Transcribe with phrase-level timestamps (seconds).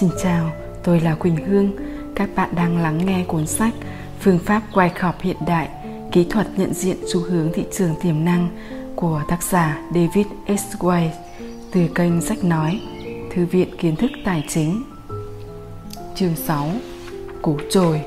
[0.00, 0.50] Xin chào,
[0.84, 1.72] tôi là Quỳnh Hương.
[2.14, 3.74] Các bạn đang lắng nghe cuốn sách
[4.20, 5.68] Phương pháp quay khọp hiện đại,
[6.12, 8.48] kỹ thuật nhận diện xu hướng thị trường tiềm năng
[8.96, 10.76] của tác giả David S.
[10.76, 11.10] White
[11.72, 12.80] từ kênh Sách Nói,
[13.34, 14.82] Thư viện Kiến thức Tài chính.
[16.14, 16.70] Chương 6
[17.42, 18.00] Cú trồi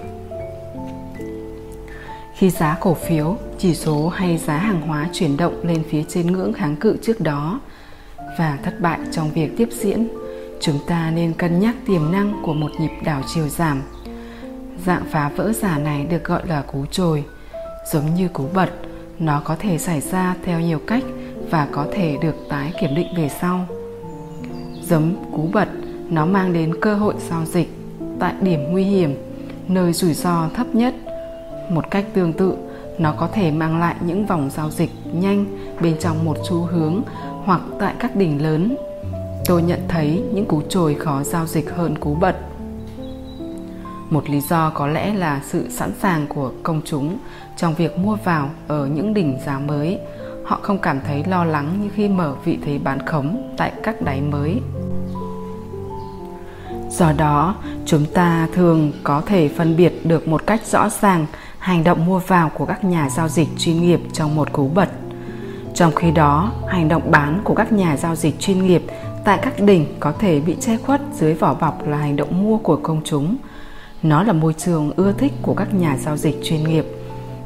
[2.35, 6.27] Khi giá cổ phiếu, chỉ số hay giá hàng hóa chuyển động lên phía trên
[6.27, 7.59] ngưỡng kháng cự trước đó
[8.37, 10.07] và thất bại trong việc tiếp diễn
[10.61, 13.81] chúng ta nên cân nhắc tiềm năng của một nhịp đảo chiều giảm.
[14.85, 17.23] Dạng phá vỡ giả này được gọi là cú trồi
[17.91, 18.69] giống như cú bật,
[19.19, 21.03] nó có thể xảy ra theo nhiều cách
[21.49, 23.67] và có thể được tái kiểm định về sau.
[24.83, 25.67] Giống cú bật,
[26.09, 27.69] nó mang đến cơ hội giao dịch
[28.19, 29.15] tại điểm nguy hiểm,
[29.67, 30.95] nơi rủi ro thấp nhất.
[31.69, 32.57] Một cách tương tự,
[32.97, 35.45] nó có thể mang lại những vòng giao dịch nhanh
[35.81, 37.01] bên trong một xu hướng
[37.45, 38.75] hoặc tại các đỉnh lớn
[39.51, 42.35] tôi nhận thấy những cú trồi khó giao dịch hơn cú bật.
[44.09, 47.17] Một lý do có lẽ là sự sẵn sàng của công chúng
[47.57, 49.99] trong việc mua vào ở những đỉnh giá mới.
[50.45, 54.01] Họ không cảm thấy lo lắng như khi mở vị thế bán khống tại các
[54.01, 54.61] đáy mới.
[56.89, 61.25] Do đó, chúng ta thường có thể phân biệt được một cách rõ ràng
[61.59, 64.89] hành động mua vào của các nhà giao dịch chuyên nghiệp trong một cú bật.
[65.75, 68.83] Trong khi đó, hành động bán của các nhà giao dịch chuyên nghiệp
[69.23, 72.57] tại các đỉnh có thể bị che khuất dưới vỏ bọc là hành động mua
[72.57, 73.35] của công chúng.
[74.03, 76.85] Nó là môi trường ưa thích của các nhà giao dịch chuyên nghiệp,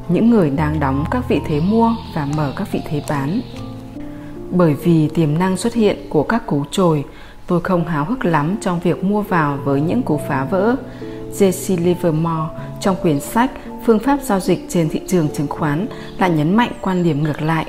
[0.08, 3.40] những người đang đóng các vị thế mua và mở các vị thế bán.
[4.50, 7.04] Bởi vì tiềm năng xuất hiện của các cú trồi
[7.46, 10.76] tôi không háo hức lắm trong việc mua vào với những cú phá vỡ.
[11.38, 11.84] J.C.
[11.84, 13.50] Livermore trong quyển sách
[13.86, 15.86] Phương pháp giao dịch trên thị trường chứng khoán
[16.18, 17.66] lại nhấn mạnh quan điểm ngược lại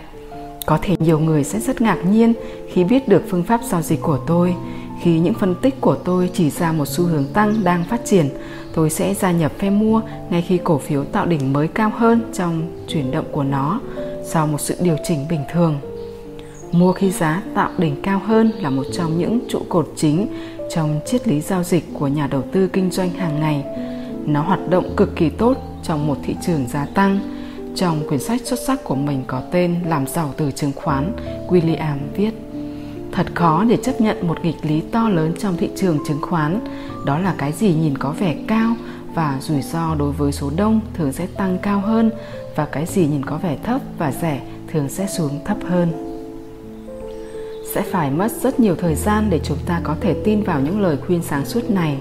[0.68, 2.34] có thể nhiều người sẽ rất ngạc nhiên
[2.68, 4.56] khi biết được phương pháp giao dịch của tôi.
[5.02, 8.30] Khi những phân tích của tôi chỉ ra một xu hướng tăng đang phát triển,
[8.73, 12.22] tôi sẽ gia nhập phe mua ngay khi cổ phiếu tạo đỉnh mới cao hơn
[12.33, 13.80] trong chuyển động của nó
[14.23, 15.80] sau một sự điều chỉnh bình thường.
[16.72, 20.27] Mua khi giá tạo đỉnh cao hơn là một trong những trụ cột chính
[20.70, 23.64] trong triết lý giao dịch của nhà đầu tư kinh doanh hàng ngày.
[24.26, 27.36] Nó hoạt động cực kỳ tốt trong một thị trường giá tăng
[27.77, 31.15] trong quyển sách xuất sắc của mình có tên Làm giàu từ chứng khoán,
[31.48, 32.32] William viết
[33.11, 36.60] Thật khó để chấp nhận một nghịch lý to lớn trong thị trường chứng khoán,
[37.05, 38.76] đó là cái gì nhìn có vẻ cao
[39.14, 42.11] và rủi ro đối với số đông thường sẽ tăng cao hơn
[42.55, 45.92] và cái gì nhìn có vẻ thấp và rẻ thường sẽ xuống thấp hơn.
[47.73, 50.82] Sẽ phải mất rất nhiều thời gian để chúng ta có thể tin vào những
[50.82, 51.98] lời khuyên sáng suốt này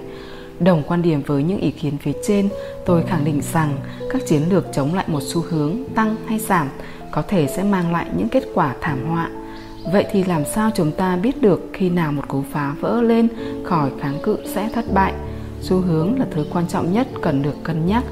[0.60, 2.48] Đồng quan điểm với những ý kiến phía trên,
[2.84, 3.76] tôi khẳng định rằng
[4.10, 6.68] các chiến lược chống lại một xu hướng tăng hay giảm
[7.10, 9.30] có thể sẽ mang lại những kết quả thảm họa.
[9.92, 13.28] Vậy thì làm sao chúng ta biết được khi nào một cú phá vỡ lên
[13.64, 15.12] khỏi kháng cự sẽ thất bại?
[15.60, 18.04] Xu hướng là thứ quan trọng nhất cần được cân nhắc,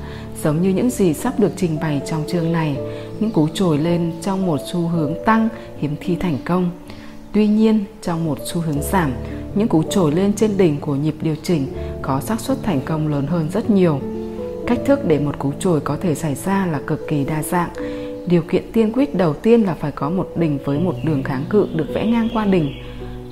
[0.43, 2.77] giống như những gì sắp được trình bày trong chương này.
[3.21, 6.71] Những cú trồi lên trong một xu hướng tăng hiếm khi thành công.
[7.33, 9.13] Tuy nhiên, trong một xu hướng giảm,
[9.55, 11.67] những cú trồi lên trên đỉnh của nhịp điều chỉnh
[12.03, 14.01] có xác suất thành công lớn hơn rất nhiều.
[14.67, 17.71] Cách thức để một cú trồi có thể xảy ra là cực kỳ đa dạng.
[18.27, 21.45] Điều kiện tiên quyết đầu tiên là phải có một đỉnh với một đường kháng
[21.51, 22.73] cự được vẽ ngang qua đỉnh.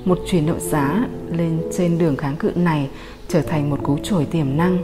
[0.05, 2.89] Một chuyển động giá lên trên đường kháng cự này
[3.27, 4.77] trở thành một cú trồi tiềm năng.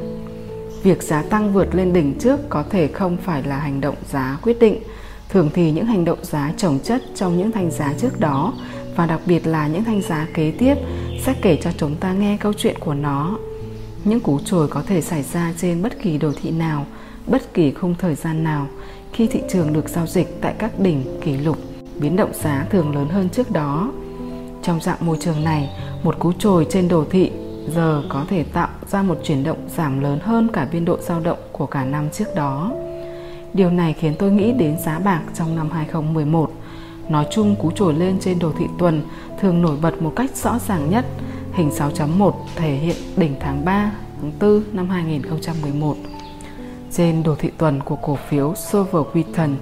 [0.84, 4.38] Việc giá tăng vượt lên đỉnh trước có thể không phải là hành động giá
[4.42, 4.80] quyết định.
[5.30, 8.54] Thường thì những hành động giá trồng chất trong những thanh giá trước đó
[8.96, 10.76] và đặc biệt là những thanh giá kế tiếp
[11.20, 13.38] sẽ kể cho chúng ta nghe câu chuyện của nó.
[14.04, 16.86] Những cú trồi có thể xảy ra trên bất kỳ đồ thị nào,
[17.28, 18.68] bất kỳ khung thời gian nào,
[19.14, 21.58] khi thị trường được giao dịch tại các đỉnh, kỷ lục,
[22.00, 23.92] biến động giá thường lớn hơn trước đó.
[24.64, 25.70] Trong dạng môi trường này,
[26.04, 27.32] một cú trồi trên đồ thị
[27.76, 31.20] giờ có thể tạo ra một chuyển động giảm lớn hơn cả biên độ dao
[31.20, 32.72] động của cả năm trước đó.
[33.54, 36.52] Điều này khiến tôi nghĩ đến giá bạc trong năm 2011
[37.10, 39.02] Nói chung cú trồi lên trên đồ thị tuần
[39.40, 41.06] thường nổi bật một cách rõ ràng nhất.
[41.54, 43.92] Hình 6.1 thể hiện đỉnh tháng 3,
[44.22, 45.96] tháng 4 năm 2011.
[46.92, 49.56] Trên đồ thị tuần của cổ phiếu Silver Wheaton,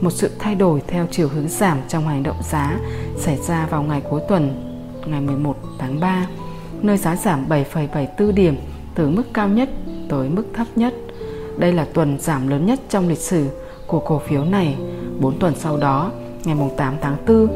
[0.00, 2.78] một sự thay đổi theo chiều hướng giảm trong hành động giá
[3.16, 4.70] xảy ra vào ngày cuối tuần,
[5.06, 6.26] ngày 11 tháng 3,
[6.82, 8.56] nơi giá giảm 7,74 điểm
[8.94, 9.68] từ mức cao nhất
[10.08, 10.94] tới mức thấp nhất.
[11.58, 13.48] Đây là tuần giảm lớn nhất trong lịch sử
[13.86, 14.76] của cổ phiếu này.
[15.20, 16.10] 4 tuần sau đó,
[16.44, 17.48] Ngày 8 tháng 4,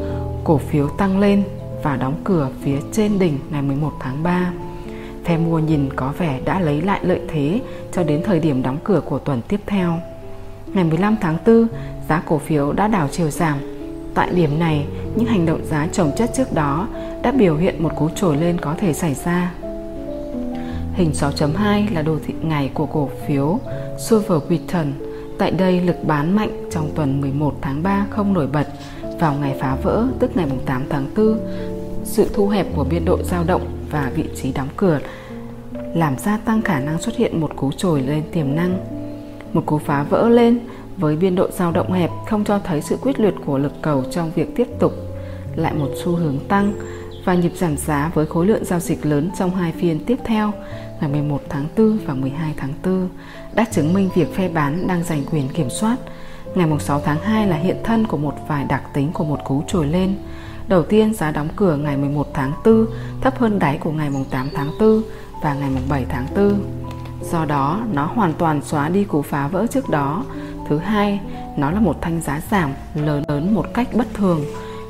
[0.43, 1.43] cổ phiếu tăng lên
[1.83, 4.51] và đóng cửa phía trên đỉnh ngày 11 tháng 3.
[5.23, 8.77] Phe mua nhìn có vẻ đã lấy lại lợi thế cho đến thời điểm đóng
[8.83, 9.99] cửa của tuần tiếp theo.
[10.73, 11.67] Ngày 15 tháng 4,
[12.09, 13.57] giá cổ phiếu đã đảo chiều giảm.
[14.13, 16.87] Tại điểm này, những hành động giá trồng chất trước đó
[17.23, 19.51] đã biểu hiện một cú trồi lên có thể xảy ra.
[20.93, 23.59] Hình 6.2 là đồ thị ngày của cổ phiếu
[23.97, 24.91] Silver Wheaton.
[25.39, 28.67] Tại đây, lực bán mạnh trong tuần 11 tháng 3 không nổi bật.
[29.19, 31.39] Vào ngày phá vỡ, tức ngày 8 tháng 4,
[32.03, 34.99] sự thu hẹp của biên độ dao động và vị trí đóng cửa
[35.95, 38.79] làm gia tăng khả năng xuất hiện một cú trồi lên tiềm năng.
[39.53, 40.59] Một cú phá vỡ lên
[40.97, 44.03] với biên độ dao động hẹp không cho thấy sự quyết liệt của lực cầu
[44.11, 44.93] trong việc tiếp tục
[45.55, 46.73] lại một xu hướng tăng
[47.25, 50.51] và nhịp giảm giá với khối lượng giao dịch lớn trong hai phiên tiếp theo
[51.01, 53.09] ngày 11 tháng 4 và 12 tháng 4
[53.53, 55.97] đã chứng minh việc phe bán đang giành quyền kiểm soát.
[56.55, 59.63] Ngày 6 tháng 2 là hiện thân của một vài đặc tính của một cú
[59.67, 60.15] trồi lên.
[60.67, 62.85] Đầu tiên, giá đóng cửa ngày 11 tháng 4
[63.21, 65.01] thấp hơn đáy của ngày 8 tháng 4
[65.43, 66.59] và ngày 7 tháng 4.
[67.31, 70.23] Do đó, nó hoàn toàn xóa đi cú phá vỡ trước đó.
[70.69, 71.19] Thứ hai,
[71.57, 74.41] nó là một thanh giá giảm lớn lớn một cách bất thường.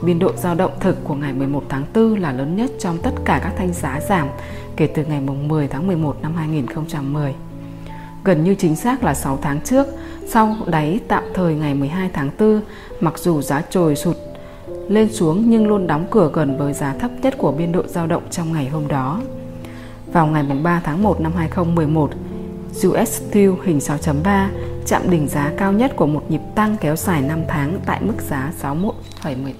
[0.01, 3.11] Biên độ dao động thực của ngày 11 tháng 4 là lớn nhất trong tất
[3.25, 4.27] cả các thanh giá giảm
[4.75, 7.35] kể từ ngày 10 tháng 11 năm 2010.
[8.23, 9.87] Gần như chính xác là 6 tháng trước,
[10.27, 12.61] sau đáy tạm thời ngày 12 tháng 4,
[12.99, 14.15] mặc dù giá trồi sụt
[14.89, 18.07] lên xuống nhưng luôn đóng cửa gần với giá thấp nhất của biên độ dao
[18.07, 19.21] động trong ngày hôm đó.
[20.13, 22.11] Vào ngày 3 tháng 1 năm 2011,
[22.87, 24.47] US Steel hình 6.3
[24.85, 28.21] chạm đỉnh giá cao nhất của một nhịp tăng kéo dài 5 tháng tại mức
[28.29, 29.53] giá 61,18.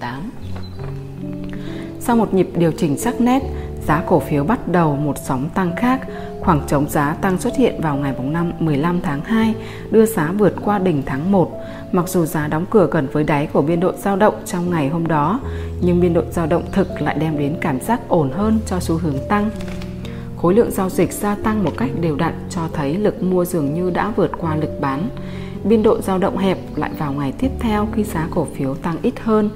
[2.00, 3.42] Sau một nhịp điều chỉnh sắc nét,
[3.86, 6.00] giá cổ phiếu bắt đầu một sóng tăng khác.
[6.40, 9.54] Khoảng trống giá tăng xuất hiện vào ngày 5 15 tháng 2,
[9.90, 11.50] đưa giá vượt qua đỉnh tháng 1.
[11.92, 14.88] Mặc dù giá đóng cửa gần với đáy của biên độ dao động trong ngày
[14.88, 15.40] hôm đó,
[15.80, 18.96] nhưng biên độ dao động thực lại đem đến cảm giác ổn hơn cho xu
[18.96, 19.50] hướng tăng.
[20.36, 23.74] Khối lượng giao dịch gia tăng một cách đều đặn cho thấy lực mua dường
[23.74, 25.08] như đã vượt qua lực bán.
[25.64, 28.96] Biên độ dao động hẹp lại vào ngày tiếp theo khi giá cổ phiếu tăng
[29.02, 29.50] ít hơn,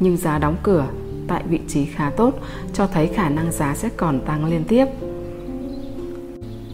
[0.00, 0.86] nhưng giá đóng cửa
[1.28, 2.34] tại vị trí khá tốt
[2.72, 4.86] cho thấy khả năng giá sẽ còn tăng liên tiếp.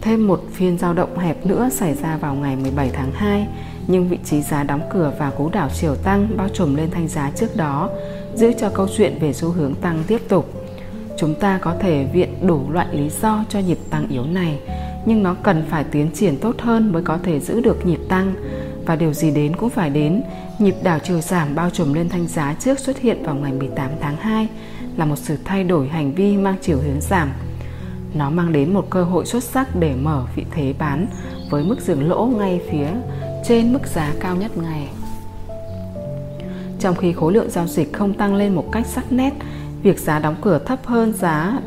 [0.01, 3.47] Thêm một phiên giao động hẹp nữa xảy ra vào ngày 17 tháng 2,
[3.87, 7.07] nhưng vị trí giá đóng cửa và cú đảo chiều tăng bao trùm lên thanh
[7.07, 7.89] giá trước đó,
[8.35, 10.53] giữ cho câu chuyện về xu hướng tăng tiếp tục.
[11.17, 14.59] Chúng ta có thể viện đủ loại lý do cho nhịp tăng yếu này,
[15.05, 18.33] nhưng nó cần phải tiến triển tốt hơn mới có thể giữ được nhịp tăng.
[18.85, 20.23] Và điều gì đến cũng phải đến,
[20.59, 23.89] nhịp đảo chiều giảm bao trùm lên thanh giá trước xuất hiện vào ngày 18
[24.01, 24.47] tháng 2
[24.97, 27.29] là một sự thay đổi hành vi mang chiều hướng giảm.
[28.13, 31.07] Nó mang đến một cơ hội xuất sắc để mở vị thế bán
[31.49, 32.87] với mức dừng lỗ ngay phía
[33.45, 34.89] trên mức giá cao nhất ngày.
[36.79, 39.33] Trong khi khối lượng giao dịch không tăng lên một cách sắc nét,
[39.83, 41.59] Việc giá đóng cửa thấp hơn giá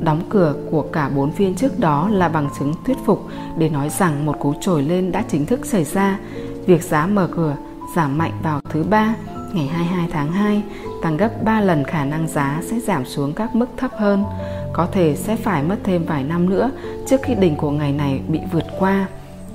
[0.00, 3.26] đóng cửa của cả bốn phiên trước đó là bằng chứng thuyết phục
[3.58, 6.18] để nói rằng một cú trồi lên đã chính thức xảy ra.
[6.66, 7.56] Việc giá mở cửa
[7.96, 9.14] giảm mạnh vào thứ ba
[9.52, 10.62] ngày 22 tháng 2
[11.02, 14.24] tăng gấp 3 lần khả năng giá sẽ giảm xuống các mức thấp hơn.
[14.72, 16.70] Có thể sẽ phải mất thêm vài năm nữa
[17.06, 19.06] trước khi đỉnh của ngày này bị vượt qua.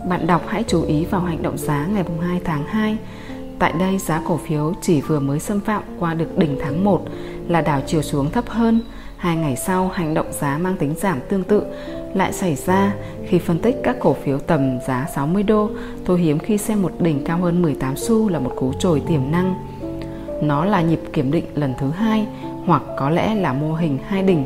[0.09, 2.97] Bạn đọc hãy chú ý vào hành động giá ngày 2 tháng 2.
[3.59, 7.01] Tại đây giá cổ phiếu chỉ vừa mới xâm phạm qua được đỉnh tháng 1
[7.47, 8.81] là đảo chiều xuống thấp hơn.
[9.17, 11.63] Hai ngày sau, hành động giá mang tính giảm tương tự
[12.13, 12.93] lại xảy ra
[13.27, 15.69] khi phân tích các cổ phiếu tầm giá 60 đô.
[16.05, 19.21] Tôi hiếm khi xem một đỉnh cao hơn 18 xu là một cú trồi tiềm
[19.31, 19.55] năng.
[20.41, 22.27] Nó là nhịp kiểm định lần thứ hai
[22.65, 24.43] hoặc có lẽ là mô hình hai đỉnh.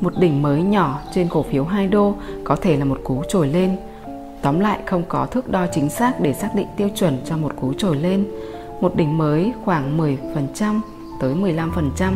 [0.00, 2.14] Một đỉnh mới nhỏ trên cổ phiếu 2 đô
[2.44, 3.76] có thể là một cú trồi lên.
[4.42, 7.52] Tóm lại không có thước đo chính xác để xác định tiêu chuẩn cho một
[7.60, 8.26] cú trồi lên.
[8.80, 10.80] Một đỉnh mới khoảng 10%
[11.20, 12.12] tới 15%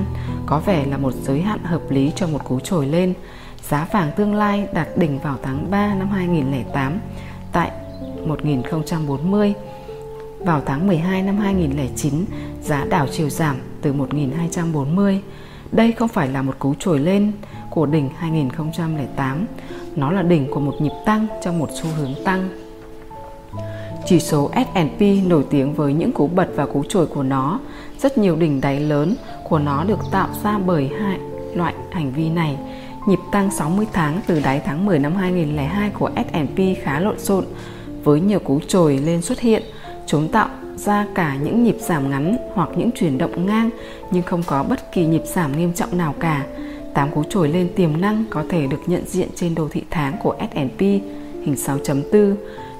[0.47, 3.15] có vẻ là một giới hạn hợp lý cho một cú trồi lên.
[3.69, 7.01] Giá vàng tương lai đạt đỉnh vào tháng 3 năm 2008
[7.53, 7.71] tại
[8.27, 9.55] 1040.
[10.39, 12.25] Vào tháng 12 năm 2009,
[12.62, 15.21] giá đảo chiều giảm từ 1240.
[15.73, 17.33] Đây không phải là một cú trồi lên
[17.75, 19.47] của đỉnh 2008,
[19.97, 22.49] nó là đỉnh của một nhịp tăng trong một xu hướng tăng.
[24.07, 27.61] Chỉ số S&P nổi tiếng với những cú bật và cú trồi của nó
[27.99, 29.14] rất nhiều đỉnh đáy lớn
[29.49, 31.19] của nó được tạo ra bởi hai
[31.55, 32.59] loại hành vi này.
[33.07, 37.45] Nhịp tăng 60 tháng từ đáy tháng 10 năm 2002 của S&P khá lộn xộn
[38.05, 39.62] với nhiều cú trồi lên xuất hiện.
[40.07, 43.71] Chúng tạo ra cả những nhịp giảm ngắn hoặc những chuyển động ngang
[44.11, 46.45] nhưng không có bất kỳ nhịp giảm nghiêm trọng nào cả.
[46.95, 50.17] Tám cú trồi lên tiềm năng có thể được nhận diện trên đồ thị tháng
[50.23, 52.35] của S&P hình 6.4.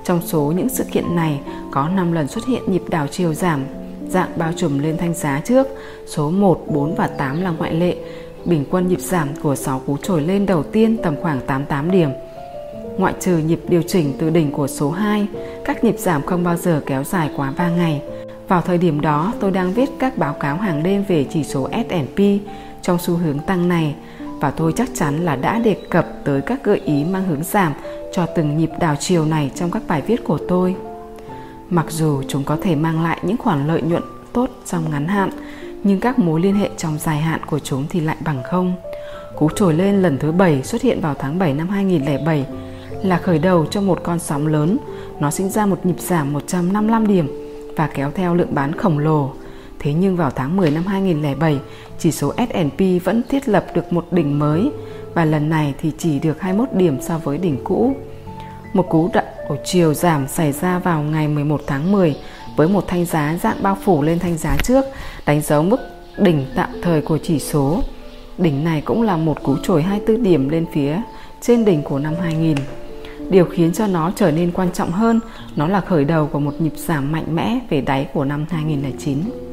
[0.05, 1.41] Trong số những sự kiện này
[1.71, 3.65] có 5 lần xuất hiện nhịp đảo chiều giảm
[4.09, 5.67] dạng bao trùm lên thanh giá trước,
[6.07, 7.97] số 1, 4 và 8 là ngoại lệ.
[8.45, 12.11] Bình quân nhịp giảm của 6 cú trồi lên đầu tiên tầm khoảng 88 điểm.
[12.99, 15.27] Ngoại trừ nhịp điều chỉnh từ đỉnh của số 2,
[15.65, 18.03] các nhịp giảm không bao giờ kéo dài quá 3 ngày.
[18.49, 21.69] Vào thời điểm đó, tôi đang viết các báo cáo hàng đêm về chỉ số
[21.73, 22.21] S&P
[22.83, 23.95] trong xu hướng tăng này
[24.41, 27.73] và tôi chắc chắn là đã đề cập tới các gợi ý mang hướng giảm
[28.13, 30.77] cho từng nhịp đảo chiều này trong các bài viết của tôi.
[31.71, 35.31] Mặc dù chúng có thể mang lại những khoản lợi nhuận tốt trong ngắn hạn,
[35.85, 38.75] nhưng các mối liên hệ trong dài hạn của chúng thì lại bằng không.
[39.37, 42.47] Cú trồi lên lần thứ 7 xuất hiện vào tháng 7 năm 2007
[43.03, 44.79] là khởi đầu cho một con sóng lớn.
[45.21, 47.29] Nó sinh ra một nhịp giảm 155 điểm
[47.77, 49.33] và kéo theo lượng bán khổng lồ.
[49.79, 51.59] Thế nhưng vào tháng 10 năm 2007,
[52.03, 54.71] chỉ số S&P vẫn thiết lập được một đỉnh mới
[55.15, 57.93] và lần này thì chỉ được 21 điểm so với đỉnh cũ.
[58.73, 62.17] Một cú đậm của chiều giảm xảy ra vào ngày 11 tháng 10
[62.57, 64.85] với một thanh giá dạng bao phủ lên thanh giá trước,
[65.27, 65.81] đánh dấu mức
[66.19, 67.83] đỉnh tạm thời của chỉ số.
[68.39, 71.01] Đỉnh này cũng là một cú trồi 24 điểm lên phía
[71.41, 72.57] trên đỉnh của năm 2000.
[73.31, 75.21] Điều khiến cho nó trở nên quan trọng hơn,
[75.57, 79.52] nó là khởi đầu của một nhịp giảm mạnh mẽ về đáy của năm 2009.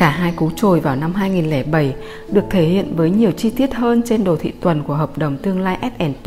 [0.00, 1.94] Cả hai cú trồi vào năm 2007
[2.28, 5.36] được thể hiện với nhiều chi tiết hơn trên đồ thị tuần của hợp đồng
[5.36, 6.26] tương lai S&P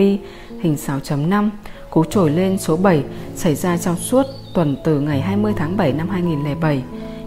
[0.62, 1.50] hình 6.5.
[1.90, 3.04] Cú trồi lên số 7
[3.36, 6.84] xảy ra trong suốt tuần từ ngày 20 tháng 7 năm 2007.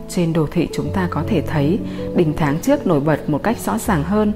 [0.09, 1.79] Trên đồ thị chúng ta có thể thấy
[2.17, 4.33] đỉnh tháng trước nổi bật một cách rõ ràng hơn.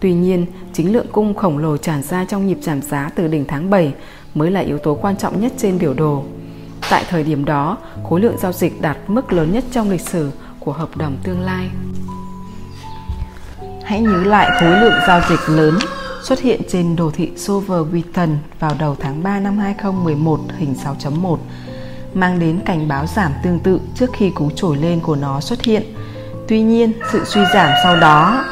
[0.00, 3.44] Tuy nhiên, chính lượng cung khổng lồ tràn ra trong nhịp giảm giá từ đỉnh
[3.48, 3.94] tháng 7
[4.34, 6.24] mới là yếu tố quan trọng nhất trên biểu đồ.
[6.90, 10.30] Tại thời điểm đó, khối lượng giao dịch đạt mức lớn nhất trong lịch sử
[10.66, 11.70] của hợp đồng tương lai.
[13.84, 15.78] Hãy nhớ lại khối lượng giao dịch lớn
[16.22, 18.04] xuất hiện trên đồ thị Silver
[18.60, 21.36] vào đầu tháng 3 năm 2011 hình 6.1
[22.14, 25.62] mang đến cảnh báo giảm tương tự trước khi cú trồi lên của nó xuất
[25.62, 25.82] hiện.
[26.48, 28.44] Tuy nhiên, sự suy giảm sau đó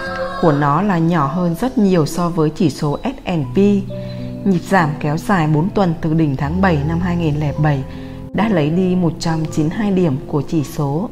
[0.42, 3.56] của nó là nhỏ hơn rất nhiều so với chỉ số S&P.
[4.44, 7.84] Nhịp giảm kéo dài 4 tuần từ đỉnh tháng 7 năm 2007
[8.32, 11.10] đã lấy đi 192 điểm của chỉ số.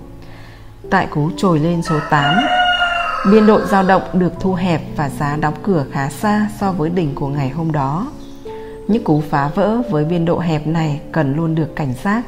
[0.92, 2.34] Tại cú trồi lên số 8,
[3.32, 6.90] biên độ dao động được thu hẹp và giá đóng cửa khá xa so với
[6.90, 8.12] đỉnh của ngày hôm đó.
[8.88, 12.22] Những cú phá vỡ với biên độ hẹp này cần luôn được cảnh giác.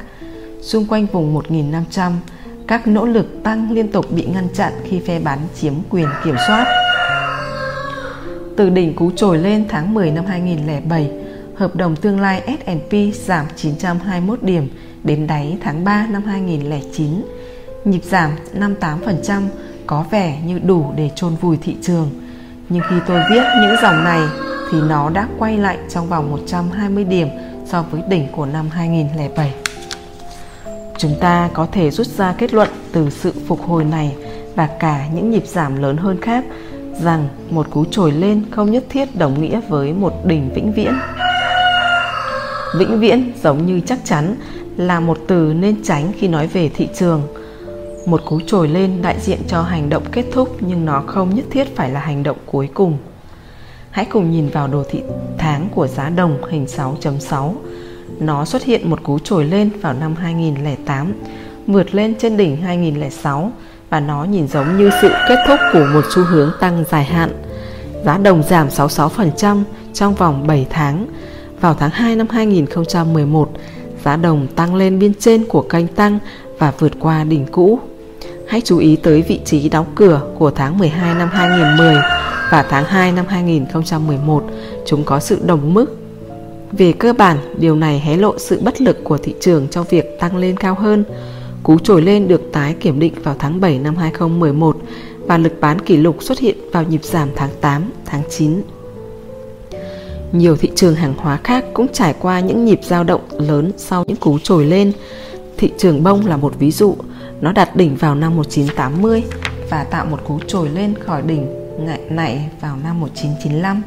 [0.61, 2.19] Xung quanh vùng 1500,
[2.67, 6.35] các nỗ lực tăng liên tục bị ngăn chặn khi phe bán chiếm quyền kiểm
[6.47, 6.65] soát.
[8.57, 11.11] Từ đỉnh cú trồi lên tháng 10 năm 2007,
[11.55, 14.69] hợp đồng tương lai S&P giảm 921 điểm
[15.03, 17.21] đến đáy tháng 3 năm 2009
[17.85, 19.47] Nhịp giảm 58%
[19.87, 22.09] có vẻ như đủ để chôn vùi thị trường.
[22.69, 24.21] Nhưng khi tôi viết những dòng này
[24.71, 27.27] thì nó đã quay lại trong vòng 120 điểm
[27.65, 29.53] so với đỉnh của năm 2007.
[30.97, 34.15] Chúng ta có thể rút ra kết luận từ sự phục hồi này
[34.55, 36.45] và cả những nhịp giảm lớn hơn khác
[37.01, 40.93] rằng một cú trồi lên không nhất thiết đồng nghĩa với một đỉnh vĩnh viễn.
[42.79, 44.35] Vĩnh viễn giống như chắc chắn
[44.77, 47.21] là một từ nên tránh khi nói về thị trường
[48.05, 51.45] một cú trồi lên đại diện cho hành động kết thúc nhưng nó không nhất
[51.51, 52.97] thiết phải là hành động cuối cùng.
[53.91, 55.01] Hãy cùng nhìn vào đồ thị
[55.37, 57.53] tháng của giá đồng hình 6.6.
[58.19, 61.13] Nó xuất hiện một cú trồi lên vào năm 2008,
[61.67, 63.51] vượt lên trên đỉnh 2006
[63.89, 67.29] và nó nhìn giống như sự kết thúc của một xu hướng tăng dài hạn.
[68.05, 71.07] Giá đồng giảm 66% trong vòng 7 tháng.
[71.61, 73.49] Vào tháng 2 năm 2011,
[74.03, 76.19] giá đồng tăng lên biên trên của kênh tăng
[76.59, 77.79] và vượt qua đỉnh cũ
[78.47, 81.95] Hãy chú ý tới vị trí đóng cửa của tháng 12 năm 2010
[82.51, 84.43] và tháng 2 năm 2011,
[84.85, 85.97] chúng có sự đồng mức.
[86.71, 90.19] Về cơ bản, điều này hé lộ sự bất lực của thị trường trong việc
[90.19, 91.03] tăng lên cao hơn.
[91.63, 94.77] Cú trồi lên được tái kiểm định vào tháng 7 năm 2011
[95.27, 98.61] và lực bán kỷ lục xuất hiện vào nhịp giảm tháng 8, tháng 9.
[100.31, 104.03] Nhiều thị trường hàng hóa khác cũng trải qua những nhịp dao động lớn sau
[104.07, 104.91] những cú trồi lên.
[105.57, 106.95] Thị trường bông là một ví dụ,
[107.41, 109.23] nó đạt đỉnh vào năm 1980
[109.69, 111.47] và tạo một cú trồi lên khỏi đỉnh
[112.09, 113.81] này vào năm 1995.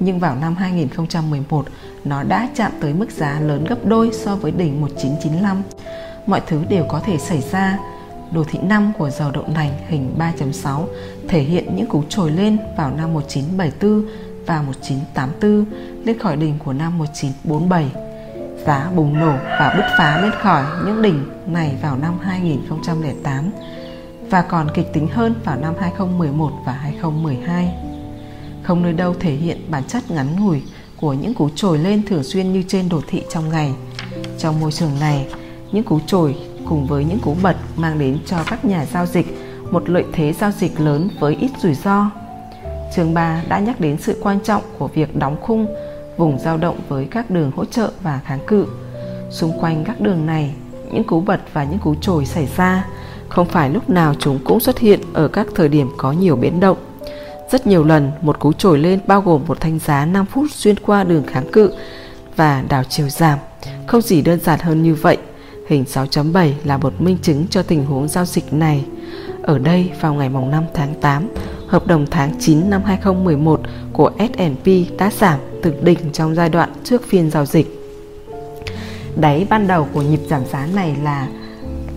[0.00, 1.66] Nhưng vào năm 2011,
[2.04, 5.62] nó đã chạm tới mức giá lớn gấp đôi so với đỉnh 1995.
[6.26, 7.78] Mọi thứ đều có thể xảy ra.
[8.32, 10.84] Đồ thị 5 của dầu đậu nành hình 3.6
[11.28, 14.04] thể hiện những cú trồi lên vào năm 1974
[14.46, 15.64] và 1984
[16.04, 18.07] lên khỏi đỉnh của năm 1947
[18.66, 23.50] giá bùng nổ và bứt phá lên khỏi những đỉnh này vào năm 2008
[24.30, 27.74] và còn kịch tính hơn vào năm 2011 và 2012.
[28.62, 30.62] Không nơi đâu thể hiện bản chất ngắn ngủi
[30.96, 33.72] của những cú trồi lên thường xuyên như trên đồ thị trong ngày.
[34.38, 35.26] Trong môi trường này,
[35.72, 36.36] những cú trồi
[36.68, 39.26] cùng với những cú bật mang đến cho các nhà giao dịch
[39.70, 42.10] một lợi thế giao dịch lớn với ít rủi ro.
[42.96, 45.66] Chương 3 đã nhắc đến sự quan trọng của việc đóng khung
[46.18, 48.66] vùng dao động với các đường hỗ trợ và kháng cự.
[49.30, 50.54] Xung quanh các đường này,
[50.92, 52.86] những cú bật và những cú trồi xảy ra,
[53.28, 56.60] không phải lúc nào chúng cũng xuất hiện ở các thời điểm có nhiều biến
[56.60, 56.76] động.
[57.50, 60.76] Rất nhiều lần một cú trồi lên bao gồm một thanh giá 5 phút xuyên
[60.78, 61.74] qua đường kháng cự
[62.36, 63.38] và đảo chiều giảm.
[63.86, 65.16] Không gì đơn giản hơn như vậy.
[65.68, 68.84] Hình 6.7 là một minh chứng cho tình huống giao dịch này.
[69.42, 71.28] Ở đây vào ngày mùng 5 tháng 8,
[71.68, 73.60] hợp đồng tháng 9 năm 2011
[73.92, 74.66] của S&P
[74.98, 77.74] đã giảm từ đỉnh trong giai đoạn trước phiên giao dịch.
[79.16, 81.28] Đáy ban đầu của nhịp giảm giá này là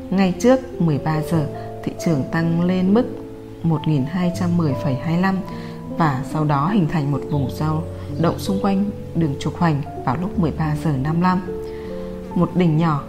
[0.10, 1.48] Ngay trước 13 giờ,
[1.84, 3.06] thị trường tăng lên mức
[3.63, 5.36] 1.210,25
[5.98, 7.84] và sau đó hình thành một vùng giao
[8.22, 11.56] động xung quanh đường trục hoành vào lúc 13 giờ 55.
[12.36, 13.03] Một đỉnh nhỏ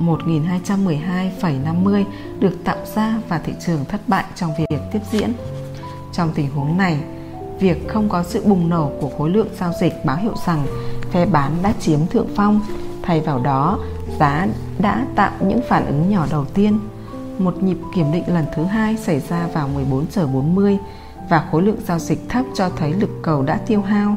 [0.00, 2.04] 1212,50
[2.38, 5.32] được tạo ra và thị trường thất bại trong việc tiếp diễn.
[6.12, 6.98] Trong tình huống này,
[7.60, 10.66] việc không có sự bùng nổ của khối lượng giao dịch báo hiệu rằng
[11.10, 12.60] phe bán đã chiếm thượng phong,
[13.02, 13.78] thay vào đó
[14.18, 14.46] giá
[14.78, 16.78] đã tạo những phản ứng nhỏ đầu tiên.
[17.38, 20.78] Một nhịp kiểm định lần thứ hai xảy ra vào 14 giờ 40
[21.28, 24.16] và khối lượng giao dịch thấp cho thấy lực cầu đã tiêu hao.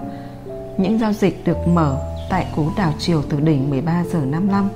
[0.77, 4.69] Những giao dịch được mở tại cú đảo chiều từ đỉnh 13 giờ 55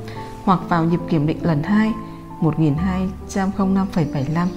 [0.43, 1.93] hoặc vào nhịp kiểm định lần 2
[2.41, 4.47] 1205,75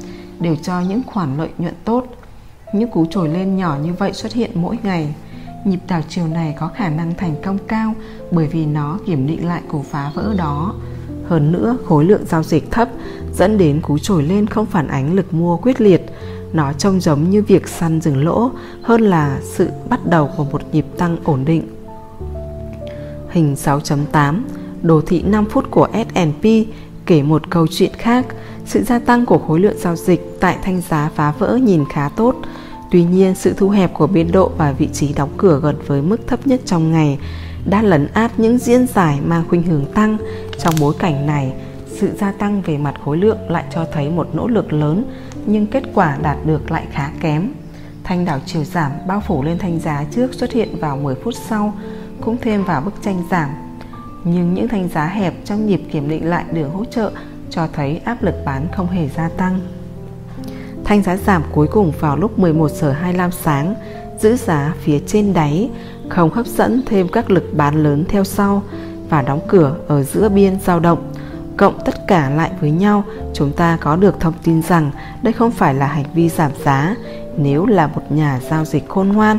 [0.40, 2.06] đều cho những khoản lợi nhuận tốt.
[2.74, 5.14] Những cú trồi lên nhỏ như vậy xuất hiện mỗi ngày
[5.64, 7.94] nhịp đảo chiều này có khả năng thành công cao
[8.30, 10.74] bởi vì nó kiểm định lại cú phá vỡ đó.
[11.28, 12.88] Hơn nữa, khối lượng giao dịch thấp
[13.32, 16.06] dẫn đến cú trồi lên không phản ánh lực mua quyết liệt.
[16.52, 18.50] Nó trông giống như việc săn dừng lỗ
[18.82, 21.74] hơn là sự bắt đầu của một nhịp tăng ổn định.
[23.34, 24.40] Hình 6.8
[24.82, 26.44] Đồ thị 5 phút của S&P
[27.06, 28.26] kể một câu chuyện khác.
[28.66, 32.08] Sự gia tăng của khối lượng giao dịch tại thanh giá phá vỡ nhìn khá
[32.08, 32.36] tốt,
[32.90, 36.02] Tuy nhiên, sự thu hẹp của biên độ và vị trí đóng cửa gần với
[36.02, 37.18] mức thấp nhất trong ngày
[37.66, 40.16] đã lấn át những diễn giải mang khuynh hướng tăng.
[40.58, 41.52] Trong bối cảnh này,
[41.86, 45.04] sự gia tăng về mặt khối lượng lại cho thấy một nỗ lực lớn
[45.47, 47.52] nhưng kết quả đạt được lại khá kém.
[48.04, 51.34] Thanh đảo chiều giảm bao phủ lên thanh giá trước xuất hiện vào 10 phút
[51.49, 51.75] sau,
[52.20, 53.50] cũng thêm vào bức tranh giảm.
[54.24, 57.10] Nhưng những thanh giá hẹp trong nhịp kiểm định lại đường hỗ trợ
[57.50, 59.60] cho thấy áp lực bán không hề gia tăng.
[60.84, 63.74] Thanh giá giảm cuối cùng vào lúc 11 giờ 25 sáng,
[64.20, 65.70] giữ giá phía trên đáy,
[66.08, 68.62] không hấp dẫn thêm các lực bán lớn theo sau
[69.08, 71.12] và đóng cửa ở giữa biên dao động.
[71.56, 74.90] Cộng tất cả lại với nhau, chúng ta có được thông tin rằng
[75.22, 76.96] đây không phải là hành vi giảm giá.
[77.36, 79.38] Nếu là một nhà giao dịch khôn ngoan,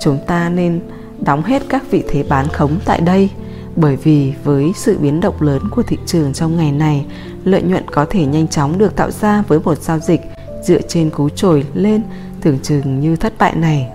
[0.00, 0.80] chúng ta nên
[1.24, 3.30] đóng hết các vị thế bán khống tại đây
[3.76, 7.06] bởi vì với sự biến động lớn của thị trường trong ngày này,
[7.44, 10.20] lợi nhuận có thể nhanh chóng được tạo ra với một giao dịch
[10.62, 12.02] dựa trên cú trồi lên
[12.40, 13.88] tưởng chừng như thất bại này.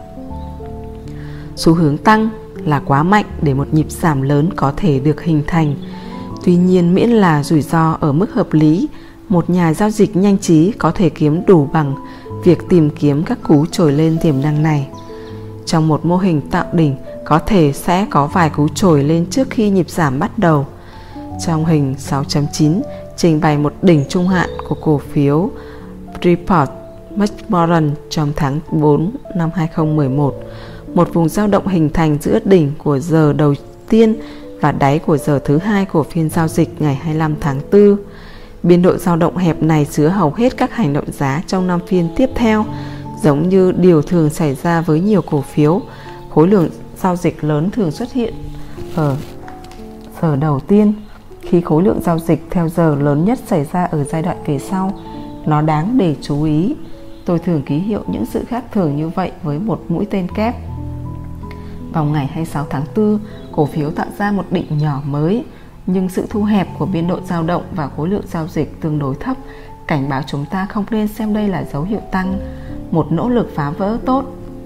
[1.55, 2.29] Xu hướng tăng
[2.65, 5.75] là quá mạnh để một nhịp giảm lớn có thể được hình thành.
[6.45, 8.87] Tuy nhiên miễn là rủi ro ở mức hợp lý,
[9.29, 11.95] một nhà giao dịch nhanh trí có thể kiếm đủ bằng
[12.43, 14.87] việc tìm kiếm các cú trồi lên tiềm năng này.
[15.65, 19.49] Trong một mô hình tạo đỉnh có thể sẽ có vài cú trồi lên trước
[19.49, 20.65] khi nhịp giảm bắt đầu.
[21.45, 22.81] Trong hình 6.9
[23.17, 25.49] trình bày một đỉnh trung hạn của cổ phiếu
[26.23, 26.69] Report
[27.15, 30.35] McMoran trong tháng 4 năm 2011,
[30.93, 33.53] một vùng dao động hình thành giữa đỉnh của giờ đầu
[33.89, 34.15] tiên
[34.61, 37.97] và đáy của giờ thứ hai của phiên giao dịch ngày 25 tháng 4.
[38.63, 41.79] Biên độ dao động hẹp này chứa hầu hết các hành động giá trong năm
[41.87, 42.65] phiên tiếp theo,
[43.23, 45.81] giống như điều thường xảy ra với nhiều cổ phiếu.
[46.29, 48.33] Khối lượng giao dịch lớn thường xuất hiện
[48.95, 49.17] ở
[50.21, 50.93] giờ đầu tiên.
[51.41, 54.59] Khi khối lượng giao dịch theo giờ lớn nhất xảy ra ở giai đoạn về
[54.59, 54.91] sau,
[55.45, 56.75] nó đáng để chú ý.
[57.25, 60.55] Tôi thường ký hiệu những sự khác thường như vậy với một mũi tên kép.
[61.93, 63.19] Vào ngày 26 tháng 4
[63.51, 65.43] cổ phiếu tạo ra một đỉnh nhỏ mới,
[65.85, 68.99] nhưng sự thu hẹp của biên độ dao động và khối lượng giao dịch tương
[68.99, 69.37] đối thấp.
[69.87, 72.39] Cảnh báo chúng ta không nên xem đây là dấu hiệu tăng.
[72.91, 74.23] Một nỗ lực phá vỡ tốt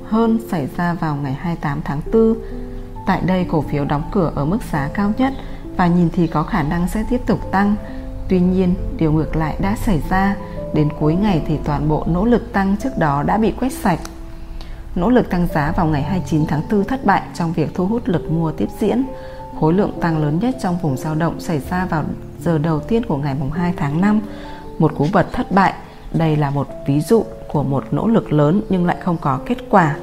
[0.09, 2.35] hơn xảy ra vào ngày 28 tháng 4
[3.07, 5.33] tại đây, cổ phiếu đóng cửa ở mức giá cao nhất
[5.77, 7.75] và nhìn thì có khả năng sẽ tiếp tục tăng
[8.29, 10.35] tuy nhiên, điều ngược lại đã xảy ra
[10.73, 13.99] Đến cuối ngày thì toàn bộ nỗ lực tăng trước đó đã bị quét sạch.
[14.95, 18.01] Nỗ lực tăng giá vào ngày 29 tháng 4 thất bại trong việc thu hút
[18.05, 19.03] lực mua tiếp diễn.
[19.59, 22.03] Khối lượng tăng lớn nhất trong vùng dao động xảy ra vào
[22.39, 24.21] giờ đầu tiên của ngày 2 tháng 5.
[24.79, 25.73] Một cú bật thất bại.
[26.13, 29.57] Đây là một ví dụ của một nỗ lực lớn nhưng lại không có kết
[29.69, 29.95] quả.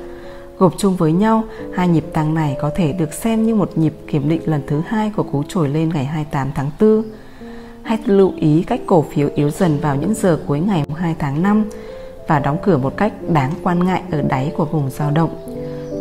[0.59, 3.94] Gộp chung với nhau, hai nhịp tăng này có thể được xem như một nhịp
[4.06, 7.02] kiểm định lần thứ hai của cú trồi lên ngày 28 tháng 4.
[7.82, 11.42] Hãy lưu ý cách cổ phiếu yếu dần vào những giờ cuối ngày 2 tháng
[11.42, 11.64] 5
[12.28, 15.30] và đóng cửa một cách đáng quan ngại ở đáy của vùng dao động.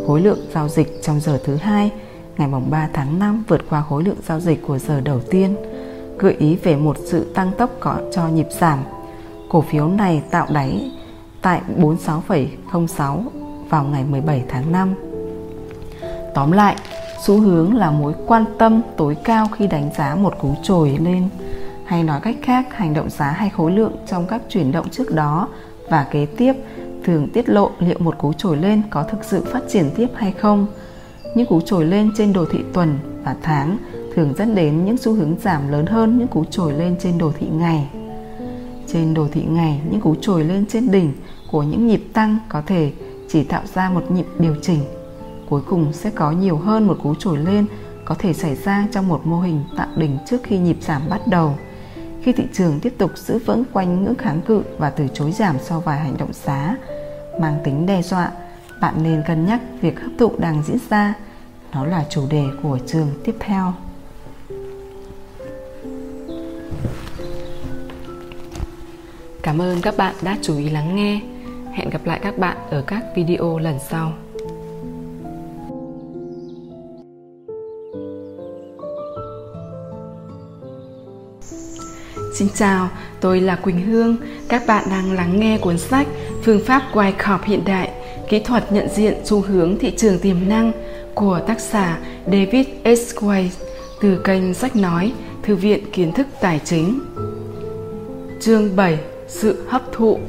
[0.07, 1.91] Khối lượng giao dịch trong giờ thứ hai
[2.37, 5.55] ngày 3 tháng 5 vượt qua khối lượng giao dịch của giờ đầu tiên,
[6.19, 8.79] gợi ý về một sự tăng tốc có cho nhịp giảm.
[9.49, 10.91] Cổ phiếu này tạo đáy
[11.45, 13.23] tại 46,06
[13.69, 14.93] vào ngày 17 tháng 5.
[16.33, 16.75] Tóm lại,
[17.25, 21.29] xu hướng là mối quan tâm tối cao khi đánh giá một cú trồi lên
[21.85, 25.15] hay nói cách khác hành động giá hay khối lượng trong các chuyển động trước
[25.15, 25.47] đó
[25.89, 26.53] và kế tiếp
[27.03, 30.31] thường tiết lộ liệu một cú trồi lên có thực sự phát triển tiếp hay
[30.31, 30.67] không.
[31.35, 33.77] Những cú trồi lên trên đồ thị tuần và tháng
[34.15, 37.31] thường dẫn đến những xu hướng giảm lớn hơn những cú trồi lên trên đồ
[37.39, 37.89] thị ngày.
[38.87, 41.13] Trên đồ thị ngày, những cú trồi lên trên đỉnh
[41.51, 42.91] của những nhịp tăng có thể
[43.29, 44.79] chỉ tạo ra một nhịp điều chỉnh.
[45.49, 47.65] Cuối cùng sẽ có nhiều hơn một cú trồi lên
[48.05, 51.27] có thể xảy ra trong một mô hình tạo đỉnh trước khi nhịp giảm bắt
[51.27, 51.55] đầu.
[52.21, 55.55] Khi thị trường tiếp tục giữ vững quanh ngưỡng kháng cự và từ chối giảm
[55.63, 56.75] sau vài hành động giá
[57.41, 58.31] mang tính đe dọa,
[58.81, 61.13] bạn nên cân nhắc việc hấp thụ đang diễn ra.
[61.73, 63.73] Nó là chủ đề của trường tiếp theo.
[69.41, 71.21] Cảm ơn các bạn đã chú ý lắng nghe.
[71.75, 74.13] Hẹn gặp lại các bạn ở các video lần sau.
[82.33, 82.89] Xin chào,
[83.21, 84.17] tôi là Quỳnh Hương.
[84.49, 86.07] Các bạn đang lắng nghe cuốn sách
[86.43, 87.91] Phương pháp quay cọp hiện đại,
[88.29, 90.71] kỹ thuật nhận diện xu hướng thị trường tiềm năng
[91.13, 93.15] của tác giả David S.
[93.15, 93.49] White
[94.01, 96.99] từ kênh Sách Nói, Thư viện Kiến thức Tài chính.
[98.41, 98.99] Chương 7.
[99.27, 100.19] Sự hấp thụ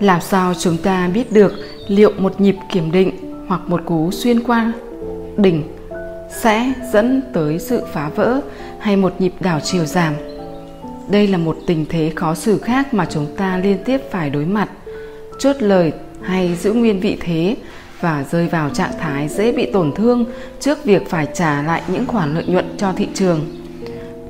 [0.00, 1.52] làm sao chúng ta biết được
[1.88, 3.10] liệu một nhịp kiểm định
[3.48, 4.72] hoặc một cú xuyên qua
[5.36, 5.62] đỉnh
[6.42, 8.40] sẽ dẫn tới sự phá vỡ
[8.80, 10.14] hay một nhịp đảo chiều giảm.
[11.10, 14.44] Đây là một tình thế khó xử khác mà chúng ta liên tiếp phải đối
[14.44, 14.68] mặt.
[15.38, 17.56] Chốt lời hay giữ nguyên vị thế
[18.00, 20.24] và rơi vào trạng thái dễ bị tổn thương
[20.60, 23.40] trước việc phải trả lại những khoản lợi nhuận cho thị trường.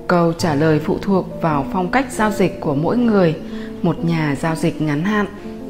[0.07, 3.35] Câu trả lời phụ thuộc vào phong cách giao dịch của mỗi người.
[3.83, 5.27] Một nhà giao dịch ngắn hạn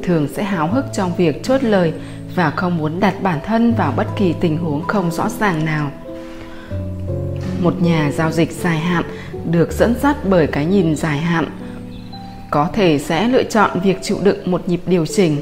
[0.09, 1.93] thường sẽ háo hức trong việc chốt lời
[2.35, 5.91] và không muốn đặt bản thân vào bất kỳ tình huống không rõ ràng nào.
[7.61, 9.03] Một nhà giao dịch dài hạn
[9.51, 11.45] được dẫn dắt bởi cái nhìn dài hạn,
[12.51, 15.37] có thể sẽ lựa chọn việc chịu đựng một nhịp điều chỉnh.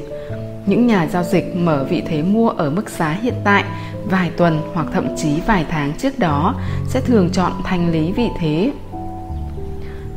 [0.66, 3.64] Những nhà giao dịch mở vị thế mua ở mức giá hiện tại
[4.04, 6.54] vài tuần hoặc thậm chí vài tháng trước đó
[6.88, 8.72] sẽ thường chọn thanh lý vị thế.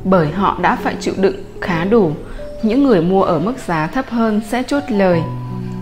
[0.04, 2.12] Bởi họ đã phải chịu đựng khá đủ
[2.64, 5.22] những người mua ở mức giá thấp hơn sẽ chốt lời.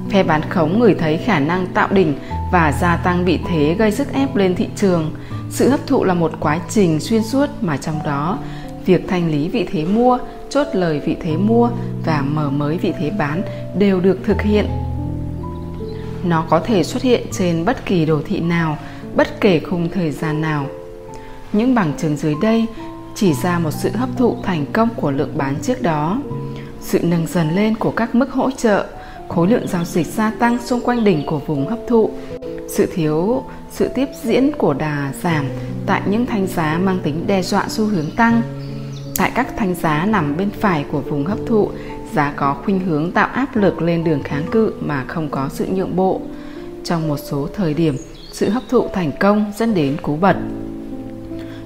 [0.10, 2.14] Phe bán khống người thấy khả năng tạo đỉnh
[2.52, 5.12] và gia tăng vị thế gây sức ép lên thị trường.
[5.50, 8.38] Sự hấp thụ là một quá trình xuyên suốt mà trong đó,
[8.86, 10.18] việc thanh lý vị thế mua,
[10.50, 11.70] chốt lời vị thế mua
[12.06, 13.42] và mở mới vị thế bán
[13.78, 14.68] đều được thực hiện.
[16.24, 18.78] Nó có thể xuất hiện trên bất kỳ đồ thị nào,
[19.16, 20.66] bất kể khung thời gian nào.
[21.54, 22.66] Những bằng chứng dưới đây
[23.16, 26.22] chỉ ra một sự hấp thụ thành công của lượng bán trước đó
[26.82, 28.86] sự nâng dần lên của các mức hỗ trợ
[29.28, 32.12] khối lượng giao dịch gia tăng xung quanh đỉnh của vùng hấp thụ
[32.70, 35.46] sự thiếu sự tiếp diễn của đà giảm
[35.86, 38.42] tại những thanh giá mang tính đe dọa xu hướng tăng.
[39.18, 41.70] Tại các thanh giá nằm bên phải của vùng hấp thụ,
[42.14, 45.66] giá có khuynh hướng tạo áp lực lên đường kháng cự mà không có sự
[45.66, 46.22] nhượng bộ.
[46.84, 47.96] Trong một số thời điểm,
[48.32, 50.36] sự hấp thụ thành công dẫn đến cú bật.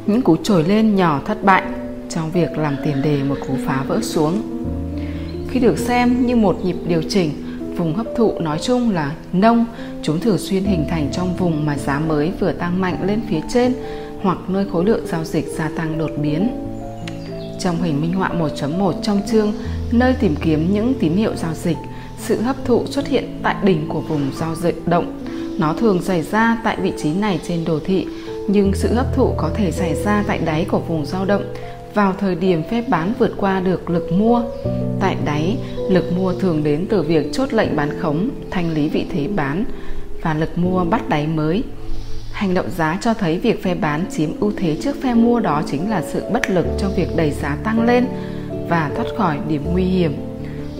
[0.05, 1.63] Những cú trồi lên nhỏ thất bại
[2.09, 4.41] trong việc làm tiền đề một cú phá vỡ xuống.
[5.53, 7.31] Khi được xem như một nhịp điều chỉnh,
[7.77, 9.65] Vùng hấp thụ nói chung là nông,
[10.03, 13.39] chúng thường xuyên hình thành trong vùng mà giá mới vừa tăng mạnh lên phía
[13.53, 13.73] trên
[14.21, 16.49] hoặc nơi khối lượng giao dịch gia tăng đột biến.
[17.59, 19.53] Trong hình minh họa 1.1 trong chương,
[19.91, 21.77] nơi tìm kiếm những tín hiệu giao dịch,
[22.17, 25.19] sự hấp thụ xuất hiện tại đỉnh của vùng giao dịch động.
[25.59, 28.07] Nó thường xảy ra tại vị trí này trên đồ thị,
[28.47, 31.43] nhưng sự hấp thụ có thể xảy ra tại đáy của vùng dao động
[31.93, 34.43] vào thời điểm phép bán vượt qua được lực mua.
[34.99, 35.57] Tại đáy,
[35.89, 39.65] lực mua thường đến từ việc chốt lệnh bán khống, thanh lý vị thế bán
[40.21, 41.63] và lực mua bắt đáy mới.
[42.31, 45.61] Hành động giá cho thấy việc phe bán chiếm ưu thế trước phe mua đó
[45.67, 48.05] chính là sự bất lực trong việc đẩy giá tăng lên
[48.69, 50.13] và thoát khỏi điểm nguy hiểm.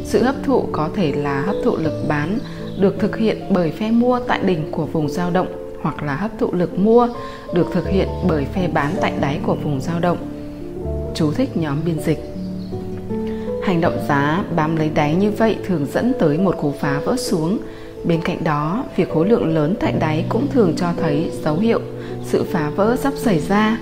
[0.04, 2.38] Sự hấp thụ có thể là hấp thụ lực bán
[2.80, 5.48] được thực hiện bởi phe mua tại đỉnh của vùng dao động
[5.82, 7.08] hoặc là hấp thụ lực mua
[7.54, 10.33] được thực hiện bởi phe bán tại đáy của vùng dao động
[11.16, 12.20] chú thích nhóm biên dịch
[13.64, 17.16] hành động giá bám lấy đáy như vậy thường dẫn tới một cú phá vỡ
[17.16, 17.58] xuống
[18.04, 21.80] bên cạnh đó việc khối lượng lớn tại đáy cũng thường cho thấy dấu hiệu
[22.24, 23.78] sự phá vỡ sắp xảy ra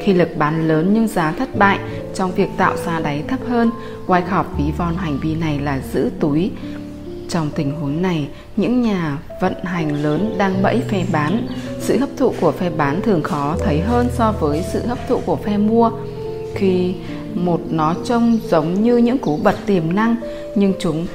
[0.00, 1.78] khi lực bán lớn nhưng giá thất bại
[2.14, 3.70] trong việc tạo ra đáy thấp hơn
[4.06, 6.50] Wyckoff ví von hành vi này là giữ túi
[7.32, 11.46] Trong tình huống này, những nhà vận hành lớn đang bẫy phe bán.
[11.80, 15.20] Sự hấp thụ của phe bán thường khó thấy hơn so với sự hấp thụ
[15.26, 15.90] của phe mua.
[16.54, 16.94] Khi
[17.34, 20.16] một nó trông giống như những cú bật tiềm năng,
[20.56, 21.06] nhưng chúng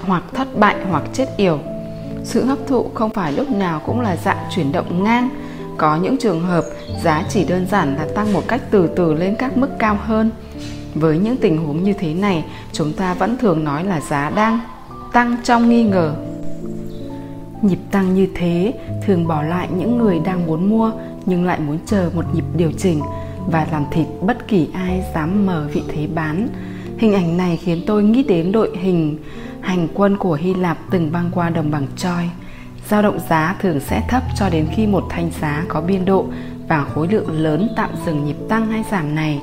[0.00, 1.58] hoặc thất bại hoặc chết yểu.
[2.24, 5.28] Sự hấp thụ không phải lúc nào cũng là dạng chuyển động ngang.
[5.78, 6.64] Có những trường hợp
[7.02, 10.30] giá chỉ đơn giản là tăng một cách từ từ lên các mức cao hơn.
[10.94, 14.60] Với những tình huống như thế này, chúng ta vẫn thường nói là giá đang
[15.12, 16.14] tăng trong nghi ngờ
[17.62, 18.72] nhịp tăng như thế
[19.06, 20.92] thường bỏ lại những người đang muốn mua
[21.26, 23.00] nhưng lại muốn chờ một nhịp điều chỉnh
[23.50, 26.48] và làm thịt bất kỳ ai dám mở vị thế bán
[26.98, 29.18] hình ảnh này khiến tôi nghĩ đến đội hình
[29.60, 32.30] hành quân của hy lạp từng băng qua đồng bằng choi
[32.88, 36.26] giao động giá thường sẽ thấp cho đến khi một thanh giá có biên độ
[36.68, 39.40] và khối lượng lớn tạm dừng nhịp tăng hay giảm này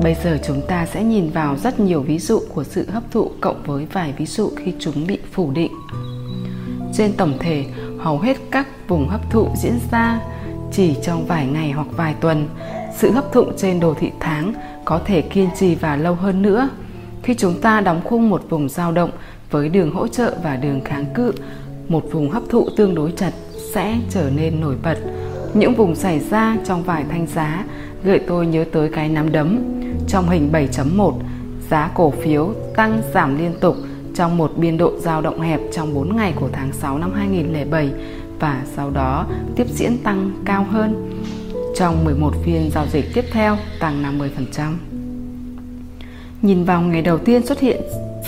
[0.00, 3.30] Bây giờ chúng ta sẽ nhìn vào rất nhiều ví dụ của sự hấp thụ
[3.40, 5.72] cộng với vài ví dụ khi chúng bị phủ định.
[6.94, 7.64] Trên tổng thể,
[7.98, 10.20] hầu hết các vùng hấp thụ diễn ra
[10.72, 12.48] chỉ trong vài ngày hoặc vài tuần.
[12.96, 14.52] Sự hấp thụ trên đồ thị tháng
[14.84, 16.68] có thể kiên trì và lâu hơn nữa.
[17.22, 19.10] Khi chúng ta đóng khung một vùng dao động
[19.50, 21.32] với đường hỗ trợ và đường kháng cự,
[21.88, 23.32] một vùng hấp thụ tương đối chặt
[23.74, 24.98] sẽ trở nên nổi bật.
[25.54, 27.64] Những vùng xảy ra trong vài thanh giá
[28.04, 29.58] gợi tôi nhớ tới cái nắm đấm.
[30.08, 31.12] Trong hình 7.1,
[31.70, 33.76] giá cổ phiếu tăng giảm liên tục
[34.14, 37.90] trong một biên độ dao động hẹp trong 4 ngày của tháng 6 năm 2007
[38.40, 39.26] và sau đó
[39.56, 41.10] tiếp diễn tăng cao hơn.
[41.76, 44.18] Trong 11 phiên giao dịch tiếp theo tăng
[44.56, 44.72] 50%.
[46.42, 47.80] Nhìn vào ngày đầu tiên xuất hiện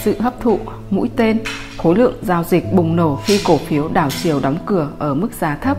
[0.03, 0.59] sự hấp thụ
[0.91, 1.39] mũi tên,
[1.77, 5.33] khối lượng giao dịch bùng nổ khi cổ phiếu đảo chiều đóng cửa ở mức
[5.41, 5.77] giá thấp,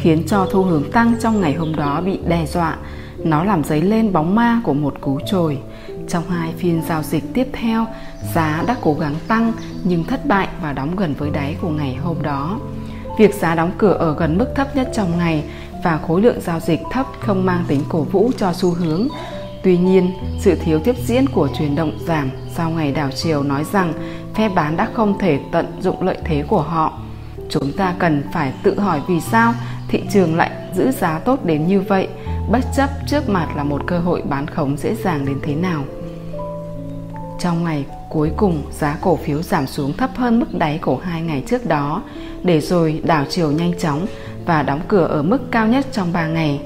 [0.00, 2.76] khiến cho thu hướng tăng trong ngày hôm đó bị đe dọa
[3.24, 5.58] nó làm dấy lên bóng ma của một cú trồi.
[6.08, 7.86] Trong hai phiên giao dịch tiếp theo,
[8.34, 9.52] giá đã cố gắng tăng
[9.84, 12.60] nhưng thất bại và đóng gần với đáy của ngày hôm đó.
[13.18, 15.44] Việc giá đóng cửa ở gần mức thấp nhất trong ngày
[15.84, 19.08] và khối lượng giao dịch thấp không mang tính cổ vũ cho xu hướng.
[19.62, 23.64] Tuy nhiên, sự thiếu tiếp diễn của chuyển động giảm sau ngày đảo chiều nói
[23.72, 23.92] rằng
[24.34, 26.98] phe bán đã không thể tận dụng lợi thế của họ.
[27.48, 29.54] Chúng ta cần phải tự hỏi vì sao
[29.88, 32.08] thị trường lại giữ giá tốt đến như vậy–
[32.50, 35.84] bất chấp trước mặt là một cơ hội bán khống dễ dàng đến thế nào.
[37.38, 41.22] Trong ngày cuối cùng, giá cổ phiếu giảm xuống thấp hơn mức đáy của hai
[41.22, 42.02] ngày trước đó,
[42.42, 44.06] để rồi đảo chiều nhanh chóng
[44.46, 46.60] và đóng cửa ở mức cao nhất trong 3 ngày.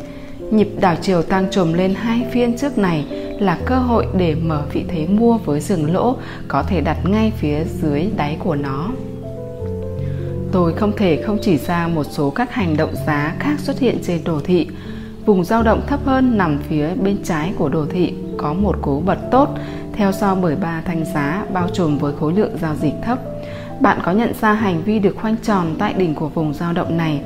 [0.51, 3.05] Nhịp đảo chiều tăng trùm lên hai phiên trước này
[3.41, 6.17] là cơ hội để mở vị thế mua với rừng lỗ
[6.49, 8.91] có thể đặt ngay phía dưới đáy của nó.
[10.53, 13.99] Tôi không thể không chỉ ra một số các hành động giá khác xuất hiện
[14.03, 14.67] trên đồ thị
[15.29, 19.01] Vùng dao động thấp hơn nằm phía bên trái của đồ thị có một cú
[19.01, 19.49] bật tốt,
[19.93, 23.19] theo sau bởi ba thanh giá bao trùm với khối lượng giao dịch thấp.
[23.81, 26.97] Bạn có nhận ra hành vi được khoanh tròn tại đỉnh của vùng dao động
[26.97, 27.21] này?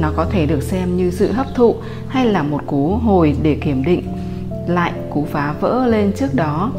[0.00, 1.74] Nó có thể được xem như sự hấp thụ
[2.08, 4.02] hay là một cú hồi để kiểm định
[4.66, 6.72] lại cú phá vỡ lên trước đó.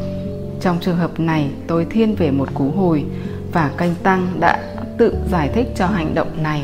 [0.60, 3.04] Trong trường hợp này, tôi thiên về một cú hồi
[3.52, 4.58] và kênh tăng đã
[4.98, 6.62] tự giải thích cho hành động này.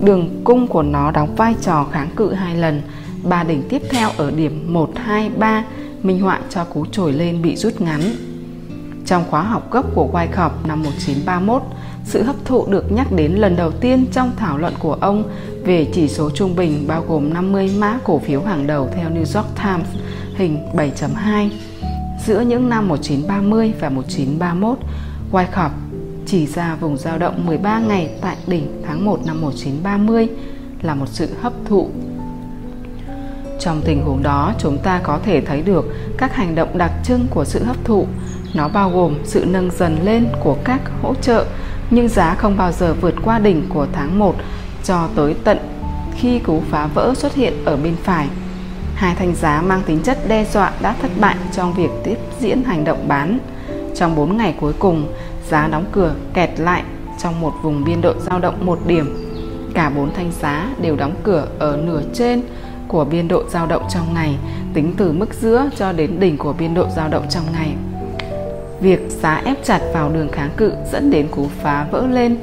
[0.00, 2.82] Đường cung của nó đóng vai trò kháng cự hai lần
[3.22, 5.64] ba đỉnh tiếp theo ở điểm 1, 2, 3
[6.02, 8.00] minh họa cho cú trồi lên bị rút ngắn.
[9.06, 11.62] Trong khóa học gốc của Wyckoff năm 1931,
[12.04, 15.24] sự hấp thụ được nhắc đến lần đầu tiên trong thảo luận của ông
[15.64, 19.40] về chỉ số trung bình bao gồm 50 mã cổ phiếu hàng đầu theo New
[19.40, 19.88] York Times,
[20.34, 21.48] hình 7.2.
[22.26, 24.78] Giữa những năm 1930 và 1931,
[25.32, 25.70] Wyckoff
[26.26, 30.28] chỉ ra vùng dao động 13 ngày tại đỉnh tháng 1 năm 1930
[30.82, 31.90] là một sự hấp thụ
[33.60, 35.84] trong tình huống đó, chúng ta có thể thấy được
[36.18, 38.06] các hành động đặc trưng của sự hấp thụ.
[38.54, 41.46] Nó bao gồm sự nâng dần lên của các hỗ trợ,
[41.90, 44.34] nhưng giá không bao giờ vượt qua đỉnh của tháng 1
[44.84, 45.58] cho tới tận
[46.16, 48.28] khi cú phá vỡ xuất hiện ở bên phải.
[48.94, 52.62] Hai thanh giá mang tính chất đe dọa đã thất bại trong việc tiếp diễn
[52.64, 53.38] hành động bán.
[53.96, 55.12] Trong 4 ngày cuối cùng,
[55.48, 56.82] giá đóng cửa kẹt lại
[57.18, 59.26] trong một vùng biên độ dao động một điểm.
[59.74, 62.42] Cả bốn thanh giá đều đóng cửa ở nửa trên
[62.88, 64.36] của biên độ dao động trong ngày
[64.74, 67.74] tính từ mức giữa cho đến đỉnh của biên độ dao động trong ngày.
[68.80, 72.36] Việc giá ép chặt vào đường kháng cự dẫn đến cú phá vỡ lên.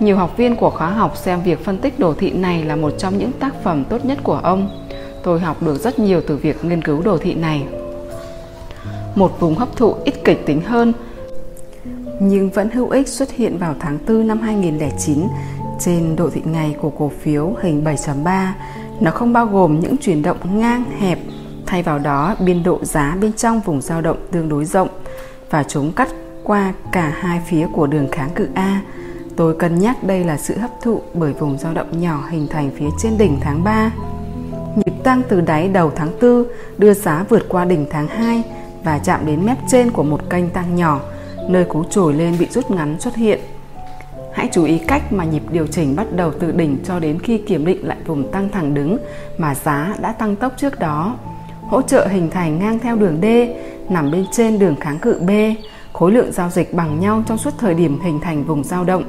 [0.00, 2.92] Nhiều học viên của khóa học xem việc phân tích đồ thị này là một
[2.98, 4.86] trong những tác phẩm tốt nhất của ông.
[5.22, 7.64] Tôi học được rất nhiều từ việc nghiên cứu đồ thị này.
[9.14, 10.92] Một vùng hấp thụ ít kịch tính hơn
[12.20, 15.28] nhưng vẫn hữu ích xuất hiện vào tháng 4 năm 2009
[15.80, 18.48] trên đồ thị ngày của cổ phiếu hình 7.3
[19.00, 21.18] nó không bao gồm những chuyển động ngang hẹp,
[21.66, 24.88] thay vào đó biên độ giá bên trong vùng dao động tương đối rộng
[25.50, 26.08] và chúng cắt
[26.42, 28.80] qua cả hai phía của đường kháng cự A.
[29.36, 32.70] Tôi cân nhắc đây là sự hấp thụ bởi vùng dao động nhỏ hình thành
[32.78, 33.90] phía trên đỉnh tháng 3.
[34.76, 36.44] Nhịp tăng từ đáy đầu tháng 4
[36.78, 38.42] đưa giá vượt qua đỉnh tháng 2
[38.84, 41.00] và chạm đến mép trên của một kênh tăng nhỏ,
[41.48, 43.40] nơi cú trồi lên bị rút ngắn xuất hiện.
[44.32, 47.38] Hãy chú ý cách mà nhịp điều chỉnh bắt đầu từ đỉnh cho đến khi
[47.38, 48.98] kiểm định lại vùng tăng thẳng đứng
[49.38, 51.16] mà giá đã tăng tốc trước đó.
[51.68, 53.26] Hỗ trợ hình thành ngang theo đường D,
[53.92, 55.30] nằm bên trên đường kháng cự B,
[55.92, 59.04] khối lượng giao dịch bằng nhau trong suốt thời điểm hình thành vùng dao động,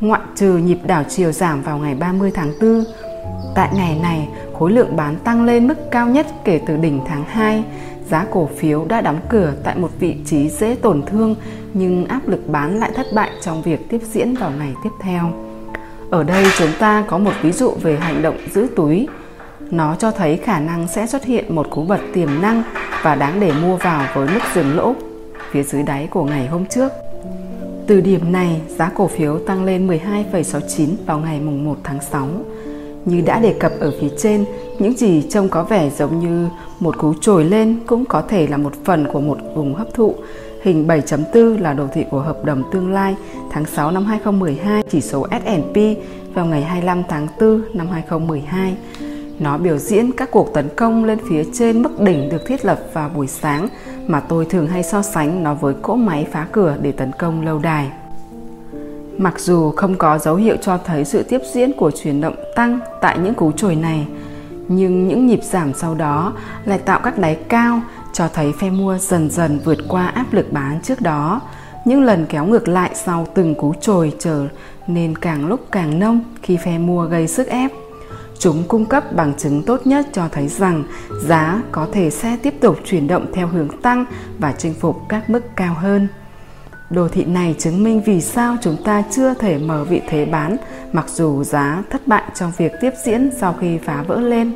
[0.00, 2.84] ngoại trừ nhịp đảo chiều giảm vào ngày 30 tháng 4.
[3.54, 7.24] Tại ngày này, khối lượng bán tăng lên mức cao nhất kể từ đỉnh tháng
[7.24, 7.64] 2.
[8.08, 11.34] Giá cổ phiếu đã đóng cửa tại một vị trí dễ tổn thương
[11.74, 15.32] nhưng áp lực bán lại thất bại trong việc tiếp diễn vào ngày tiếp theo.
[16.10, 19.08] Ở đây chúng ta có một ví dụ về hành động giữ túi.
[19.70, 22.62] Nó cho thấy khả năng sẽ xuất hiện một cú bật tiềm năng
[23.02, 24.94] và đáng để mua vào với mức dừng lỗ
[25.50, 26.92] phía dưới đáy của ngày hôm trước.
[27.86, 32.28] Từ điểm này, giá cổ phiếu tăng lên 12,69 vào ngày mùng 1 tháng 6.
[33.04, 34.44] Như đã đề cập ở phía trên,
[34.78, 36.48] những gì trông có vẻ giống như
[36.80, 40.14] một cú trồi lên cũng có thể là một phần của một vùng hấp thụ.
[40.62, 43.16] Hình 7.4 là đồ thị của hợp đồng tương lai
[43.50, 45.76] tháng 6 năm 2012 chỉ số S&P
[46.34, 48.76] vào ngày 25 tháng 4 năm 2012.
[49.40, 52.80] Nó biểu diễn các cuộc tấn công lên phía trên mức đỉnh được thiết lập
[52.92, 53.68] vào buổi sáng
[54.06, 57.44] mà tôi thường hay so sánh nó với cỗ máy phá cửa để tấn công
[57.44, 57.90] lâu đài.
[59.18, 62.80] Mặc dù không có dấu hiệu cho thấy sự tiếp diễn của chuyển động tăng
[63.00, 64.06] tại những cú trồi này,
[64.68, 66.32] nhưng những nhịp giảm sau đó
[66.64, 67.80] lại tạo các đáy cao
[68.12, 71.40] cho thấy phe mua dần dần vượt qua áp lực bán trước đó.
[71.84, 74.46] Những lần kéo ngược lại sau từng cú trồi trở
[74.86, 77.70] nên càng lúc càng nông khi phe mua gây sức ép.
[78.40, 80.84] Chúng cung cấp bằng chứng tốt nhất cho thấy rằng
[81.22, 84.04] giá có thể sẽ tiếp tục chuyển động theo hướng tăng
[84.38, 86.08] và chinh phục các mức cao hơn.
[86.90, 90.56] Đồ thị này chứng minh vì sao chúng ta chưa thể mở vị thế bán,
[90.92, 94.52] mặc dù giá thất bại trong việc tiếp diễn sau khi phá vỡ lên.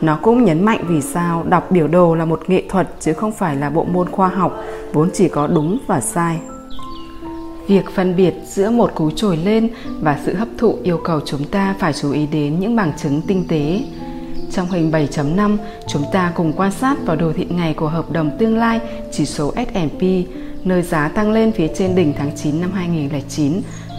[0.00, 3.32] Nó cũng nhấn mạnh vì sao đọc biểu đồ là một nghệ thuật chứ không
[3.32, 4.56] phải là bộ môn khoa học,
[4.92, 6.40] vốn chỉ có đúng và sai.
[7.68, 9.68] Việc phân biệt giữa một cú trồi lên
[10.00, 13.20] và sự hấp thụ yêu cầu chúng ta phải chú ý đến những bằng chứng
[13.26, 13.80] tinh tế.
[14.52, 15.56] Trong hình 7.5,
[15.88, 18.80] chúng ta cùng quan sát vào đồ thị ngày của hợp đồng tương lai
[19.12, 20.02] chỉ số S&P,
[20.64, 23.52] nơi giá tăng lên phía trên đỉnh tháng 9 năm 2009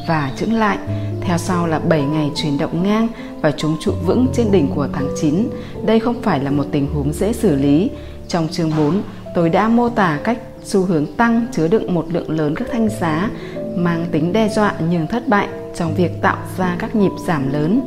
[0.08, 0.78] và chững lại.
[1.22, 3.08] Theo sau là 7 ngày chuyển động ngang
[3.42, 5.50] và chúng trụ vững trên đỉnh của tháng 9.
[5.86, 7.90] Đây không phải là một tình huống dễ xử lý.
[8.28, 9.02] Trong chương 4,
[9.36, 12.90] tôi đã mô tả cách xu hướng tăng chứa đựng một lượng lớn các thanh
[13.02, 13.30] giá
[13.78, 17.82] mang tính đe dọa nhưng thất bại trong việc tạo ra các nhịp giảm lớn.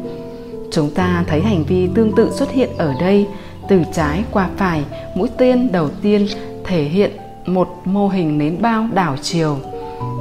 [0.72, 3.26] Chúng ta thấy hành vi tương tự xuất hiện ở đây,
[3.68, 6.26] từ trái qua phải, mũi tên đầu tiên
[6.64, 7.10] thể hiện
[7.46, 9.58] một mô hình nến bao đảo chiều.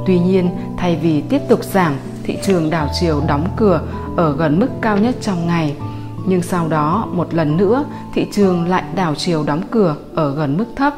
[0.06, 3.80] Tuy nhiên, thay vì tiếp tục giảm, thị trường đảo chiều đóng cửa
[4.16, 5.74] ở gần mức cao nhất trong ngày.
[6.26, 10.56] Nhưng sau đó, một lần nữa, thị trường lại đảo chiều đóng cửa ở gần
[10.56, 10.94] mức thấp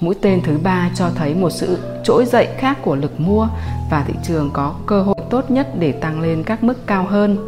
[0.00, 3.48] Mũi tên thứ ba cho thấy một sự trỗi dậy khác của lực mua
[3.90, 7.38] và thị trường có cơ hội tốt nhất để tăng lên các mức cao hơn.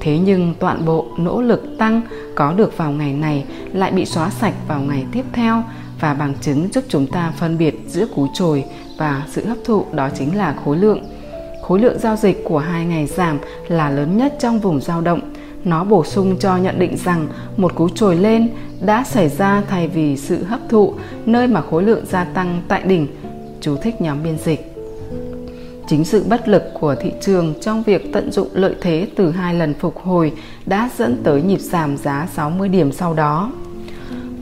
[0.00, 2.00] Thế nhưng toàn bộ nỗ lực tăng
[2.34, 5.62] có được vào ngày này lại bị xóa sạch vào ngày tiếp theo
[6.00, 8.64] và bằng chứng giúp chúng ta phân biệt giữa cú trồi
[8.98, 11.04] và sự hấp thụ đó chính là khối lượng.
[11.62, 15.33] Khối lượng giao dịch của hai ngày giảm là lớn nhất trong vùng giao động
[15.64, 18.48] nó bổ sung cho nhận định rằng một cú trồi lên
[18.80, 20.94] đã xảy ra thay vì sự hấp thụ
[21.26, 23.06] nơi mà khối lượng gia tăng tại đỉnh.
[23.60, 24.74] Chú thích nhóm biên dịch.
[25.88, 29.54] Chính sự bất lực của thị trường trong việc tận dụng lợi thế từ hai
[29.54, 30.32] lần phục hồi
[30.66, 33.52] đã dẫn tới nhịp giảm giá 60 điểm sau đó.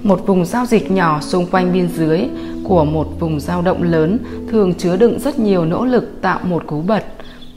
[0.03, 2.21] Một vùng giao dịch nhỏ xung quanh biên dưới
[2.65, 4.19] của một vùng dao động lớn
[4.51, 7.05] thường chứa đựng rất nhiều nỗ lực tạo một cú bật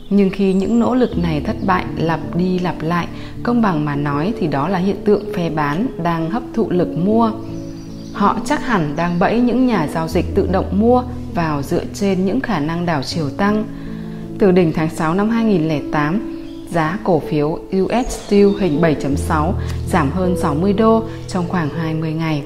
[0.10, 3.08] nhưng khi những nỗ lực này thất bại, lặp đi lặp lại,
[3.44, 6.98] công bằng mà nói thì đó là hiện tượng phe bán đang hấp thụ lực
[6.98, 7.32] mua.
[8.14, 12.26] Họ chắc hẳn đang bẫy những nhà giao dịch tự động mua vào dựa trên
[12.26, 13.66] những khả năng đảo chiều tăng.
[14.40, 16.36] Từ đỉnh tháng 6 năm 2008
[16.70, 19.54] giá cổ phiếu US Steel hình 7.6
[19.90, 22.44] giảm hơn 60 đô trong khoảng 20 ngày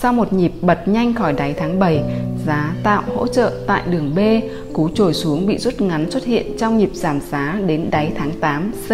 [0.00, 2.02] sau một nhịp bật nhanh khỏi đáy tháng 7,
[2.46, 4.18] giá tạo hỗ trợ tại đường B,
[4.72, 8.30] cú trồi xuống bị rút ngắn xuất hiện trong nhịp giảm giá đến đáy tháng
[8.40, 8.92] 8 C.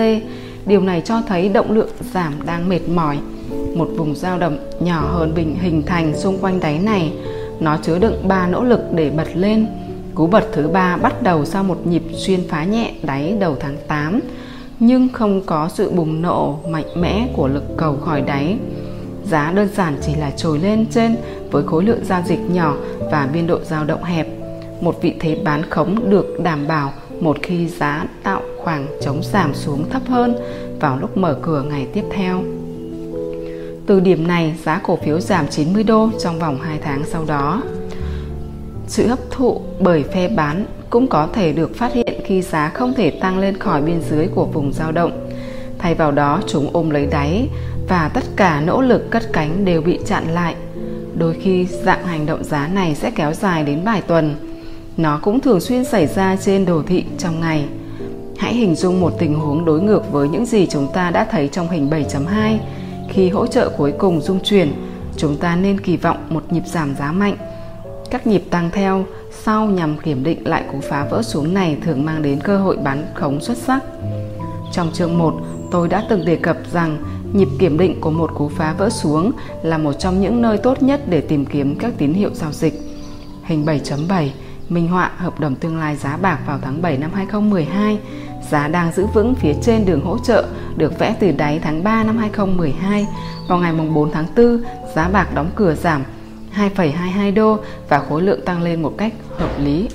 [0.66, 3.18] Điều này cho thấy động lượng giảm đang mệt mỏi.
[3.74, 7.12] Một vùng dao động nhỏ hơn bình hình thành xung quanh đáy này.
[7.60, 9.66] Nó chứa đựng 3 nỗ lực để bật lên.
[10.14, 13.76] Cú bật thứ ba bắt đầu sau một nhịp xuyên phá nhẹ đáy đầu tháng
[13.88, 14.20] 8,
[14.80, 18.58] nhưng không có sự bùng nổ mạnh mẽ của lực cầu khỏi đáy
[19.24, 21.16] giá đơn giản chỉ là trồi lên trên
[21.50, 22.76] với khối lượng giao dịch nhỏ
[23.10, 24.26] và biên độ dao động hẹp.
[24.80, 29.54] Một vị thế bán khống được đảm bảo một khi giá tạo khoảng trống giảm
[29.54, 30.36] xuống thấp hơn
[30.80, 32.42] vào lúc mở cửa ngày tiếp theo.
[33.86, 37.62] Từ điểm này, giá cổ phiếu giảm 90 đô trong vòng 2 tháng sau đó.
[38.86, 42.94] Sự hấp thụ bởi phe bán cũng có thể được phát hiện khi giá không
[42.94, 45.28] thể tăng lên khỏi biên dưới của vùng giao động.
[45.78, 47.48] Thay vào đó, chúng ôm lấy đáy
[47.88, 50.54] và tất cả nỗ lực cất cánh đều bị chặn lại.
[51.18, 54.34] Đôi khi dạng hành động giá này sẽ kéo dài đến vài tuần.
[54.96, 57.68] Nó cũng thường xuyên xảy ra trên đồ thị trong ngày.
[58.36, 61.48] Hãy hình dung một tình huống đối ngược với những gì chúng ta đã thấy
[61.48, 62.58] trong hình 7.2.
[63.08, 64.72] Khi hỗ trợ cuối cùng dung chuyển,
[65.16, 67.36] chúng ta nên kỳ vọng một nhịp giảm giá mạnh.
[68.10, 72.04] Các nhịp tăng theo sau nhằm kiểm định lại cú phá vỡ xuống này thường
[72.04, 73.80] mang đến cơ hội bán khống xuất sắc.
[74.72, 75.34] Trong chương 1,
[75.70, 76.98] tôi đã từng đề cập rằng
[77.34, 79.32] nhịp kiểm định của một cú phá vỡ xuống
[79.62, 82.80] là một trong những nơi tốt nhất để tìm kiếm các tín hiệu giao dịch.
[83.44, 84.28] Hình 7.7
[84.68, 87.98] minh họa hợp đồng tương lai giá bạc vào tháng 7 năm 2012
[88.50, 90.44] giá đang giữ vững phía trên đường hỗ trợ
[90.76, 93.06] được vẽ từ đáy tháng 3 năm 2012.
[93.48, 94.62] Vào ngày 4 tháng 4,
[94.94, 96.02] giá bạc đóng cửa giảm
[96.56, 97.58] 2,22 đô
[97.88, 99.88] và khối lượng tăng lên một cách hợp lý.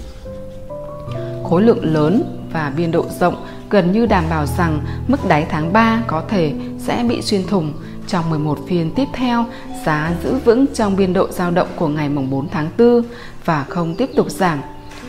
[1.44, 2.24] Khối lượng lớn
[2.54, 3.36] và biên độ rộng
[3.70, 7.74] gần như đảm bảo rằng mức đáy tháng 3 có thể sẽ bị xuyên thủng.
[8.08, 9.46] Trong 11 phiên tiếp theo,
[9.86, 13.02] giá giữ vững trong biên độ dao động của ngày 4 tháng 4
[13.46, 14.60] và không tiếp tục giảm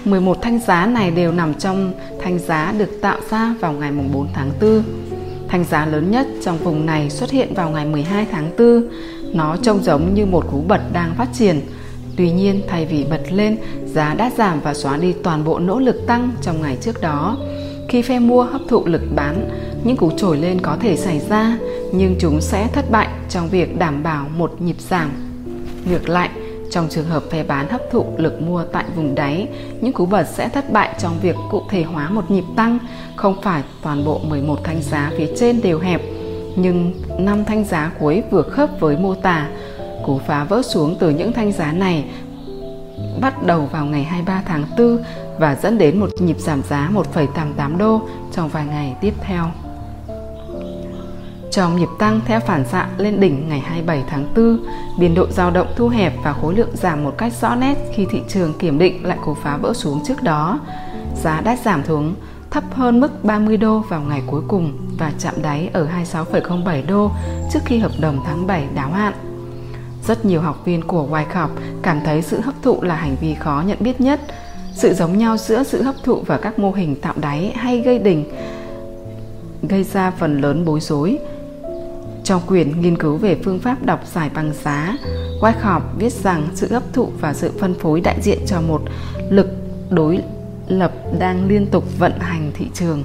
[0.04, 1.92] 11 thanh giá này đều nằm trong
[2.22, 4.82] thanh giá được tạo ra vào ngày 4 tháng 4.
[5.48, 8.88] Thanh giá lớn nhất trong vùng này xuất hiện vào ngày 12 tháng 4.
[9.34, 11.60] Nó trông giống như một cú bật đang phát triển.
[12.16, 13.56] Tuy nhiên, thay vì bật lên,
[13.86, 17.36] giá đã giảm và xóa đi toàn bộ nỗ lực tăng trong ngày trước đó.
[17.90, 19.48] Khi phe mua hấp thụ lực bán,
[19.84, 21.58] những cú trồi lên có thể xảy ra,
[21.92, 25.10] nhưng chúng sẽ thất bại trong việc đảm bảo một nhịp giảm.
[25.90, 26.30] Ngược lại,
[26.70, 29.48] trong trường hợp phe bán hấp thụ lực mua tại vùng đáy,
[29.80, 32.78] những cú bật sẽ thất bại trong việc cụ thể hóa một nhịp tăng,
[33.16, 36.00] không phải toàn bộ 11 thanh giá phía trên đều hẹp,
[36.56, 39.48] nhưng năm thanh giá cuối vừa khớp với mô tả.
[40.06, 42.04] Cú phá vỡ xuống từ những thanh giá này
[43.20, 44.98] bắt đầu vào ngày 23 tháng 4
[45.40, 48.00] và dẫn đến một nhịp giảm giá 1,88 đô
[48.32, 49.44] trong vài ngày tiếp theo.
[51.50, 54.58] Trong nhịp tăng theo phản xạ lên đỉnh ngày 27 tháng 4,
[54.98, 58.06] biên độ dao động thu hẹp và khối lượng giảm một cách rõ nét khi
[58.10, 60.60] thị trường kiểm định lại cố phá vỡ xuống trước đó.
[61.22, 62.14] Giá đã giảm xuống
[62.50, 67.10] thấp hơn mức 30 đô vào ngày cuối cùng và chạm đáy ở 26,07 đô
[67.52, 69.12] trước khi hợp đồng tháng 7 đáo hạn.
[70.06, 71.48] Rất nhiều học viên của Wyckoff
[71.82, 74.20] cảm thấy sự hấp thụ là hành vi khó nhận biết nhất.
[74.80, 77.98] Sự giống nhau giữa sự hấp thụ và các mô hình tạo đáy hay gây
[77.98, 78.24] đỉnh
[79.62, 81.18] gây ra phần lớn bối rối
[82.24, 84.96] trong quyển nghiên cứu về phương pháp đọc giải bằng giá,
[85.40, 88.82] Wyckoff viết rằng sự hấp thụ và sự phân phối đại diện cho một
[89.30, 89.46] lực
[89.90, 90.18] đối
[90.68, 93.04] lập đang liên tục vận hành thị trường.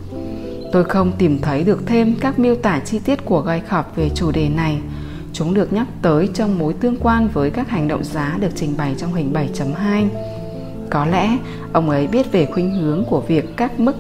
[0.72, 4.32] Tôi không tìm thấy được thêm các miêu tả chi tiết của Wyckoff về chủ
[4.32, 4.78] đề này.
[5.34, 8.78] Chúng được nhắc tới trong mối tương quan với các hành động giá được trình
[8.78, 10.08] bày trong hình 7.2.
[10.90, 11.38] Có lẽ
[11.74, 13.96] ông ấy biết về khuynh hướng của việc các mức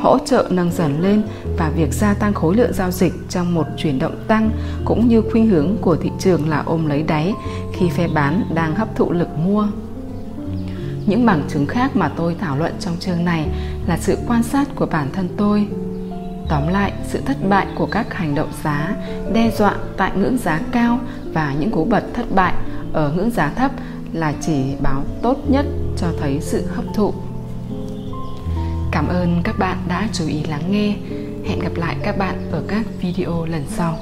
[0.00, 1.22] hỗ trợ nâng dần lên
[1.58, 4.50] và việc gia tăng khối lượng giao dịch trong một chuyển động tăng
[4.84, 7.34] cũng như khuynh hướng của thị trường là ôm lấy đáy
[7.72, 9.66] khi phe bán đang hấp thụ lực mua.
[11.06, 13.48] Những bằng chứng khác mà tôi thảo luận trong chương này
[13.86, 15.66] là sự quan sát của bản thân tôi.
[16.48, 18.96] Tóm lại, sự thất bại của các hành động giá
[19.32, 20.98] đe dọa tại ngưỡng giá cao
[21.32, 22.54] và những cú bật thất bại
[22.92, 23.70] ở ngưỡng giá thấp
[24.12, 25.66] là chỉ báo tốt nhất
[25.96, 27.12] cho thấy sự hấp thụ
[28.92, 30.96] Cảm ơn các bạn đã chú ý lắng nghe.
[31.44, 33.98] Hẹn gặp lại các bạn ở các video lần sau.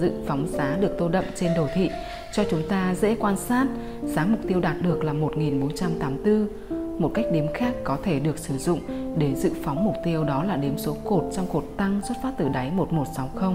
[0.00, 1.90] Dự phóng giá được tô đậm trên đồ thị
[2.32, 3.66] cho chúng ta dễ quan sát
[4.02, 6.48] giá mục tiêu đạt được là 1484.
[6.98, 8.80] Một cách đếm khác có thể được sử dụng
[9.18, 12.32] để dự phóng mục tiêu đó là đếm số cột trong cột tăng xuất phát
[12.38, 13.54] từ đáy 1160.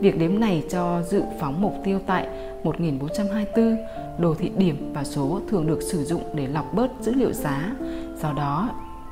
[0.00, 2.28] Việc đếm này cho dự phóng mục tiêu tại
[2.64, 3.76] 1424,
[4.18, 7.74] đồ thị điểm và số thường được sử dụng để lọc bớt dữ liệu giá.
[8.22, 8.70] Do đó,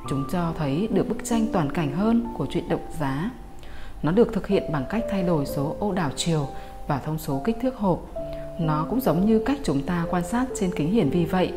[0.09, 3.31] chúng cho thấy được bức tranh toàn cảnh hơn của chuyển động giá.
[4.03, 6.47] Nó được thực hiện bằng cách thay đổi số ô đảo chiều
[6.87, 8.11] và thông số kích thước hộp.
[8.59, 11.53] Nó cũng giống như cách chúng ta quan sát trên kính hiển vi vậy.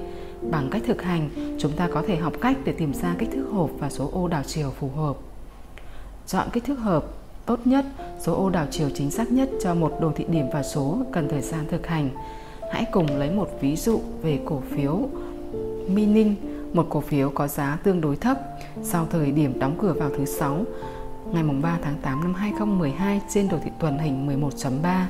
[0.50, 3.46] Bằng cách thực hành, chúng ta có thể học cách để tìm ra kích thước
[3.52, 5.16] hộp và số ô đảo chiều phù hợp.
[6.26, 7.04] Chọn kích thước hợp
[7.48, 7.84] tốt nhất,
[8.20, 11.28] số ô đảo chiều chính xác nhất cho một đồ thị điểm và số cần
[11.28, 12.10] thời gian thực hành.
[12.72, 15.08] Hãy cùng lấy một ví dụ về cổ phiếu
[15.88, 16.34] Mining,
[16.72, 18.38] một cổ phiếu có giá tương đối thấp
[18.82, 20.64] sau thời điểm đóng cửa vào thứ sáu
[21.32, 25.04] ngày 3 tháng 8 năm 2012 trên đồ thị tuần hình 11.3.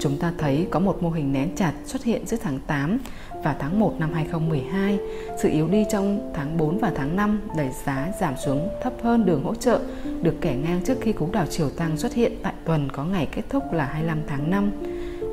[0.00, 2.98] chúng ta thấy có một mô hình nén chặt xuất hiện giữa tháng 8
[3.44, 4.98] và tháng 1 năm 2012.
[5.38, 9.26] Sự yếu đi trong tháng 4 và tháng 5 đẩy giá giảm xuống thấp hơn
[9.26, 9.80] đường hỗ trợ,
[10.22, 13.28] được kẻ ngang trước khi cú đảo chiều tăng xuất hiện tại tuần có ngày
[13.32, 14.70] kết thúc là 25 tháng 5.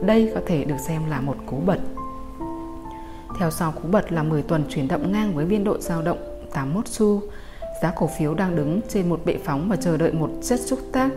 [0.05, 1.79] Đây có thể được xem là một cú bật.
[3.39, 6.17] Theo sau, cú bật là 10 tuần chuyển động ngang với biên độ dao động
[6.53, 7.21] 81 xu.
[7.81, 10.79] Giá cổ phiếu đang đứng trên một bệ phóng và chờ đợi một chất xúc
[10.91, 11.09] tác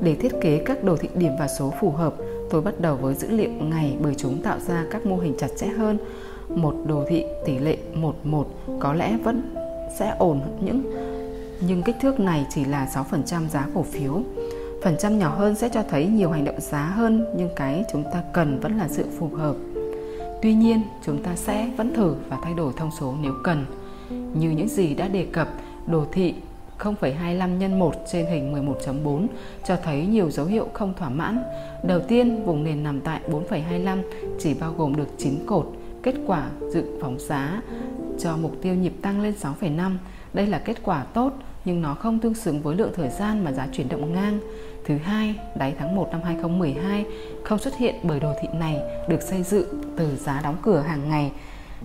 [0.00, 2.14] để thiết kế các đồ thị điểm và số phù hợp.
[2.50, 5.48] Tôi bắt đầu với dữ liệu ngày bởi chúng tạo ra các mô hình chặt
[5.56, 5.98] chẽ hơn.
[6.54, 8.46] Một đồ thị tỷ lệ 11
[8.80, 9.54] có lẽ vẫn
[9.98, 10.82] sẽ ổn những
[11.60, 14.22] nhưng kích thước này chỉ là 6% giá cổ phiếu.
[14.82, 18.04] Phần trăm nhỏ hơn sẽ cho thấy nhiều hành động giá hơn nhưng cái chúng
[18.12, 19.56] ta cần vẫn là sự phù hợp.
[20.42, 23.64] Tuy nhiên, chúng ta sẽ vẫn thử và thay đổi thông số nếu cần.
[24.10, 25.48] Như những gì đã đề cập,
[25.86, 26.34] đồ thị
[26.78, 29.26] 0,25 nhân 1 trên hình 11.4
[29.64, 31.42] cho thấy nhiều dấu hiệu không thỏa mãn.
[31.82, 34.02] Đầu tiên, vùng nền nằm tại 4,25
[34.38, 35.77] chỉ bao gồm được 9 cột.
[36.02, 37.62] Kết quả dự phóng giá
[38.18, 39.96] cho mục tiêu nhịp tăng lên 6,5.
[40.32, 41.32] Đây là kết quả tốt
[41.64, 44.40] nhưng nó không tương xứng với lượng thời gian mà giá chuyển động ngang.
[44.84, 47.06] Thứ hai, đáy tháng 1 năm 2012
[47.44, 51.08] không xuất hiện bởi đồ thị này được xây dựng từ giá đóng cửa hàng
[51.08, 51.32] ngày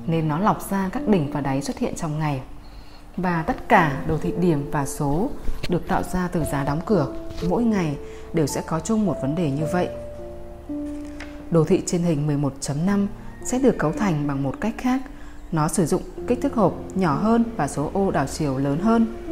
[0.07, 2.41] nên nó lọc ra các đỉnh và đáy xuất hiện trong ngày.
[3.17, 5.29] Và tất cả đồ thị điểm và số
[5.69, 7.07] được tạo ra từ giá đóng cửa
[7.49, 7.95] mỗi ngày
[8.33, 9.89] đều sẽ có chung một vấn đề như vậy.
[11.51, 13.07] Đồ thị trên hình 11.5
[13.45, 15.01] sẽ được cấu thành bằng một cách khác.
[15.51, 19.23] Nó sử dụng kích thước hộp nhỏ hơn và số ô đảo chiều lớn hơn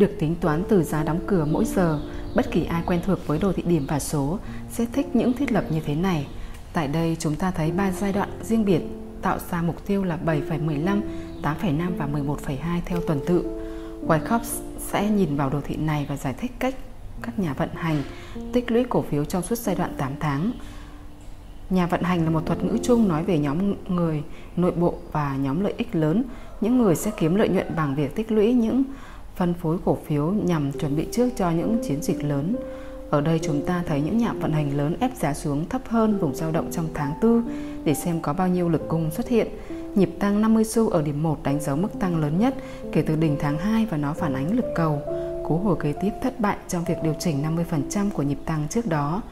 [0.00, 2.00] được tính toán từ giá đóng cửa mỗi giờ.
[2.34, 4.38] Bất kỳ ai quen thuộc với đồ thị điểm và số
[4.70, 6.26] sẽ thích những thiết lập như thế này.
[6.72, 8.80] Tại đây chúng ta thấy ba giai đoạn riêng biệt
[9.22, 11.00] tạo ra mục tiêu là 7,15,
[11.42, 13.44] 8,5 và 11,2 theo tuần tự.
[14.06, 14.40] Wyckoff
[14.78, 16.74] sẽ nhìn vào đồ thị này và giải thích cách
[17.22, 18.02] các nhà vận hành
[18.52, 20.52] tích lũy cổ phiếu trong suốt giai đoạn 8 tháng.
[21.70, 24.22] Nhà vận hành là một thuật ngữ chung nói về nhóm người,
[24.56, 26.24] nội bộ và nhóm lợi ích lớn.
[26.60, 28.82] Những người sẽ kiếm lợi nhuận bằng việc tích lũy những
[29.36, 32.56] phân phối cổ phiếu nhằm chuẩn bị trước cho những chiến dịch lớn.
[33.10, 36.18] Ở đây chúng ta thấy những nhà vận hành lớn ép giá xuống thấp hơn
[36.18, 37.42] vùng dao động trong tháng 4
[37.84, 39.48] để xem có bao nhiêu lực cung xuất hiện.
[39.94, 42.54] Nhịp tăng 50 xu ở điểm 1 đánh dấu mức tăng lớn nhất
[42.92, 45.02] kể từ đỉnh tháng 2 và nó phản ánh lực cầu.
[45.48, 47.42] Cú hồi kế tiếp thất bại trong việc điều chỉnh
[47.92, 49.22] 50% của nhịp tăng trước đó.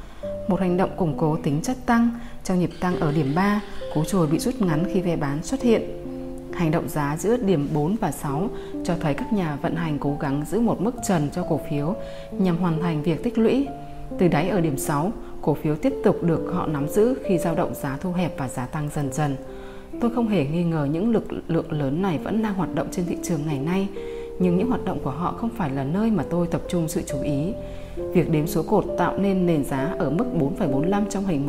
[0.49, 2.11] Một hành động củng cố tính chất tăng
[2.49, 3.61] trong nhịp tăng ở điểm 3,
[3.95, 5.83] cú trồi bị rút ngắn khi ve bán xuất hiện
[6.53, 8.51] Hành động giá giữa điểm 4 và 6
[8.85, 11.95] cho thấy các nhà vận hành cố gắng giữ một mức trần cho cổ phiếu
[12.33, 13.67] nhằm hoàn thành việc tích lũy.
[14.19, 17.55] Từ đáy ở điểm 6, cổ phiếu tiếp tục được họ nắm giữ khi dao
[17.55, 19.37] động giá thu hẹp và giá tăng dần dần.
[20.01, 23.07] Tôi không hề nghi ngờ những lực lượng lớn này vẫn đang hoạt động trên
[23.07, 23.89] thị trường ngày nay,
[24.39, 27.03] nhưng những hoạt động của họ không phải là nơi mà tôi tập trung sự
[27.07, 27.53] chú ý.
[28.13, 30.25] Việc đếm số cột tạo nên nền giá ở mức
[30.59, 31.47] 4,45 trong hình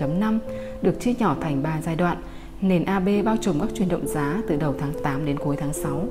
[0.00, 0.38] 1.5
[0.82, 2.22] được chia nhỏ thành 3 giai đoạn–
[2.60, 5.72] Nền AB bao trùm các chuyển động giá từ đầu tháng 8 đến cuối tháng
[5.72, 6.04] 6.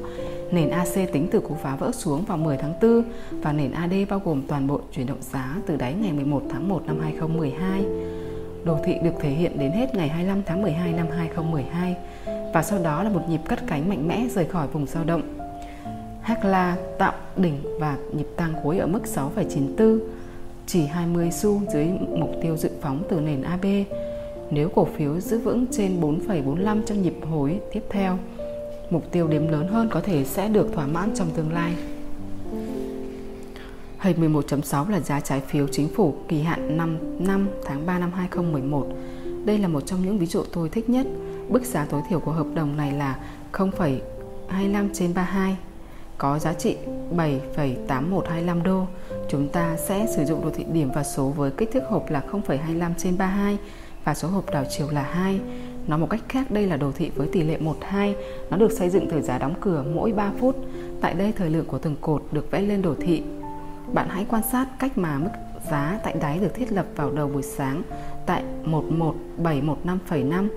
[0.52, 3.94] Nền AC tính từ cú phá vỡ xuống vào 10 tháng 4 và nền AD
[4.10, 7.86] bao gồm toàn bộ chuyển động giá từ đáy ngày 11 tháng 1 năm 2012.
[8.66, 11.96] Đồ thị được thể hiện đến hết ngày 25 tháng 12 năm 2012
[12.54, 15.22] và sau đó là một nhịp cắt cánh mạnh mẽ rời khỏi vùng dao động.
[16.22, 20.00] Hakla tạo đỉnh và nhịp tăng cuối ở mức 6,94,
[20.68, 21.88] chỉ 20 xu dưới
[22.18, 23.66] mục tiêu dự phóng từ nền AB
[24.52, 28.18] nếu cổ phiếu giữ vững trên 4,45 trong nhịp hồi tiếp theo.
[28.90, 31.76] Mục tiêu đếm lớn hơn có thể sẽ được thỏa mãn trong tương lai.
[34.00, 38.12] Hình 11.6 là giá trái phiếu chính phủ kỳ hạn 5 năm tháng 3 năm
[38.12, 38.88] 2011.
[39.46, 41.08] Đây là một trong những ví dụ tôi thích nhất.
[41.50, 43.20] Bức giá tối thiểu của hợp đồng này là
[43.54, 45.58] 0,25 trên 32
[46.18, 46.78] có giá trị
[47.16, 48.86] 7,8125 đô.
[49.30, 52.24] Chúng ta sẽ sử dụng đồ thị điểm và số với kích thước hộp là
[52.32, 53.58] 0,25 trên 32
[54.04, 55.40] và số hộp đảo chiều là 2.
[55.88, 57.58] Nói một cách khác đây là đồ thị với tỷ lệ
[57.92, 58.14] 1-2,
[58.50, 60.56] nó được xây dựng từ giá đóng cửa mỗi 3 phút.
[61.02, 63.24] Tại đây thời lượng của từng cột được vẽ lên đồ thị.
[63.94, 65.30] Bạn hãy quan sát cách mà mức
[65.72, 67.82] giá tại đáy được thiết lập vào đầu buổi sáng
[68.26, 70.48] tại 11715,5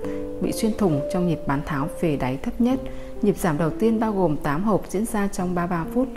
[0.42, 2.80] bị xuyên thủng trong nhịp bán tháo về đáy thấp nhất.
[3.22, 6.08] Nhịp giảm đầu tiên bao gồm 8 hộp diễn ra trong 33 phút,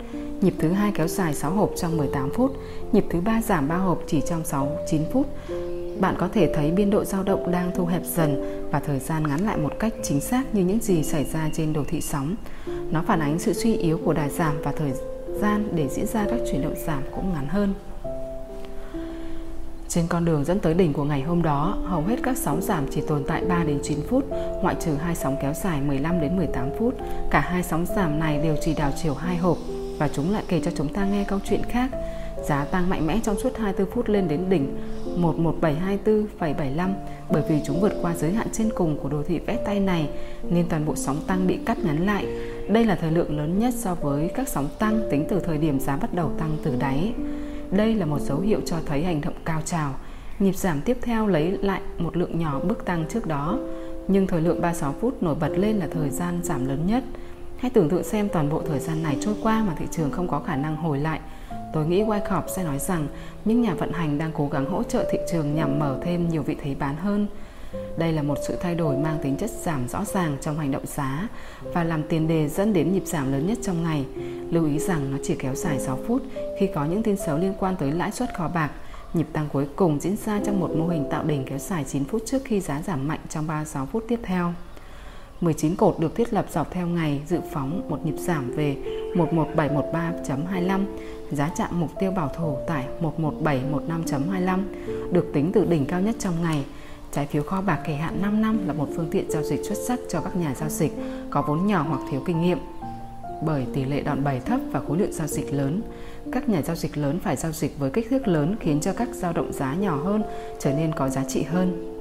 [0.44, 2.56] nhịp thứ hai kéo dài 6 hộp trong 18 phút,
[2.92, 5.26] nhịp thứ ba giảm 3 hộp chỉ trong 6 9 phút
[6.00, 9.28] bạn có thể thấy biên độ dao động đang thu hẹp dần và thời gian
[9.28, 12.34] ngắn lại một cách chính xác như những gì xảy ra trên đồ thị sóng.
[12.90, 14.92] Nó phản ánh sự suy yếu của đà giảm và thời
[15.40, 17.74] gian để diễn ra các chuyển động giảm cũng ngắn hơn.
[19.88, 22.84] Trên con đường dẫn tới đỉnh của ngày hôm đó, hầu hết các sóng giảm
[22.90, 24.24] chỉ tồn tại 3 đến 9 phút,
[24.62, 26.94] ngoại trừ hai sóng kéo dài 15 đến 18 phút.
[27.30, 29.58] Cả hai sóng giảm này đều chỉ đảo chiều hai hộp
[29.98, 31.90] và chúng lại kể cho chúng ta nghe câu chuyện khác
[32.48, 34.76] Giá tăng mạnh mẽ trong suốt 24 phút lên đến đỉnh
[35.16, 36.92] 11724,75
[37.30, 40.08] bởi vì chúng vượt qua giới hạn trên cùng của đồ thị vẽ tay này
[40.50, 42.26] nên toàn bộ sóng tăng bị cắt ngắn lại.
[42.68, 45.80] Đây là thời lượng lớn nhất so với các sóng tăng tính từ thời điểm
[45.80, 47.12] giá bắt đầu tăng từ đáy.
[47.70, 49.94] Đây là một dấu hiệu cho thấy hành động cao trào.
[50.38, 53.58] Nhịp giảm tiếp theo lấy lại một lượng nhỏ bước tăng trước đó,
[54.08, 57.04] nhưng thời lượng 36 phút nổi bật lên là thời gian giảm lớn nhất.
[57.58, 60.28] Hãy tưởng tượng xem toàn bộ thời gian này trôi qua mà thị trường không
[60.28, 61.20] có khả năng hồi lại
[61.74, 63.06] Tôi nghĩ Wyckoff sẽ nói rằng
[63.44, 66.42] những nhà vận hành đang cố gắng hỗ trợ thị trường nhằm mở thêm nhiều
[66.42, 67.26] vị thế bán hơn.
[67.96, 70.86] Đây là một sự thay đổi mang tính chất giảm rõ ràng trong hành động
[70.86, 71.28] giá
[71.72, 74.04] và làm tiền đề dẫn đến nhịp giảm lớn nhất trong ngày.
[74.50, 76.22] Lưu ý rằng nó chỉ kéo dài 6 phút
[76.58, 78.70] khi có những tin xấu liên quan tới lãi suất kho bạc.
[79.14, 82.04] Nhịp tăng cuối cùng diễn ra trong một mô hình tạo đỉnh kéo dài 9
[82.04, 84.52] phút trước khi giá giảm mạnh trong 36 phút tiếp theo.
[85.44, 88.76] 19 cột được thiết lập dọc theo ngày dự phóng một nhịp giảm về
[89.14, 90.80] 11713.25
[91.30, 92.86] giá chạm mục tiêu bảo thủ tại
[93.18, 94.58] 11715.25
[95.12, 96.64] được tính từ đỉnh cao nhất trong ngày.
[97.12, 99.78] Trái phiếu kho bạc kỳ hạn 5 năm là một phương tiện giao dịch xuất
[99.86, 100.92] sắc cho các nhà giao dịch
[101.30, 102.58] có vốn nhỏ hoặc thiếu kinh nghiệm.
[103.42, 105.82] Bởi tỷ lệ đòn bẩy thấp và khối lượng giao dịch lớn,
[106.32, 109.08] các nhà giao dịch lớn phải giao dịch với kích thước lớn khiến cho các
[109.12, 110.22] dao động giá nhỏ hơn
[110.58, 111.93] trở nên có giá trị hơn.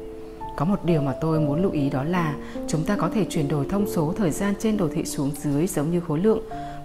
[0.57, 2.35] Có một điều mà tôi muốn lưu ý đó là
[2.67, 5.67] chúng ta có thể chuyển đổi thông số thời gian trên đồ thị xuống dưới
[5.67, 6.39] giống như khối lượng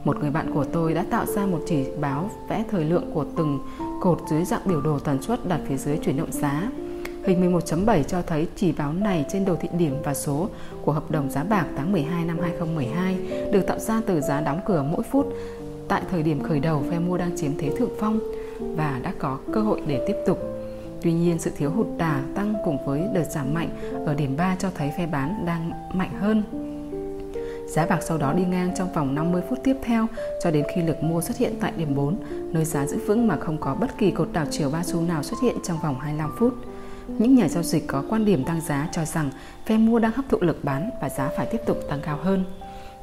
[0.04, 3.24] một người bạn của tôi đã tạo ra một chỉ báo vẽ thời lượng của
[3.36, 3.58] từng
[4.00, 6.70] cột dưới dạng biểu đồ tần suất đặt phía dưới chuyển động giá.
[7.24, 10.48] Hình 11.7 cho thấy chỉ báo này trên đồ thị điểm và số
[10.84, 13.16] của hợp đồng giá bạc tháng 12 năm 2012
[13.52, 15.26] được tạo ra từ giá đóng cửa mỗi phút
[15.88, 18.20] tại thời điểm khởi đầu phe mua đang chiếm thế thượng phong
[18.60, 20.38] và đã có cơ hội để tiếp tục.
[21.02, 23.68] Tuy nhiên, sự thiếu hụt đà tăng cùng với đợt giảm mạnh
[24.06, 26.42] ở điểm 3 cho thấy phe bán đang mạnh hơn.
[27.68, 30.06] Giá bạc sau đó đi ngang trong vòng 50 phút tiếp theo
[30.42, 32.16] cho đến khi lực mua xuất hiện tại điểm 4,
[32.52, 35.22] nơi giá giữ vững mà không có bất kỳ cột đảo chiều ba xu nào
[35.22, 36.54] xuất hiện trong vòng 25 phút.
[37.08, 39.30] Những nhà giao dịch có quan điểm tăng giá cho rằng
[39.66, 42.44] phe mua đang hấp thụ lực bán và giá phải tiếp tục tăng cao hơn.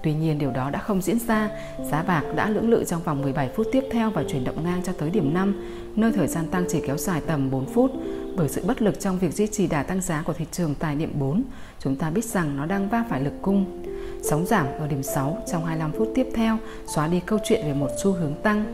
[0.05, 1.49] Tuy nhiên điều đó đã không diễn ra,
[1.91, 4.81] giá bạc đã lưỡng lự trong vòng 17 phút tiếp theo và chuyển động ngang
[4.83, 5.61] cho tới điểm 5,
[5.95, 7.91] nơi thời gian tăng chỉ kéo dài tầm 4 phút.
[8.35, 10.95] Bởi sự bất lực trong việc duy trì đà tăng giá của thị trường tại
[10.95, 11.43] điểm 4,
[11.79, 13.83] chúng ta biết rằng nó đang va phải lực cung.
[14.23, 16.57] Sóng giảm ở điểm 6 trong 25 phút tiếp theo
[16.95, 18.65] xóa đi câu chuyện về một xu hướng tăng.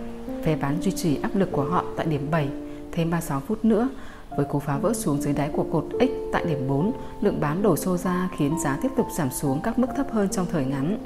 [0.43, 2.47] Phe bán duy trì áp lực của họ tại điểm 7
[2.91, 3.89] thêm 36 phút nữa
[4.37, 7.61] với cú phá vỡ xuống dưới đáy của cột X tại điểm 4, lượng bán
[7.61, 10.65] đổ xô ra khiến giá tiếp tục giảm xuống các mức thấp hơn trong thời
[10.65, 10.97] ngắn.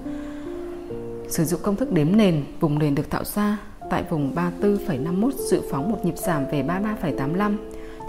[1.29, 3.57] Sử dụng công thức đếm nền, vùng nền được tạo ra
[3.89, 7.57] tại vùng 34,51 dự phóng một nhịp giảm về 33,85.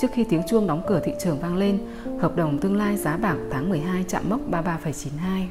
[0.00, 1.78] Trước khi tiếng chuông đóng cửa thị trường vang lên,
[2.18, 5.46] hợp đồng tương lai giá bảng tháng 12 chạm mốc 33,92.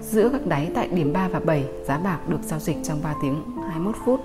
[0.00, 3.14] Giữa các đáy tại điểm 3 và 7, giá bạc được giao dịch trong 3
[3.22, 4.20] tiếng 21 phút.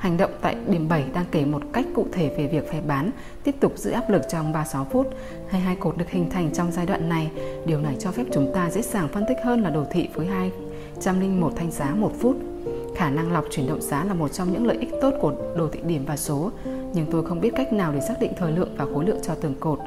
[0.00, 3.10] Hành động tại điểm 7 đang kể một cách cụ thể về việc phải bán
[3.44, 5.06] tiếp tục giữ áp lực trong 36 phút.
[5.48, 7.30] Hay hai cột được hình thành trong giai đoạn này.
[7.66, 10.26] Điều này cho phép chúng ta dễ dàng phân tích hơn là đồ thị với
[10.26, 12.36] 201 thanh giá 1 phút.
[12.96, 15.68] Khả năng lọc chuyển động giá là một trong những lợi ích tốt của đồ
[15.68, 16.50] thị điểm và số,
[16.94, 19.34] nhưng tôi không biết cách nào để xác định thời lượng và khối lượng cho
[19.34, 19.78] từng cột.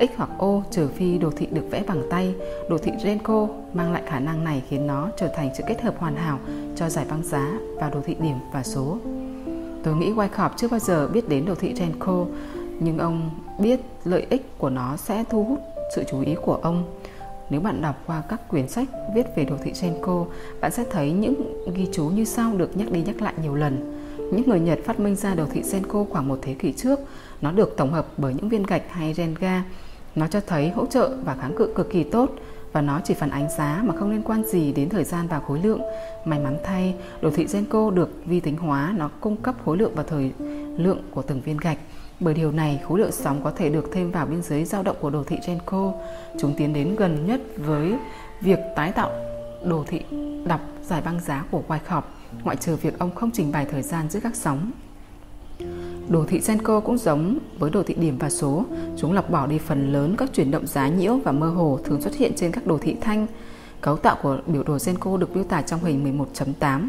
[0.00, 2.34] X hoặc O trừ phi đồ thị được vẽ bằng tay.
[2.68, 5.94] Đồ thị Renko mang lại khả năng này khiến nó trở thành sự kết hợp
[5.98, 6.38] hoàn hảo
[6.76, 8.98] cho giải băng giá và đồ thị điểm và số.
[9.84, 12.26] Tôi nghĩ Wyckoff chưa bao giờ biết đến đồ thị Renko,
[12.80, 15.60] nhưng ông biết lợi ích của nó sẽ thu hút
[15.96, 16.84] sự chú ý của ông.
[17.50, 20.26] Nếu bạn đọc qua các quyển sách viết về đồ thị Renko,
[20.60, 21.34] bạn sẽ thấy những
[21.74, 24.02] ghi chú như sau được nhắc đi nhắc lại nhiều lần.
[24.32, 26.98] Những người Nhật phát minh ra đồ thị Senko khoảng một thế kỷ trước.
[27.40, 29.64] Nó được tổng hợp bởi những viên gạch hay Renga
[30.14, 32.30] nó cho thấy hỗ trợ và kháng cự cực kỳ tốt
[32.72, 35.40] và nó chỉ phản ánh giá mà không liên quan gì đến thời gian và
[35.40, 35.80] khối lượng.
[36.24, 39.92] May mắn thay, đồ thị Genco được vi tính hóa, nó cung cấp khối lượng
[39.94, 40.32] và thời
[40.76, 41.78] lượng của từng viên gạch.
[42.20, 44.96] Bởi điều này, khối lượng sóng có thể được thêm vào biên giới dao động
[45.00, 45.92] của đồ thị Genco.
[46.40, 47.94] Chúng tiến đến gần nhất với
[48.40, 49.10] việc tái tạo
[49.64, 50.00] đồ thị
[50.44, 52.02] đọc giải băng giá của Wyckoff,
[52.44, 54.70] ngoại trừ việc ông không trình bày thời gian giữa các sóng.
[56.10, 58.64] Đồ thị Senko cũng giống với đồ thị điểm và số,
[58.96, 62.00] chúng lọc bỏ đi phần lớn các chuyển động giá nhiễu và mơ hồ thường
[62.00, 63.26] xuất hiện trên các đồ thị thanh.
[63.80, 66.88] Cấu tạo của biểu đồ Senko được miêu tả trong hình 11.8.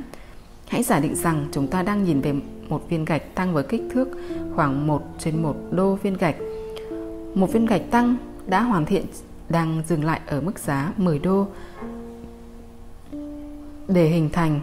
[0.68, 2.34] Hãy giả định rằng chúng ta đang nhìn về
[2.70, 4.08] một viên gạch tăng với kích thước
[4.56, 6.36] khoảng 1 trên 1 đô viên gạch.
[7.36, 8.16] Một viên gạch tăng
[8.48, 9.06] đã hoàn thiện
[9.50, 11.48] đang dừng lại ở mức giá 10 đô.
[13.88, 14.60] Để hình thành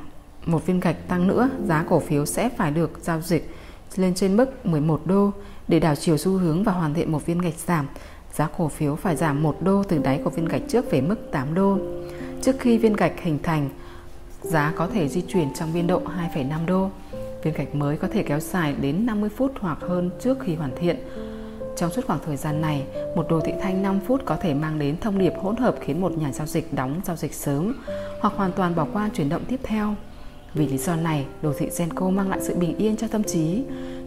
[0.46, 3.50] một viên gạch tăng nữa, giá cổ phiếu sẽ phải được giao dịch
[3.96, 5.30] lên trên mức 11 đô
[5.68, 7.86] để đảo chiều xu hướng và hoàn thiện một viên gạch giảm.
[8.32, 11.16] Giá cổ phiếu phải giảm 1 đô từ đáy của viên gạch trước về mức
[11.32, 11.78] 8 đô.
[12.42, 13.68] Trước khi viên gạch hình thành,
[14.42, 16.02] giá có thể di chuyển trong biên độ
[16.34, 16.90] 2,5 đô.
[17.42, 20.70] Viên gạch mới có thể kéo dài đến 50 phút hoặc hơn trước khi hoàn
[20.80, 20.96] thiện.
[21.76, 22.86] Trong suốt khoảng thời gian này,
[23.16, 26.00] một đồ thị thanh 5 phút có thể mang đến thông điệp hỗn hợp khiến
[26.00, 27.74] một nhà giao dịch đóng giao dịch sớm
[28.20, 29.94] hoặc hoàn toàn bỏ qua chuyển động tiếp theo.
[30.54, 33.62] Vì lý do này, đồ thị Genco mang lại sự bình yên cho tâm trí.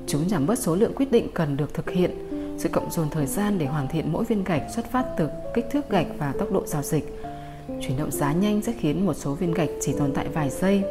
[0.07, 2.11] Chúng giảm bớt số lượng quyết định cần được thực hiện,
[2.57, 5.65] sự cộng dồn thời gian để hoàn thiện mỗi viên gạch xuất phát từ kích
[5.71, 7.19] thước gạch và tốc độ giao dịch.
[7.67, 10.83] Chuyển động giá nhanh sẽ khiến một số viên gạch chỉ tồn tại vài giây.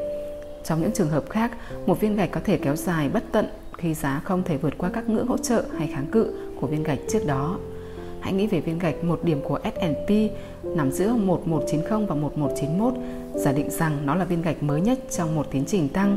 [0.64, 1.52] Trong những trường hợp khác,
[1.86, 3.46] một viên gạch có thể kéo dài bất tận
[3.78, 6.82] khi giá không thể vượt qua các ngưỡng hỗ trợ hay kháng cự của viên
[6.82, 7.58] gạch trước đó.
[8.20, 10.10] Hãy nghĩ về viên gạch một điểm của S&P
[10.76, 12.94] nằm giữa 1190 và 1191,
[13.34, 16.16] giả định rằng nó là viên gạch mới nhất trong một tiến trình tăng.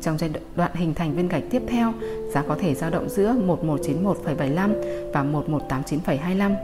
[0.00, 1.92] Trong giai đoạn hình thành viên gạch tiếp theo,
[2.32, 4.70] giá có thể dao động giữa 1191,75
[5.12, 6.54] và 1189,25,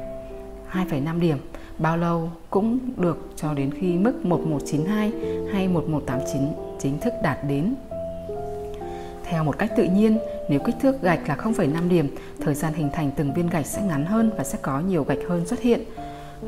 [0.72, 1.39] 2,5 điểm.
[1.78, 5.12] Bao lâu cũng được cho đến khi mức 1192
[5.53, 6.43] hay 1189
[6.78, 7.74] chính thức đạt đến.
[9.31, 10.18] Theo một cách tự nhiên,
[10.49, 13.83] nếu kích thước gạch là 0,5 điểm, thời gian hình thành từng viên gạch sẽ
[13.83, 15.81] ngắn hơn và sẽ có nhiều gạch hơn xuất hiện.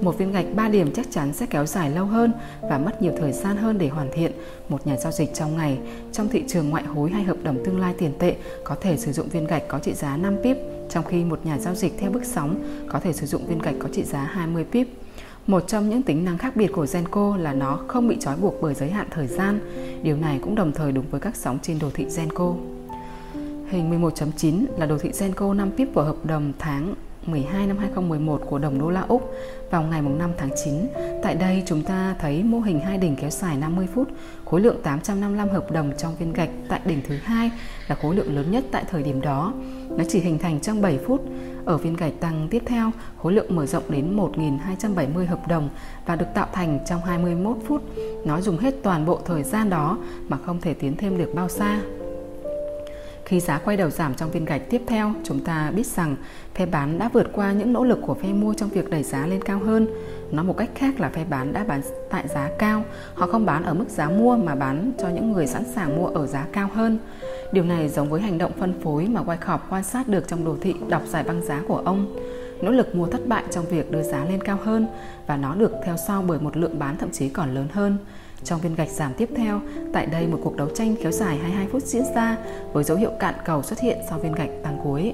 [0.01, 3.13] Một viên gạch 3 điểm chắc chắn sẽ kéo dài lâu hơn và mất nhiều
[3.19, 4.33] thời gian hơn để hoàn thiện.
[4.69, 5.79] Một nhà giao dịch trong ngày,
[6.13, 9.13] trong thị trường ngoại hối hay hợp đồng tương lai tiền tệ có thể sử
[9.13, 10.57] dụng viên gạch có trị giá 5 pip,
[10.91, 12.55] trong khi một nhà giao dịch theo bước sóng
[12.89, 14.89] có thể sử dụng viên gạch có trị giá 20 pip.
[15.49, 18.55] Một trong những tính năng khác biệt của Genco là nó không bị trói buộc
[18.63, 19.61] bởi giới hạn thời gian.
[20.03, 22.55] Điều này cũng đồng thời đúng với các sóng trên đồ thị Genco.
[23.69, 26.95] Hình 11.9 là đồ thị Genco 5 pip của hợp đồng tháng
[27.27, 29.35] 12 năm 2011 của đồng đô la Úc
[29.71, 30.75] vào ngày 5 tháng 9.
[31.23, 34.09] Tại đây chúng ta thấy mô hình hai đỉnh kéo dài 50 phút,
[34.45, 37.51] khối lượng 855 hợp đồng trong viên gạch tại đỉnh thứ hai
[37.89, 39.53] là khối lượng lớn nhất tại thời điểm đó.
[39.89, 41.25] Nó chỉ hình thành trong 7 phút.
[41.69, 42.91] Ở viên gạch tăng tiếp theo,
[43.23, 45.69] khối lượng mở rộng đến 1.270 hợp đồng
[46.07, 47.83] và được tạo thành trong 21 phút.
[48.25, 49.99] Nó dùng hết toàn bộ thời gian đó
[50.29, 51.81] mà không thể tiến thêm được bao xa.
[53.29, 56.17] Khi giá quay đầu giảm trong viên gạch tiếp theo, chúng ta biết rằng
[56.55, 59.27] phe bán đã vượt qua những nỗ lực của phe mua trong việc đẩy giá
[59.27, 59.87] lên cao hơn.
[60.31, 63.63] Nói một cách khác là phe bán đã bán tại giá cao, họ không bán
[63.63, 66.69] ở mức giá mua mà bán cho những người sẵn sàng mua ở giá cao
[66.75, 66.99] hơn.
[67.53, 70.57] Điều này giống với hành động phân phối mà Wyckoff quan sát được trong đồ
[70.61, 72.17] thị đọc giải băng giá của ông.
[72.63, 74.87] Nỗ lực mua thất bại trong việc đưa giá lên cao hơn
[75.27, 77.97] và nó được theo sau bởi một lượng bán thậm chí còn lớn hơn.
[78.45, 79.61] Trong viên gạch giảm tiếp theo,
[79.93, 82.37] tại đây một cuộc đấu tranh kéo dài 22 phút diễn ra
[82.73, 85.13] với dấu hiệu cạn cầu xuất hiện sau viên gạch tăng cuối.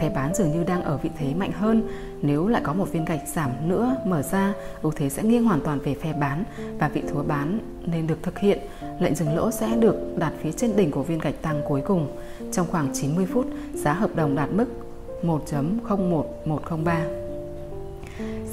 [0.00, 1.88] Phe bán dường như đang ở vị thế mạnh hơn.
[2.22, 5.60] Nếu lại có một viên gạch giảm nữa mở ra, ưu thế sẽ nghiêng hoàn
[5.60, 6.44] toàn về phe bán
[6.78, 8.58] và vị thua bán nên được thực hiện.
[9.00, 12.16] Lệnh dừng lỗ sẽ được đặt phía trên đỉnh của viên gạch tăng cuối cùng.
[12.52, 14.66] Trong khoảng 90 phút, giá hợp đồng đạt mức
[15.22, 17.25] 1.01103.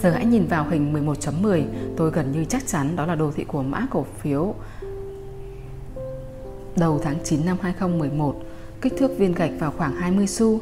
[0.01, 1.63] Giờ hãy nhìn vào hình 11.10,
[1.97, 4.53] tôi gần như chắc chắn đó là đồ thị của mã cổ phiếu
[6.75, 8.35] đầu tháng 9 năm 2011,
[8.81, 10.59] kích thước viên gạch vào khoảng 20 xu.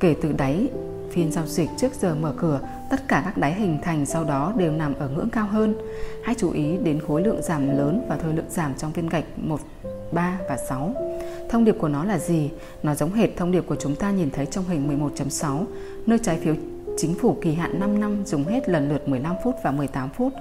[0.00, 0.68] Kể từ đáy
[1.10, 2.60] phiên giao dịch trước giờ mở cửa,
[2.90, 5.74] tất cả các đáy hình thành sau đó đều nằm ở ngưỡng cao hơn.
[6.24, 9.24] Hãy chú ý đến khối lượng giảm lớn và thời lượng giảm trong viên gạch
[9.36, 9.60] 1,
[10.12, 10.94] 3 và 6.
[11.50, 12.50] Thông điệp của nó là gì?
[12.82, 15.64] Nó giống hệt thông điệp của chúng ta nhìn thấy trong hình 11.6,
[16.06, 16.54] nơi trái phiếu
[16.96, 20.32] chính phủ kỳ hạn 5 năm dùng hết lần lượt 15 phút và 18 phút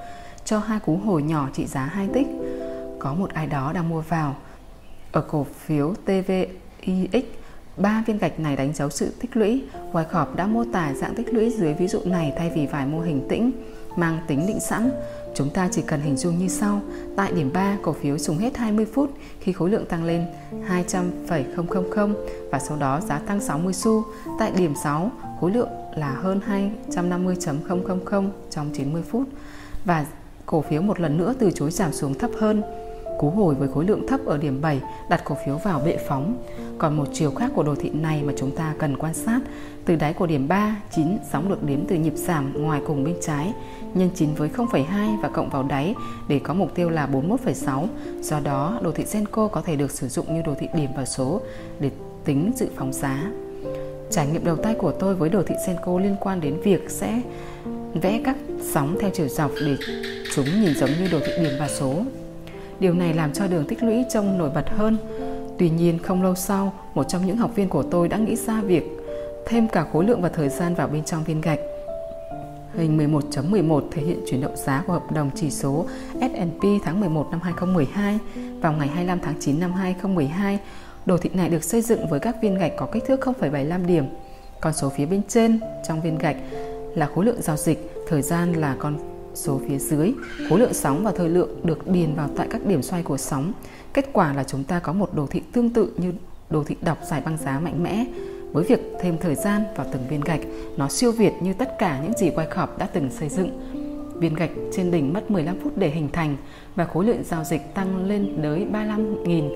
[0.46, 2.28] cho hai cú hồi nhỏ trị giá 2 tích.
[3.00, 4.36] Có một ai đó đang mua vào.
[5.12, 7.24] Ở cổ phiếu TVIX,
[7.78, 9.64] ba viên gạch này đánh dấu sự tích lũy.
[9.92, 13.00] Wyckoff đã mô tả dạng tích lũy dưới ví dụ này thay vì vài mô
[13.00, 13.52] hình tĩnh
[13.96, 14.92] mang tính định sẵn.
[15.36, 16.82] Chúng ta chỉ cần hình dung như sau.
[17.16, 20.26] Tại điểm 3, cổ phiếu dùng hết 20 phút khi khối lượng tăng lên
[20.66, 22.16] 200,000
[22.52, 24.04] và sau đó giá tăng 60 xu.
[24.40, 25.70] Tại điểm 6, khối lượng
[26.00, 26.40] là hơn
[26.90, 29.28] 250.000 trong 90 phút
[29.86, 30.06] và
[30.46, 32.62] cổ phiếu một lần nữa từ chối giảm xuống thấp hơn.
[33.18, 36.38] Cú hồi với khối lượng thấp ở điểm 7 đặt cổ phiếu vào bệ phóng.
[36.78, 39.40] Còn một chiều khác của đồ thị này mà chúng ta cần quan sát,
[39.86, 43.16] từ đáy của điểm 3, 9 sóng được đếm từ nhịp giảm ngoài cùng bên
[43.22, 43.54] trái,
[43.94, 45.96] nhân 9 với 0,2 và cộng vào đáy
[46.28, 47.88] để có mục tiêu là 41,6.
[48.22, 51.06] Do đó, đồ thị Senko có thể được sử dụng như đồ thị điểm và
[51.06, 51.42] số
[51.80, 51.92] để
[52.26, 53.32] tính dự phóng giá.
[54.12, 57.22] Trải nghiệm đầu tay của tôi với đồ thị Senko liên quan đến việc sẽ
[57.94, 58.36] vẽ các
[58.74, 59.78] sóng theo chiều dọc để
[60.36, 61.94] chúng nhìn giống như đồ thị điểm và số.
[62.80, 64.98] Điều này làm cho đường tích lũy trông nổi bật hơn.
[65.58, 68.62] Tuy nhiên không lâu sau, một trong những học viên của tôi đã nghĩ ra
[68.62, 68.84] việc
[69.46, 71.60] thêm cả khối lượng và thời gian vào bên trong viên gạch.
[72.78, 77.28] Hình 11.11 thể hiện chuyển động giá của hợp đồng chỉ số S&P tháng 11
[77.32, 78.20] năm 2012
[78.62, 80.60] vào ngày 25 tháng 9 năm 2012
[81.10, 84.06] Đồ thị này được xây dựng với các viên gạch có kích thước 0,75 điểm.
[84.62, 86.36] Con số phía bên trên trong viên gạch
[86.96, 88.98] là khối lượng giao dịch, thời gian là con
[89.34, 90.14] số phía dưới,
[90.50, 93.54] khối lượng sóng và thời lượng được điền vào tại các điểm xoay của sóng.
[93.94, 96.14] Kết quả là chúng ta có một đồ thị tương tự như
[96.50, 98.06] đồ thị đọc giải băng giá mạnh mẽ.
[98.52, 100.42] Với việc thêm thời gian vào từng viên gạch,
[100.78, 103.60] nó siêu việt như tất cả những gì Wyckoff đã từng xây dựng.
[104.16, 106.38] Viên gạch trên đỉnh mất 15 phút để hình thành
[106.76, 109.50] và khối lượng giao dịch tăng lên tới 35.000.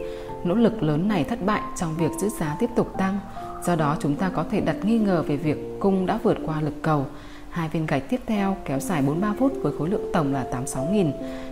[0.43, 3.19] Nỗ lực lớn này thất bại trong việc giữ giá tiếp tục tăng.
[3.63, 6.61] Do đó chúng ta có thể đặt nghi ngờ về việc cung đã vượt qua
[6.61, 7.05] lực cầu.
[7.49, 11.11] Hai viên gạch tiếp theo kéo dài 43 phút với khối lượng tổng là 86.000.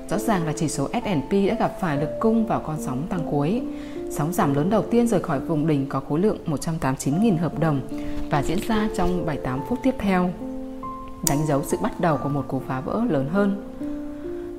[0.10, 3.32] Rõ ràng là chỉ số S&P đã gặp phải lực cung vào con sóng tăng
[3.32, 3.62] cuối.
[4.10, 7.82] Sóng giảm lớn đầu tiên rời khỏi vùng đỉnh có khối lượng 189.000 hợp đồng
[8.30, 10.30] và diễn ra trong 78 phút tiếp theo,
[11.28, 13.68] đánh dấu sự bắt đầu của một cú phá vỡ lớn hơn.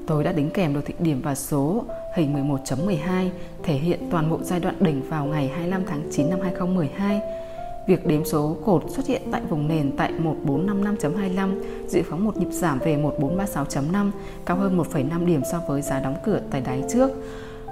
[0.07, 1.85] Tôi đã đính kèm đồ thị điểm và số
[2.15, 3.29] hình 11.12
[3.63, 7.21] thể hiện toàn bộ giai đoạn đỉnh vào ngày 25 tháng 9 năm 2012
[7.87, 10.13] Việc đếm số cột xuất hiện tại vùng nền tại
[10.45, 14.11] 1455.25 dự phóng một nhịp giảm về 1436.5,
[14.47, 17.11] cao hơn 1,5 điểm so với giá đóng cửa tại đáy trước.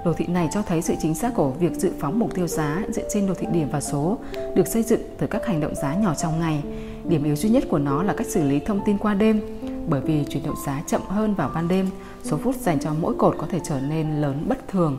[0.05, 2.81] Đồ thị này cho thấy sự chính xác của việc dự phóng mục tiêu giá
[2.89, 4.17] dựa trên đồ thị điểm và số
[4.55, 6.63] được xây dựng từ các hành động giá nhỏ trong ngày.
[7.05, 9.41] Điểm yếu duy nhất của nó là cách xử lý thông tin qua đêm.
[9.89, 11.89] Bởi vì chuyển động giá chậm hơn vào ban đêm,
[12.23, 14.97] số phút dành cho mỗi cột có thể trở nên lớn bất thường.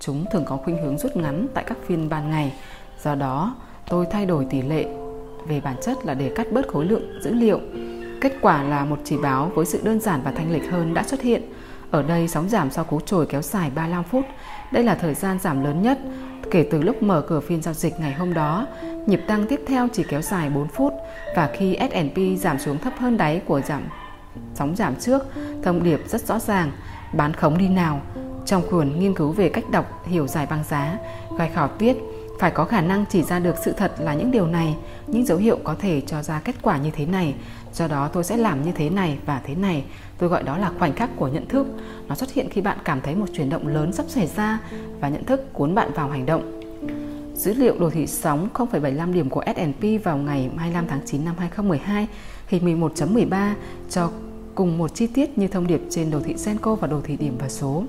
[0.00, 2.52] Chúng thường có khuynh hướng rút ngắn tại các phiên ban ngày.
[3.02, 3.54] Do đó,
[3.88, 4.86] tôi thay đổi tỷ lệ
[5.48, 7.60] về bản chất là để cắt bớt khối lượng dữ liệu.
[8.20, 11.02] Kết quả là một chỉ báo với sự đơn giản và thanh lịch hơn đã
[11.02, 11.42] xuất hiện.
[11.90, 14.24] Ở đây sóng giảm sau cú trồi kéo dài 35 phút.
[14.72, 15.98] Đây là thời gian giảm lớn nhất
[16.50, 18.66] kể từ lúc mở cửa phiên giao dịch ngày hôm đó.
[19.06, 20.92] Nhịp tăng tiếp theo chỉ kéo dài 4 phút
[21.36, 23.82] và khi S&P giảm xuống thấp hơn đáy của giảm
[24.54, 25.22] sóng giảm trước,
[25.62, 26.70] thông điệp rất rõ ràng,
[27.12, 28.00] bán khống đi nào.
[28.46, 30.98] Trong cuốn nghiên cứu về cách đọc hiểu giải băng giá,
[31.38, 31.96] Gai Khảo viết
[32.40, 34.76] phải có khả năng chỉ ra được sự thật là những điều này,
[35.06, 37.34] những dấu hiệu có thể cho ra kết quả như thế này.
[37.74, 39.84] Do đó tôi sẽ làm như thế này và thế này.
[40.18, 41.66] Tôi gọi đó là khoảnh khắc của nhận thức.
[42.08, 44.60] Nó xuất hiện khi bạn cảm thấy một chuyển động lớn sắp xảy ra
[45.00, 46.60] và nhận thức cuốn bạn vào hành động.
[47.34, 51.34] Dữ liệu đồ thị sóng 0,75 điểm của S&P vào ngày 25 tháng 9 năm
[51.38, 52.06] 2012
[52.46, 53.54] hình 11.13
[53.90, 54.10] cho
[54.54, 57.36] cùng một chi tiết như thông điệp trên đồ thị Senko và đồ thị điểm
[57.38, 57.84] và số.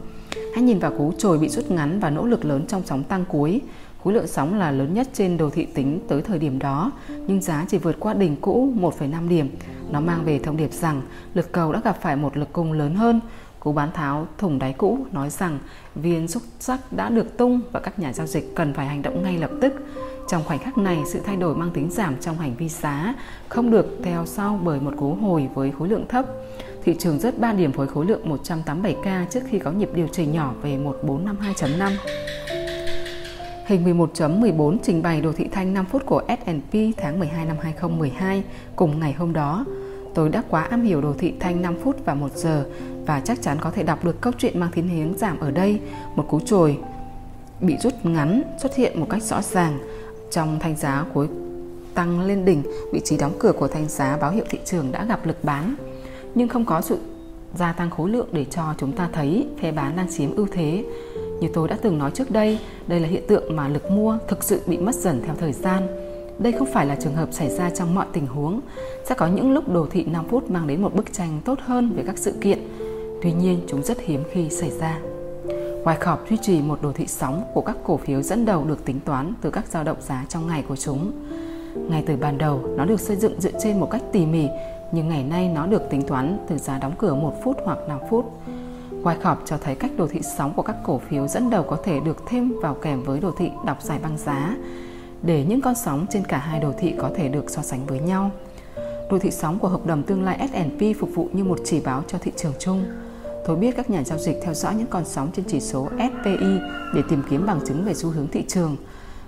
[0.55, 3.25] Hãy nhìn vào cú trồi bị rút ngắn và nỗ lực lớn trong sóng tăng
[3.25, 3.61] cuối.
[4.03, 6.91] Khối lượng sóng là lớn nhất trên đồ thị tính tới thời điểm đó,
[7.27, 9.49] nhưng giá chỉ vượt qua đỉnh cũ 1,5 điểm.
[9.91, 11.01] Nó mang về thông điệp rằng
[11.33, 13.21] lực cầu đã gặp phải một lực cung lớn hơn.
[13.59, 15.59] Cú bán tháo thủng đáy cũ nói rằng
[15.95, 19.23] viên xúc sắc đã được tung và các nhà giao dịch cần phải hành động
[19.23, 19.73] ngay lập tức.
[20.27, 23.15] Trong khoảnh khắc này, sự thay đổi mang tính giảm trong hành vi giá
[23.49, 26.25] không được theo sau bởi một cú hồi với khối lượng thấp.
[26.83, 30.31] Thị trường rớt 3 điểm với khối lượng 187K trước khi có nhịp điều chỉnh
[30.31, 30.77] nhỏ về
[31.07, 32.70] 1452.5.
[33.65, 38.43] Hình 11.14 trình bày đồ thị thanh 5 phút của S&P tháng 12 năm 2012
[38.75, 39.65] cùng ngày hôm đó.
[40.15, 42.65] Tôi đã quá am hiểu đồ thị thanh 5 phút và 1 giờ
[43.05, 45.79] và chắc chắn có thể đọc được câu chuyện mang thiên hướng giảm ở đây.
[46.15, 46.77] Một cú trồi
[47.61, 49.79] bị rút ngắn xuất hiện một cách rõ ràng
[50.31, 51.27] trong thanh giá cuối
[51.93, 55.05] tăng lên đỉnh, vị trí đóng cửa của thanh giá báo hiệu thị trường đã
[55.05, 55.75] gặp lực bán,
[56.35, 56.97] nhưng không có sự
[57.55, 60.85] gia tăng khối lượng để cho chúng ta thấy phe bán đang chiếm ưu thế.
[61.41, 64.43] Như tôi đã từng nói trước đây, đây là hiện tượng mà lực mua thực
[64.43, 65.87] sự bị mất dần theo thời gian.
[66.39, 68.61] Đây không phải là trường hợp xảy ra trong mọi tình huống.
[69.05, 71.93] Sẽ có những lúc đồ thị 5 phút mang đến một bức tranh tốt hơn
[71.95, 72.59] về các sự kiện.
[73.21, 74.99] Tuy nhiên, chúng rất hiếm khi xảy ra.
[75.83, 78.85] Ngoài khọp duy trì một đồ thị sóng của các cổ phiếu dẫn đầu được
[78.85, 81.11] tính toán từ các dao động giá trong ngày của chúng.
[81.75, 84.47] Ngay từ ban đầu, nó được xây dựng dựa trên một cách tỉ mỉ,
[84.91, 87.99] nhưng ngày nay nó được tính toán từ giá đóng cửa 1 phút hoặc 5
[88.09, 88.25] phút.
[89.03, 91.99] Wyckoff cho thấy cách đồ thị sóng của các cổ phiếu dẫn đầu có thể
[91.99, 94.55] được thêm vào kèm với đồ thị đọc giải băng giá
[95.23, 97.99] để những con sóng trên cả hai đồ thị có thể được so sánh với
[97.99, 98.31] nhau.
[99.09, 102.03] Đồ thị sóng của hợp đồng tương lai S&P phục vụ như một chỉ báo
[102.07, 102.85] cho thị trường chung.
[103.45, 106.59] Tôi biết các nhà giao dịch theo dõi những con sóng trên chỉ số SPI
[106.93, 108.75] để tìm kiếm bằng chứng về xu hướng thị trường.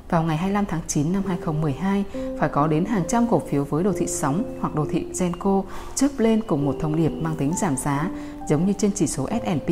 [0.09, 2.05] Vào ngày 25 tháng 9 năm 2012,
[2.39, 5.63] phải có đến hàng trăm cổ phiếu với đồ thị sóng hoặc đồ thị Genco
[5.95, 8.09] chớp lên cùng một thông điệp mang tính giảm giá
[8.49, 9.69] giống như trên chỉ số S&P.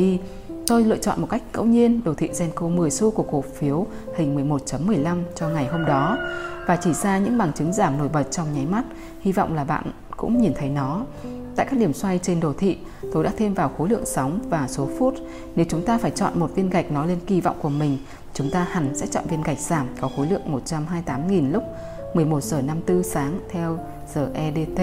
[0.66, 3.86] Tôi lựa chọn một cách ngẫu nhiên đồ thị Genco 10 xu của cổ phiếu
[4.16, 6.18] hình 11.15 cho ngày hôm đó
[6.66, 8.84] và chỉ ra những bằng chứng giảm nổi bật trong nháy mắt.
[9.20, 9.84] Hy vọng là bạn
[10.16, 11.04] cũng nhìn thấy nó.
[11.56, 12.78] Tại các điểm xoay trên đồ thị,
[13.12, 15.14] tôi đã thêm vào khối lượng sóng và số phút.
[15.56, 17.98] Nếu chúng ta phải chọn một viên gạch nói lên kỳ vọng của mình,
[18.34, 21.62] chúng ta hẳn sẽ chọn viên gạch giảm có khối lượng 128.000 lúc
[22.14, 23.78] 11 giờ 54 sáng theo
[24.14, 24.80] giờ EDT.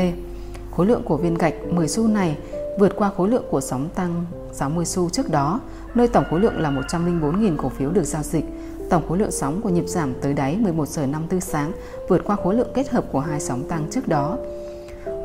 [0.72, 2.38] Khối lượng của viên gạch 10 xu này
[2.80, 5.62] vượt qua khối lượng của sóng tăng 60 xu trước đó,
[5.96, 8.46] nơi tổng khối lượng là 104.000 cổ phiếu được giao dịch.
[8.90, 11.72] Tổng khối lượng sóng của nhịp giảm tới đáy 11 giờ 54 sáng
[12.08, 14.38] vượt qua khối lượng kết hợp của hai sóng tăng trước đó.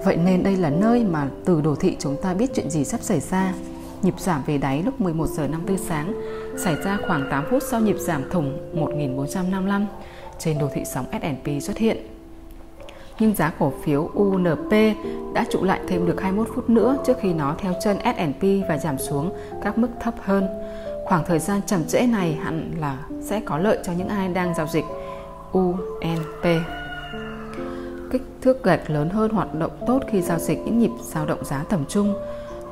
[0.04, 3.02] Vậy nên đây là nơi mà từ đồ thị chúng ta biết chuyện gì sắp
[3.02, 3.54] xảy ra.
[4.02, 6.14] Nhịp giảm về đáy lúc 11 giờ 54 sáng
[6.58, 9.86] xảy ra khoảng 8 phút sau nhịp giảm thủng 1455.
[10.38, 12.13] trên đồ thị sóng S&P xuất hiện.
[13.18, 14.72] Nhưng giá cổ phiếu UNP
[15.34, 18.78] đã trụ lại thêm được 21 phút nữa trước khi nó theo chân S&P và
[18.78, 20.48] giảm xuống các mức thấp hơn.
[21.04, 24.54] Khoảng thời gian chậm trễ này hẳn là sẽ có lợi cho những ai đang
[24.54, 24.84] giao dịch
[25.52, 26.44] UNP.
[28.10, 31.44] Kích thước gạch lớn hơn hoạt động tốt khi giao dịch những nhịp dao động
[31.44, 32.14] giá tầm trung.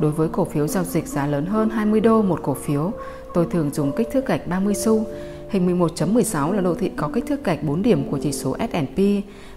[0.01, 2.93] Đối với cổ phiếu giao dịch giá lớn hơn 20 đô một cổ phiếu,
[3.35, 5.05] tôi thường dùng kích thước gạch 30 xu.
[5.49, 8.99] Hình 11.16 là đồ thị có kích thước gạch 4 điểm của chỉ số S&P.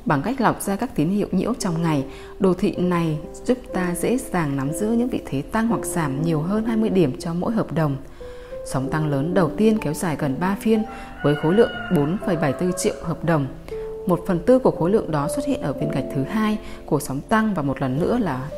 [0.05, 2.05] Bằng cách lọc ra các tín hiệu nhiễu trong ngày,
[2.39, 6.21] đồ thị này giúp ta dễ dàng nắm giữ những vị thế tăng hoặc giảm
[6.21, 7.97] nhiều hơn 20 điểm cho mỗi hợp đồng.
[8.65, 10.83] Sóng tăng lớn đầu tiên kéo dài gần 3 phiên
[11.23, 13.47] với khối lượng 4,74 triệu hợp đồng.
[14.07, 16.99] Một phần tư của khối lượng đó xuất hiện ở viên gạch thứ hai của
[16.99, 18.49] sóng tăng và một lần nữa là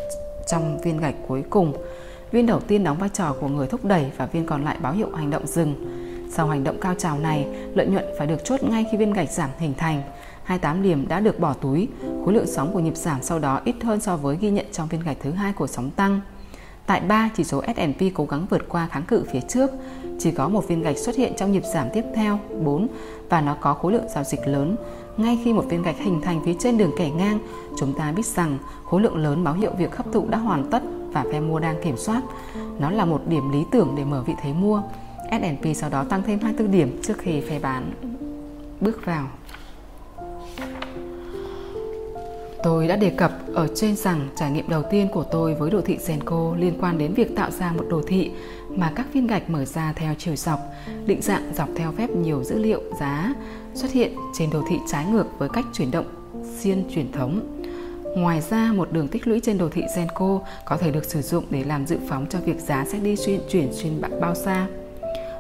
[0.48, 1.74] trong viên gạch cuối cùng.
[2.32, 4.93] Viên đầu tiên đóng vai trò của người thúc đẩy và viên còn lại báo
[4.93, 5.76] hiệu hành động dừng.
[6.32, 9.32] Sau hành động cao trào này, lợi nhuận phải được chốt ngay khi viên gạch
[9.32, 10.02] giảm hình thành.
[10.48, 11.88] 28 điểm đã được bỏ túi,
[12.26, 14.88] khối lượng sóng của nhịp giảm sau đó ít hơn so với ghi nhận trong
[14.88, 16.22] viên gạch thứ hai của sóng tăng.
[16.86, 19.72] Tại 3, chỉ số S&P cố gắng vượt qua kháng cự phía trước,
[20.20, 22.88] chỉ có một viên gạch xuất hiện trong nhịp giảm tiếp theo 4
[23.30, 24.76] và nó có khối lượng giao dịch lớn.
[25.18, 27.39] Ngay khi một viên gạch hình thành phía trên đường kẻ ngang,
[27.80, 30.84] chúng ta biết rằng khối lượng lớn báo hiệu việc hấp thụ đã hoàn tất
[31.12, 32.22] và phe mua đang kiểm soát.
[32.80, 34.82] Nó là một điểm lý tưởng để mở vị thế mua.
[35.32, 37.91] S&P sau đó tăng thêm 24 điểm trước khi phe bán
[38.82, 39.28] bước vào.
[42.64, 45.82] Tôi đã đề cập ở trên rằng trải nghiệm đầu tiên của tôi với đồ
[45.82, 48.32] thị Senko liên quan đến việc tạo ra một đồ thị
[48.70, 50.60] mà các viên gạch mở ra theo chiều dọc,
[51.05, 53.34] định dạng dọc theo phép nhiều dữ liệu giá
[53.74, 56.05] xuất hiện trên đồ thị trái ngược với cách chuyển động
[56.60, 57.64] xiên truyền thống.
[58.18, 61.43] Ngoài ra, một đường tích lũy trên đồ thị Senko có thể được sử dụng
[61.49, 64.68] để làm dự phóng cho việc giá sẽ đi xuyên chuyển xuyên bao xa.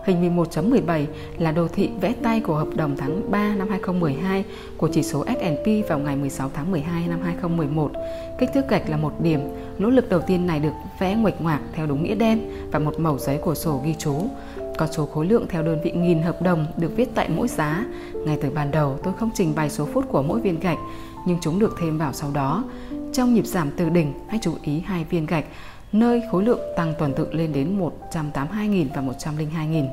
[0.07, 1.05] Hình 11.17
[1.37, 4.45] là đồ thị vẽ tay của hợp đồng tháng 3 năm 2012
[4.77, 7.91] của chỉ số S&P vào ngày 16 tháng 12 năm 2011.
[8.39, 9.39] Kích thước gạch là một điểm.
[9.77, 12.39] Nỗ lực đầu tiên này được vẽ nguệch ngoạc theo đúng nghĩa đen
[12.71, 14.13] và một mẩu giấy của sổ ghi chú.
[14.77, 17.85] Con số khối lượng theo đơn vị nghìn hợp đồng được viết tại mỗi giá.
[18.25, 20.79] Ngay từ ban đầu tôi không trình bày số phút của mỗi viên gạch,
[21.27, 22.63] nhưng chúng được thêm vào sau đó.
[23.13, 25.45] Trong nhịp giảm từ đỉnh, hãy chú ý hai viên gạch
[25.91, 27.79] nơi khối lượng tăng tuần tự lên đến
[28.11, 29.87] 182.000 và 102.000.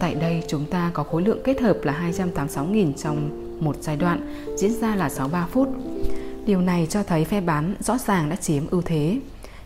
[0.00, 3.30] Tại đây chúng ta có khối lượng kết hợp là 286.000 trong
[3.60, 5.68] một giai đoạn diễn ra là 63 phút.
[6.46, 9.18] Điều này cho thấy phe bán rõ ràng đã chiếm ưu thế.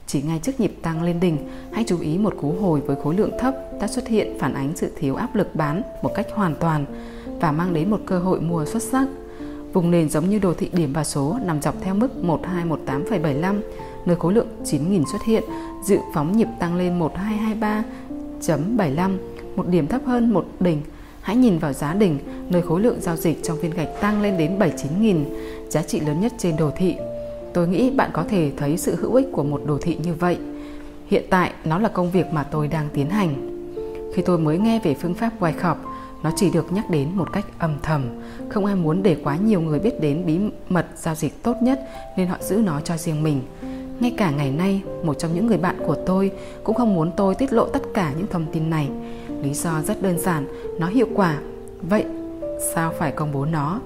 [0.06, 1.36] Chỉ ngay trước nhịp tăng lên đỉnh,
[1.72, 4.72] hãy chú ý một cú hồi với khối lượng thấp đã xuất hiện phản ánh
[4.76, 6.84] sự thiếu áp lực bán một cách hoàn toàn
[7.40, 9.06] và mang đến một cơ hội mua xuất sắc.
[9.72, 13.60] Vùng nền giống như đồ thị điểm và số nằm dọc theo mức 1218,75
[14.09, 15.42] nơi khối lượng 9.000 xuất hiện,
[15.84, 17.00] dự phóng nhịp tăng lên
[18.40, 19.16] 1223.75,
[19.56, 20.80] một điểm thấp hơn một đỉnh.
[21.20, 24.38] Hãy nhìn vào giá đỉnh, nơi khối lượng giao dịch trong viên gạch tăng lên
[24.38, 25.24] đến 79.000,
[25.68, 26.96] giá trị lớn nhất trên đồ thị.
[27.54, 30.38] Tôi nghĩ bạn có thể thấy sự hữu ích của một đồ thị như vậy.
[31.06, 33.34] Hiện tại, nó là công việc mà tôi đang tiến hành.
[34.14, 35.76] Khi tôi mới nghe về phương pháp Wyckoff,
[36.22, 38.02] nó chỉ được nhắc đến một cách âm thầm.
[38.48, 40.38] Không ai muốn để quá nhiều người biết đến bí
[40.68, 41.80] mật giao dịch tốt nhất
[42.16, 43.40] nên họ giữ nó cho riêng mình.
[44.01, 46.32] Ngay cả ngày nay, một trong những người bạn của tôi
[46.64, 48.88] cũng không muốn tôi tiết lộ tất cả những thông tin này.
[49.42, 50.46] Lý do rất đơn giản,
[50.78, 51.38] nó hiệu quả.
[51.82, 52.05] Vậy,
[52.74, 53.80] sao phải công bố nó?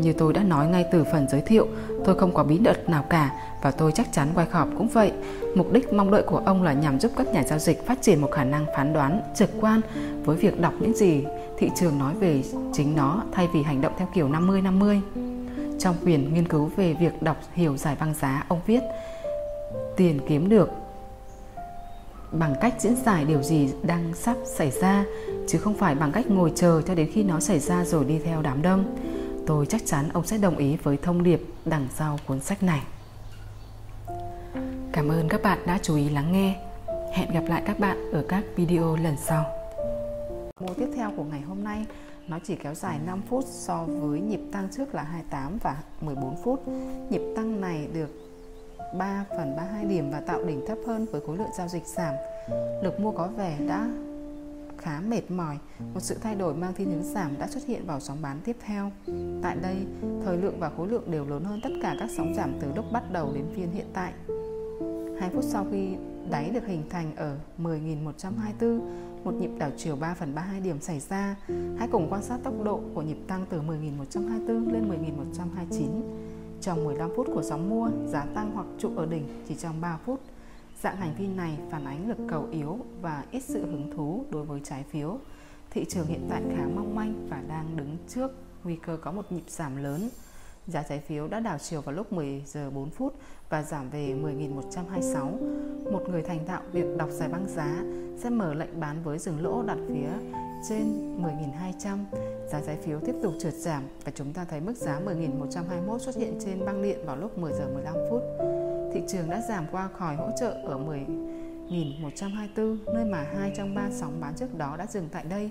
[0.00, 1.66] Như tôi đã nói ngay từ phần giới thiệu,
[2.04, 3.30] tôi không có bí mật nào cả
[3.62, 5.12] và tôi chắc chắn Wyckoff cũng vậy.
[5.54, 8.20] Mục đích mong đợi của ông là nhằm giúp các nhà giao dịch phát triển
[8.20, 9.80] một khả năng phán đoán trực quan
[10.24, 11.24] với việc đọc những gì
[11.58, 12.42] thị trường nói về
[12.72, 15.00] chính nó thay vì hành động theo kiểu 50-50.
[15.78, 18.80] Trong quyền nghiên cứu về việc đọc hiểu giải băng giá, ông viết
[19.96, 20.68] tiền kiếm được.
[22.32, 25.04] Bằng cách diễn giải điều gì đang sắp xảy ra,
[25.48, 28.18] chứ không phải bằng cách ngồi chờ cho đến khi nó xảy ra rồi đi
[28.18, 28.96] theo đám đông,
[29.46, 32.82] tôi chắc chắn ông sẽ đồng ý với thông điệp đằng sau cuốn sách này.
[34.92, 36.56] Cảm ơn các bạn đã chú ý lắng nghe.
[37.12, 39.44] Hẹn gặp lại các bạn ở các video lần sau.
[40.60, 41.86] Mô tiếp theo của ngày hôm nay,
[42.28, 46.36] nó chỉ kéo dài 5 phút so với nhịp tăng trước là 28 và 14
[46.44, 46.68] phút.
[47.10, 48.25] Nhịp tăng này được
[48.94, 52.14] 3 phần 32 điểm và tạo đỉnh thấp hơn với khối lượng giao dịch giảm.
[52.82, 53.88] Lực mua có vẻ đã
[54.78, 55.58] khá mệt mỏi,
[55.94, 58.56] một sự thay đổi mang thiên hướng giảm đã xuất hiện vào sóng bán tiếp
[58.66, 58.90] theo.
[59.42, 59.76] Tại đây,
[60.24, 62.84] thời lượng và khối lượng đều lớn hơn tất cả các sóng giảm từ lúc
[62.92, 64.12] bắt đầu đến phiên hiện tại.
[65.20, 65.88] 2 phút sau khi
[66.30, 68.80] đáy được hình thành ở 10.124,
[69.24, 71.36] một nhịp đảo chiều 3 phần 32 điểm xảy ra.
[71.78, 75.86] Hãy cùng quan sát tốc độ của nhịp tăng từ 10.124 lên 10.129
[76.66, 79.98] trong 15 phút của sóng mua, giá tăng hoặc trụ ở đỉnh chỉ trong 3
[80.04, 80.20] phút.
[80.82, 84.44] Dạng hành vi này phản ánh lực cầu yếu và ít sự hứng thú đối
[84.44, 85.18] với trái phiếu.
[85.70, 88.30] Thị trường hiện tại khá mong manh và đang đứng trước
[88.64, 90.08] nguy cơ có một nhịp giảm lớn.
[90.66, 93.14] Giá trái phiếu đã đảo chiều vào lúc 10 giờ 4 phút
[93.48, 95.92] và giảm về 10.126.
[95.92, 97.84] Một người thành thạo việc đọc giải băng giá
[98.18, 100.08] sẽ mở lệnh bán với dừng lỗ đặt phía
[100.68, 101.98] trên 10.200.
[102.52, 106.16] Giá trái phiếu tiếp tục trượt giảm và chúng ta thấy mức giá 10.121 xuất
[106.16, 108.22] hiện trên băng điện vào lúc 10 giờ 15 phút.
[108.94, 110.78] Thị trường đã giảm qua khỏi hỗ trợ ở
[111.68, 115.50] 10.124, nơi mà hai trong ba sóng bán trước đó đã dừng tại đây.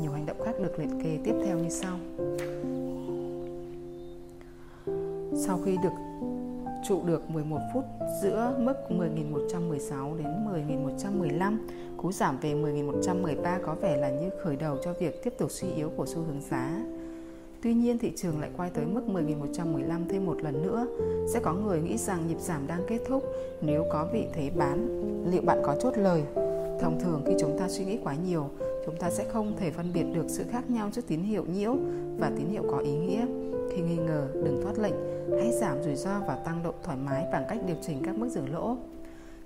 [0.00, 1.98] Nhiều hành động khác được liệt kê tiếp theo như sau.
[5.46, 6.09] Sau khi được
[6.88, 7.84] trụ được 11 phút
[8.22, 10.26] giữa mức 10.116 đến
[10.68, 11.56] 10.115,
[11.96, 15.68] cú giảm về 10.113 có vẻ là như khởi đầu cho việc tiếp tục suy
[15.76, 16.82] yếu của xu hướng giá.
[17.62, 20.86] Tuy nhiên thị trường lại quay tới mức 10.115 thêm một lần nữa.
[21.32, 23.24] Sẽ có người nghĩ rằng nhịp giảm đang kết thúc
[23.60, 24.88] nếu có vị thế bán,
[25.30, 26.22] liệu bạn có chốt lời?
[26.80, 28.50] Thông thường khi chúng ta suy nghĩ quá nhiều,
[28.86, 31.76] chúng ta sẽ không thể phân biệt được sự khác nhau giữa tín hiệu nhiễu
[32.18, 33.26] và tín hiệu có ý nghĩa.
[33.70, 34.94] Khi nghi ngờ, đừng thoát lệnh,
[35.38, 38.28] hãy giảm rủi ro và tăng độ thoải mái bằng cách điều chỉnh các mức
[38.28, 38.76] dừng lỗ.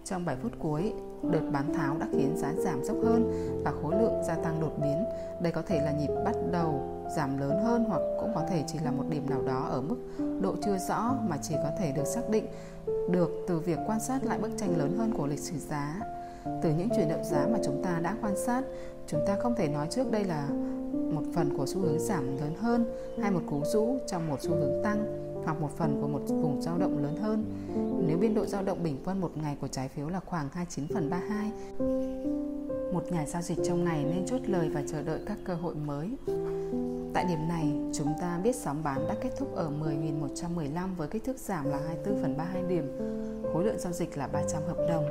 [0.04, 3.32] Trong 7 phút cuối, đợt bán tháo đã khiến giá giảm dốc hơn
[3.64, 5.04] và khối lượng gia tăng đột biến.
[5.42, 6.82] Đây có thể là nhịp bắt đầu
[7.16, 9.96] giảm lớn hơn hoặc cũng có thể chỉ là một điểm nào đó ở mức
[10.40, 12.46] độ chưa rõ mà chỉ có thể được xác định
[13.10, 16.00] được từ việc quan sát lại bức tranh lớn hơn của lịch sử giá.
[16.62, 18.62] Từ những chuyển động giá mà chúng ta đã quan sát,
[19.06, 20.48] chúng ta không thể nói trước đây là
[21.14, 22.84] một phần của xu hướng giảm lớn hơn
[23.22, 26.62] hay một cú rũ trong một xu hướng tăng hoặc một phần của một vùng
[26.62, 27.44] dao động lớn hơn.
[28.06, 30.86] Nếu biên độ dao động bình quân một ngày của trái phiếu là khoảng 29
[30.94, 31.50] phần 32,
[32.92, 35.74] một nhà giao dịch trong ngày nên chốt lời và chờ đợi các cơ hội
[35.74, 36.10] mới.
[37.14, 41.24] Tại điểm này, chúng ta biết sóng bán đã kết thúc ở 10.115 với kích
[41.24, 42.98] thước giảm là 24 phần 32 điểm,
[43.52, 45.04] khối lượng giao dịch là 300 hợp đồng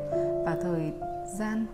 [0.46, 0.91] và thời
[1.39, 1.66] gian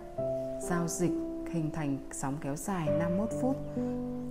[0.60, 1.12] giao dịch
[1.50, 3.56] hình thành sóng kéo dài 51 phút.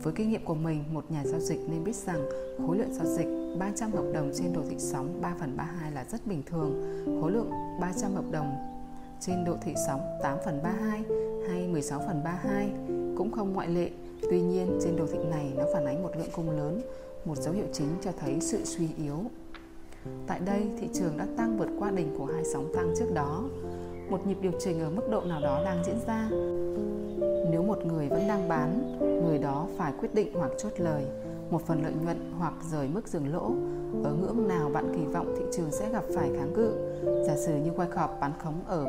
[0.04, 2.30] Với kinh nghiệm của mình, một nhà giao dịch nên biết rằng
[2.68, 3.28] khối lượng giao dịch
[3.60, 6.82] 300 hợp đồng trên đồ thị sóng 3 phần 32 là rất bình thường.
[7.22, 7.52] Khối lượng
[7.82, 8.56] 300 hợp đồng
[9.20, 11.04] trên độ thị sóng 8 phần 32
[11.50, 12.70] hay 16 phần 32
[13.18, 13.90] cũng không ngoại lệ.
[14.22, 16.82] Tuy nhiên, trên đồ thị này nó phản ánh một lượng cung lớn,
[17.26, 19.18] một dấu hiệu chính cho thấy sự suy yếu.
[20.28, 23.44] Tại đây, thị trường đã tăng vượt qua đỉnh của hai sóng tăng trước đó.
[24.10, 26.30] Một nhịp điều chỉnh ở mức độ nào đó đang diễn ra.
[27.52, 31.06] Nếu một người vẫn đang bán, người đó phải quyết định hoặc chốt lời
[31.50, 33.52] một phần lợi nhuận hoặc rời mức dừng lỗ.
[34.04, 36.72] Ở ngưỡng nào bạn kỳ vọng thị trường sẽ gặp phải kháng cự?
[37.28, 38.86] Giả sử như Wyckoff bán khống ở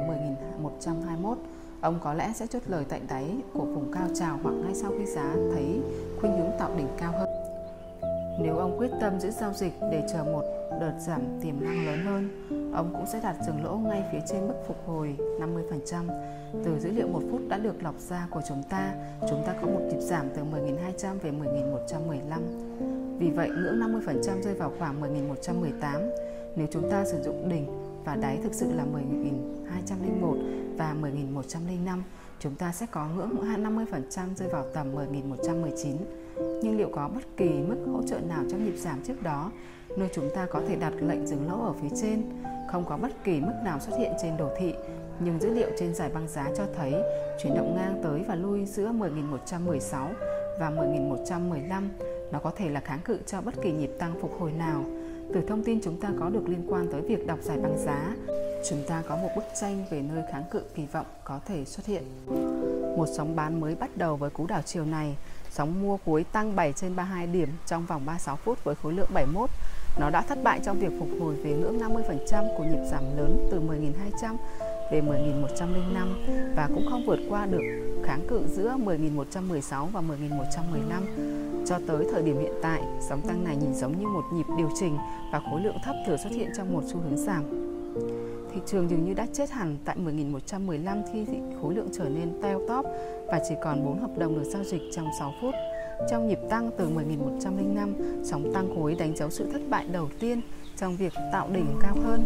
[0.62, 1.34] 10.121,
[1.80, 4.92] ông có lẽ sẽ chốt lời tại đáy của vùng cao trào hoặc ngay sau
[4.98, 5.80] khi giá thấy
[6.20, 7.39] khuynh hướng tạo đỉnh cao hơn.
[8.42, 10.42] Nếu ông quyết tâm giữ giao dịch để chờ một
[10.80, 14.48] đợt giảm tiềm năng lớn hơn, ông cũng sẽ đặt dừng lỗ ngay phía trên
[14.48, 16.08] mức phục hồi 50%.
[16.64, 18.94] Từ dữ liệu một phút đã được lọc ra của chúng ta,
[19.30, 23.18] chúng ta có một nhịp giảm từ 10.200 về 10.115.
[23.18, 26.10] Vì vậy, ngưỡng 50% rơi vào khoảng 10.118.
[26.56, 27.66] Nếu chúng ta sử dụng đỉnh
[28.04, 32.02] và đáy thực sự là 10.201 và 10.105,
[32.38, 35.96] chúng ta sẽ có ngưỡng 50% rơi vào tầm 10.119.
[36.62, 39.52] Nhưng liệu có bất kỳ mức hỗ trợ nào trong nhịp giảm trước đó,
[39.96, 42.22] nơi chúng ta có thể đặt lệnh dừng lỗ ở phía trên?
[42.72, 44.74] Không có bất kỳ mức nào xuất hiện trên đồ thị,
[45.20, 46.94] nhưng dữ liệu trên giải băng giá cho thấy
[47.42, 50.06] chuyển động ngang tới và lui giữa 10.116
[50.60, 51.82] và 10.115
[52.32, 54.84] nó có thể là kháng cự cho bất kỳ nhịp tăng phục hồi nào.
[55.34, 58.16] Từ thông tin chúng ta có được liên quan tới việc đọc giải băng giá,
[58.68, 61.86] chúng ta có một bức tranh về nơi kháng cự kỳ vọng có thể xuất
[61.86, 62.02] hiện.
[62.96, 65.16] Một sóng bán mới bắt đầu với cú đảo chiều này,
[65.50, 69.08] sóng mua cuối tăng 7 trên 32 điểm trong vòng 36 phút với khối lượng
[69.14, 69.50] 71.
[69.98, 73.48] Nó đã thất bại trong việc phục hồi về ngưỡng 50% của nhịp giảm lớn
[73.50, 74.36] từ 10.200
[74.92, 77.62] về 10.105 và cũng không vượt qua được
[78.04, 81.66] kháng cự giữa 10.116 và 10.115.
[81.66, 84.70] Cho tới thời điểm hiện tại, sóng tăng này nhìn giống như một nhịp điều
[84.80, 84.98] chỉnh
[85.32, 87.69] và khối lượng thấp thừa xuất hiện trong một xu hướng giảm.
[88.54, 91.26] Thị trường dường như đã chết hẳn tại 10.115 khi
[91.62, 92.84] khối lượng trở nên teo tóp
[93.26, 95.54] và chỉ còn 4 hợp đồng được giao dịch trong 6 phút.
[96.10, 100.40] Trong nhịp tăng từ 10.105, sóng tăng khối đánh dấu sự thất bại đầu tiên
[100.76, 102.22] trong việc tạo đỉnh cao hơn.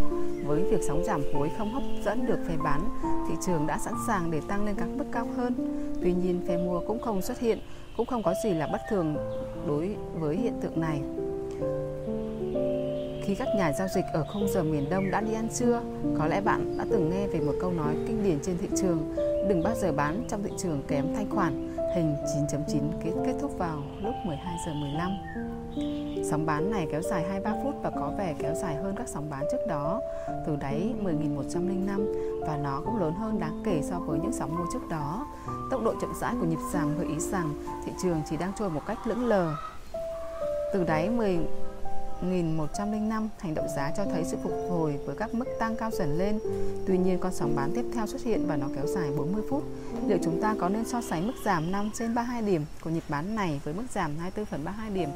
[0.46, 2.80] Với việc sóng giảm khối không hấp dẫn được phe bán,
[3.28, 5.54] thị trường đã sẵn sàng để tăng lên các mức cao hơn.
[6.02, 7.58] Tuy nhiên, phe mua cũng không xuất hiện,
[7.96, 9.16] cũng không có gì là bất thường
[9.66, 11.00] đối với hiện tượng này.
[13.24, 15.82] Khi các nhà giao dịch ở khung giờ miền Đông đã đi ăn trưa,
[16.18, 19.14] có lẽ bạn đã từng nghe về một câu nói kinh điển trên thị trường,
[19.48, 22.16] đừng bao giờ bán trong thị trường kém thanh khoản, hình
[22.48, 25.10] 9.9 kết, kết thúc vào lúc 12 giờ 15.
[26.30, 29.30] Sóng bán này kéo dài 23 phút và có vẻ kéo dài hơn các sóng
[29.30, 30.00] bán trước đó
[30.46, 34.64] từ đáy 10.105 và nó cũng lớn hơn đáng kể so với những sóng mua
[34.72, 35.26] trước đó.
[35.70, 37.54] Tốc độ chậm rãi của nhịp giảm gợi ý rằng
[37.86, 39.54] thị trường chỉ đang trôi một cách lững lờ.
[40.72, 41.38] Từ đáy 10
[42.22, 46.18] 1105, hành động giá cho thấy sự phục hồi với các mức tăng cao dần
[46.18, 46.38] lên.
[46.86, 49.62] Tuy nhiên, con sóng bán tiếp theo xuất hiện và nó kéo dài 40 phút.
[50.06, 53.04] Liệu chúng ta có nên so sánh mức giảm 5 trên 32 điểm của nhịp
[53.08, 55.08] bán này với mức giảm 24 phần 32 điểm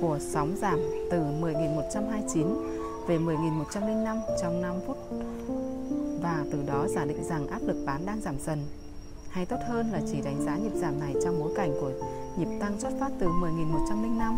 [0.00, 0.78] của sóng giảm
[1.10, 2.74] từ 10.129
[3.06, 4.96] về 10.105 trong 5 phút
[6.22, 8.58] và từ đó giả định rằng áp lực bán đang giảm dần
[9.30, 11.92] hay tốt hơn là chỉ đánh giá nhịp giảm này trong bối cảnh của
[12.36, 14.36] nhịp tăng xuất phát từ 10.105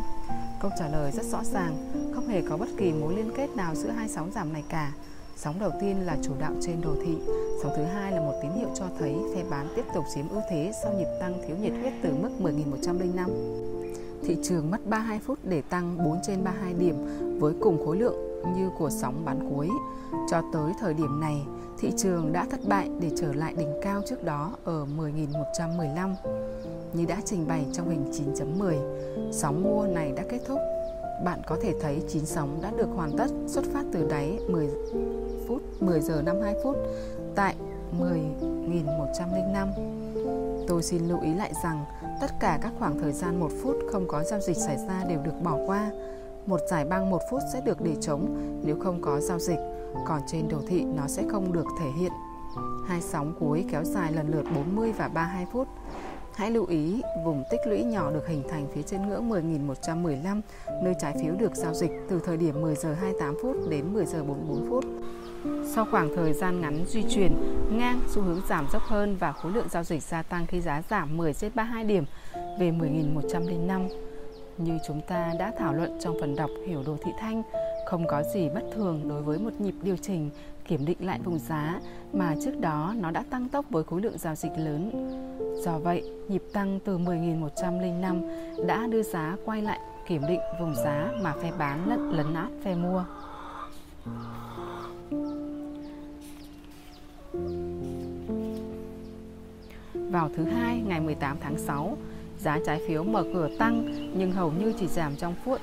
[0.60, 1.76] Câu trả lời rất rõ ràng,
[2.14, 4.92] không hề có bất kỳ mối liên kết nào giữa hai sóng giảm này cả.
[5.36, 7.16] Sóng đầu tiên là chủ đạo trên đồ thị,
[7.62, 10.40] sóng thứ hai là một tín hiệu cho thấy phe bán tiếp tục chiếm ưu
[10.50, 13.28] thế sau nhịp tăng thiếu nhiệt huyết từ mức 10.105.
[14.24, 16.96] Thị trường mất 32 phút để tăng 4 trên 32 điểm
[17.40, 19.68] với cùng khối lượng như của sóng bán cuối.
[20.30, 21.46] Cho tới thời điểm này,
[21.78, 26.14] thị trường đã thất bại để trở lại đỉnh cao trước đó ở 10.115
[26.92, 28.04] như đã trình bày trong hình
[28.34, 29.32] 9.10.
[29.32, 30.58] Sóng mua này đã kết thúc.
[31.24, 34.68] Bạn có thể thấy chín sóng đã được hoàn tất xuất phát từ đáy 10
[35.48, 36.76] phút 10 giờ 52 phút
[37.34, 37.54] tại
[38.00, 39.68] 10.105.
[40.68, 41.84] Tôi xin lưu ý lại rằng
[42.20, 45.20] tất cả các khoảng thời gian 1 phút không có giao dịch xảy ra đều
[45.22, 45.90] được bỏ qua.
[46.46, 49.58] Một giải băng 1 phút sẽ được để trống nếu không có giao dịch,
[50.06, 52.12] còn trên đồ thị nó sẽ không được thể hiện.
[52.86, 55.68] Hai sóng cuối kéo dài lần lượt 40 và 32 phút.
[56.36, 60.40] Hãy lưu ý vùng tích lũy nhỏ được hình thành phía trên ngưỡng 10.115,
[60.82, 64.06] nơi trái phiếu được giao dịch từ thời điểm 10 giờ 28 phút đến 10
[64.06, 64.84] giờ 44 phút.
[65.74, 67.32] Sau khoảng thời gian ngắn duy chuyển
[67.78, 70.82] ngang, xu hướng giảm dốc hơn và khối lượng giao dịch gia tăng khi giá
[70.90, 72.04] giảm 10 trên 32 điểm
[72.58, 73.88] về 10.105.
[74.58, 77.42] Như chúng ta đã thảo luận trong phần đọc Hiểu đồ thị thanh,
[77.86, 80.30] không có gì bất thường đối với một nhịp điều chỉnh
[80.66, 81.80] kiểm định lại vùng giá
[82.12, 84.90] mà trước đó nó đã tăng tốc với khối lượng giao dịch lớn.
[85.64, 89.78] Do vậy, nhịp tăng từ 10.105 đã đưa giá quay lại
[90.08, 93.04] kiểm định vùng giá mà phe bán lẫn lấn át phe mua.
[99.94, 101.96] Vào thứ hai ngày 18 tháng 6,
[102.38, 103.84] giá trái phiếu mở cửa tăng
[104.18, 105.60] nhưng hầu như chỉ giảm trong phút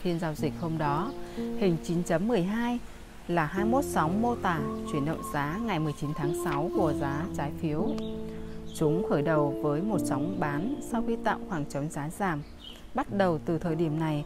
[0.00, 1.12] phiên giao dịch hôm đó.
[1.36, 2.78] Hình 9.12
[3.28, 4.60] là 21 sóng mô tả
[4.92, 7.88] chuyển động giá ngày 19 tháng 6 của giá trái phiếu.
[8.74, 12.42] Chúng khởi đầu với một sóng bán sau khi tạo khoảng trống giá giảm.
[12.94, 14.24] Bắt đầu từ thời điểm này,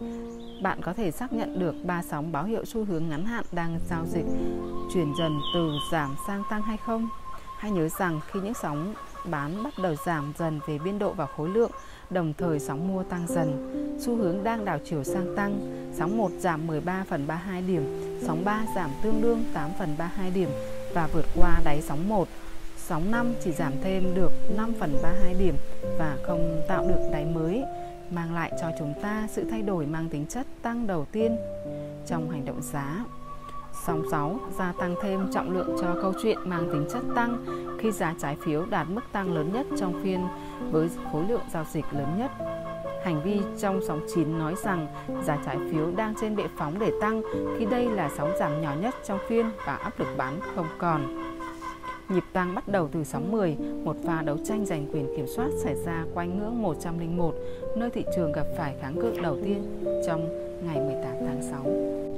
[0.63, 3.79] bạn có thể xác nhận được ba sóng báo hiệu xu hướng ngắn hạn đang
[3.91, 4.27] giao dịch
[4.95, 7.09] chuyển dần từ giảm sang tăng hay không.
[7.59, 11.27] Hãy nhớ rằng khi những sóng bán bắt đầu giảm dần về biên độ và
[11.27, 11.71] khối lượng,
[12.13, 13.69] đồng thời sóng mua tăng dần.
[14.01, 15.61] Xu hướng đang đảo chiều sang tăng,
[15.93, 17.83] sóng 1 giảm 13 phần 32 điểm,
[18.23, 20.49] sóng 3 giảm tương đương 8 phần 32 điểm
[20.95, 22.29] và vượt qua đáy sóng 1.
[22.77, 25.55] Sóng 5 chỉ giảm thêm được 5 phần 32 điểm
[25.99, 27.63] và không tạo được đáy mới,
[28.11, 31.37] mang lại cho chúng ta sự thay đổi mang tính chất tăng đầu tiên
[32.07, 33.05] trong hành động giá.
[33.87, 37.45] Sóng 6 gia tăng thêm trọng lượng cho câu chuyện mang tính chất tăng
[37.79, 40.21] khi giá trái phiếu đạt mức tăng lớn nhất trong phiên
[40.71, 42.31] với khối lượng giao dịch lớn nhất.
[43.05, 44.87] Hành vi trong sóng 9 nói rằng
[45.25, 47.23] giá trái phiếu đang trên bệ phóng để tăng
[47.59, 51.23] khi đây là sóng giảm nhỏ nhất trong phiên và áp lực bán không còn.
[52.09, 55.49] Nhịp tăng bắt đầu từ sóng 10, một pha đấu tranh giành quyền kiểm soát
[55.57, 57.35] xảy ra quanh ngưỡng 101,
[57.77, 60.29] nơi thị trường gặp phải kháng cự đầu tiên trong
[60.67, 62.12] ngày 18 tháng 6.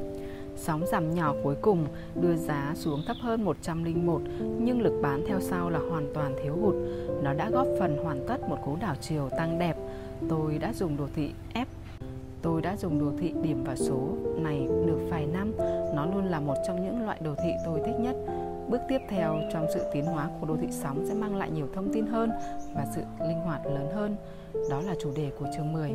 [0.67, 1.87] Sóng giảm nhỏ cuối cùng,
[2.21, 4.23] đưa giá xuống thấp hơn 101
[4.59, 6.75] nhưng lực bán theo sau là hoàn toàn thiếu hụt.
[7.23, 9.77] Nó đã góp phần hoàn tất một cú đảo chiều tăng đẹp.
[10.29, 11.65] Tôi đã dùng đồ thị F,
[12.43, 15.53] Tôi đã dùng đồ thị điểm và số này được vài năm.
[15.95, 18.17] Nó luôn là một trong những loại đồ thị tôi thích nhất.
[18.69, 21.69] Bước tiếp theo trong sự tiến hóa của đồ thị sóng sẽ mang lại nhiều
[21.75, 22.31] thông tin hơn
[22.75, 24.17] và sự linh hoạt lớn hơn.
[24.71, 25.91] Đó là chủ đề của chương 10.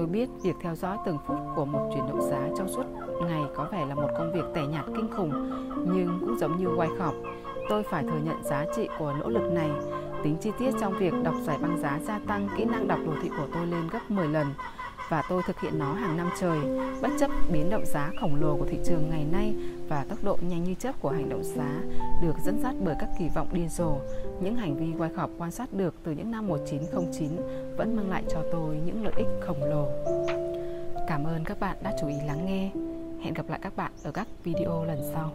[0.00, 2.84] Tôi biết việc theo dõi từng phút của một chuyển động giá trong suốt
[3.26, 5.30] ngày có vẻ là một công việc tẻ nhạt kinh khủng,
[5.94, 7.14] nhưng cũng giống như quay khọp,
[7.68, 9.70] tôi phải thừa nhận giá trị của nỗ lực này.
[10.22, 13.12] Tính chi tiết trong việc đọc giải băng giá gia tăng kỹ năng đọc đồ
[13.22, 14.46] thị của tôi lên gấp 10 lần
[15.10, 16.58] và tôi thực hiện nó hàng năm trời,
[17.02, 19.54] bất chấp biến động giá khổng lồ của thị trường ngày nay
[19.88, 21.80] và tốc độ nhanh như chớp của hành động giá
[22.22, 23.96] được dẫn dắt bởi các kỳ vọng điên rồ.
[24.40, 27.28] Những hành vi quay khọp quan sát được từ những năm 1909
[27.76, 29.88] vẫn mang lại cho tôi những lợi ích khổng lồ.
[31.08, 32.70] Cảm ơn các bạn đã chú ý lắng nghe.
[33.24, 35.32] Hẹn gặp lại các bạn ở các video lần sau.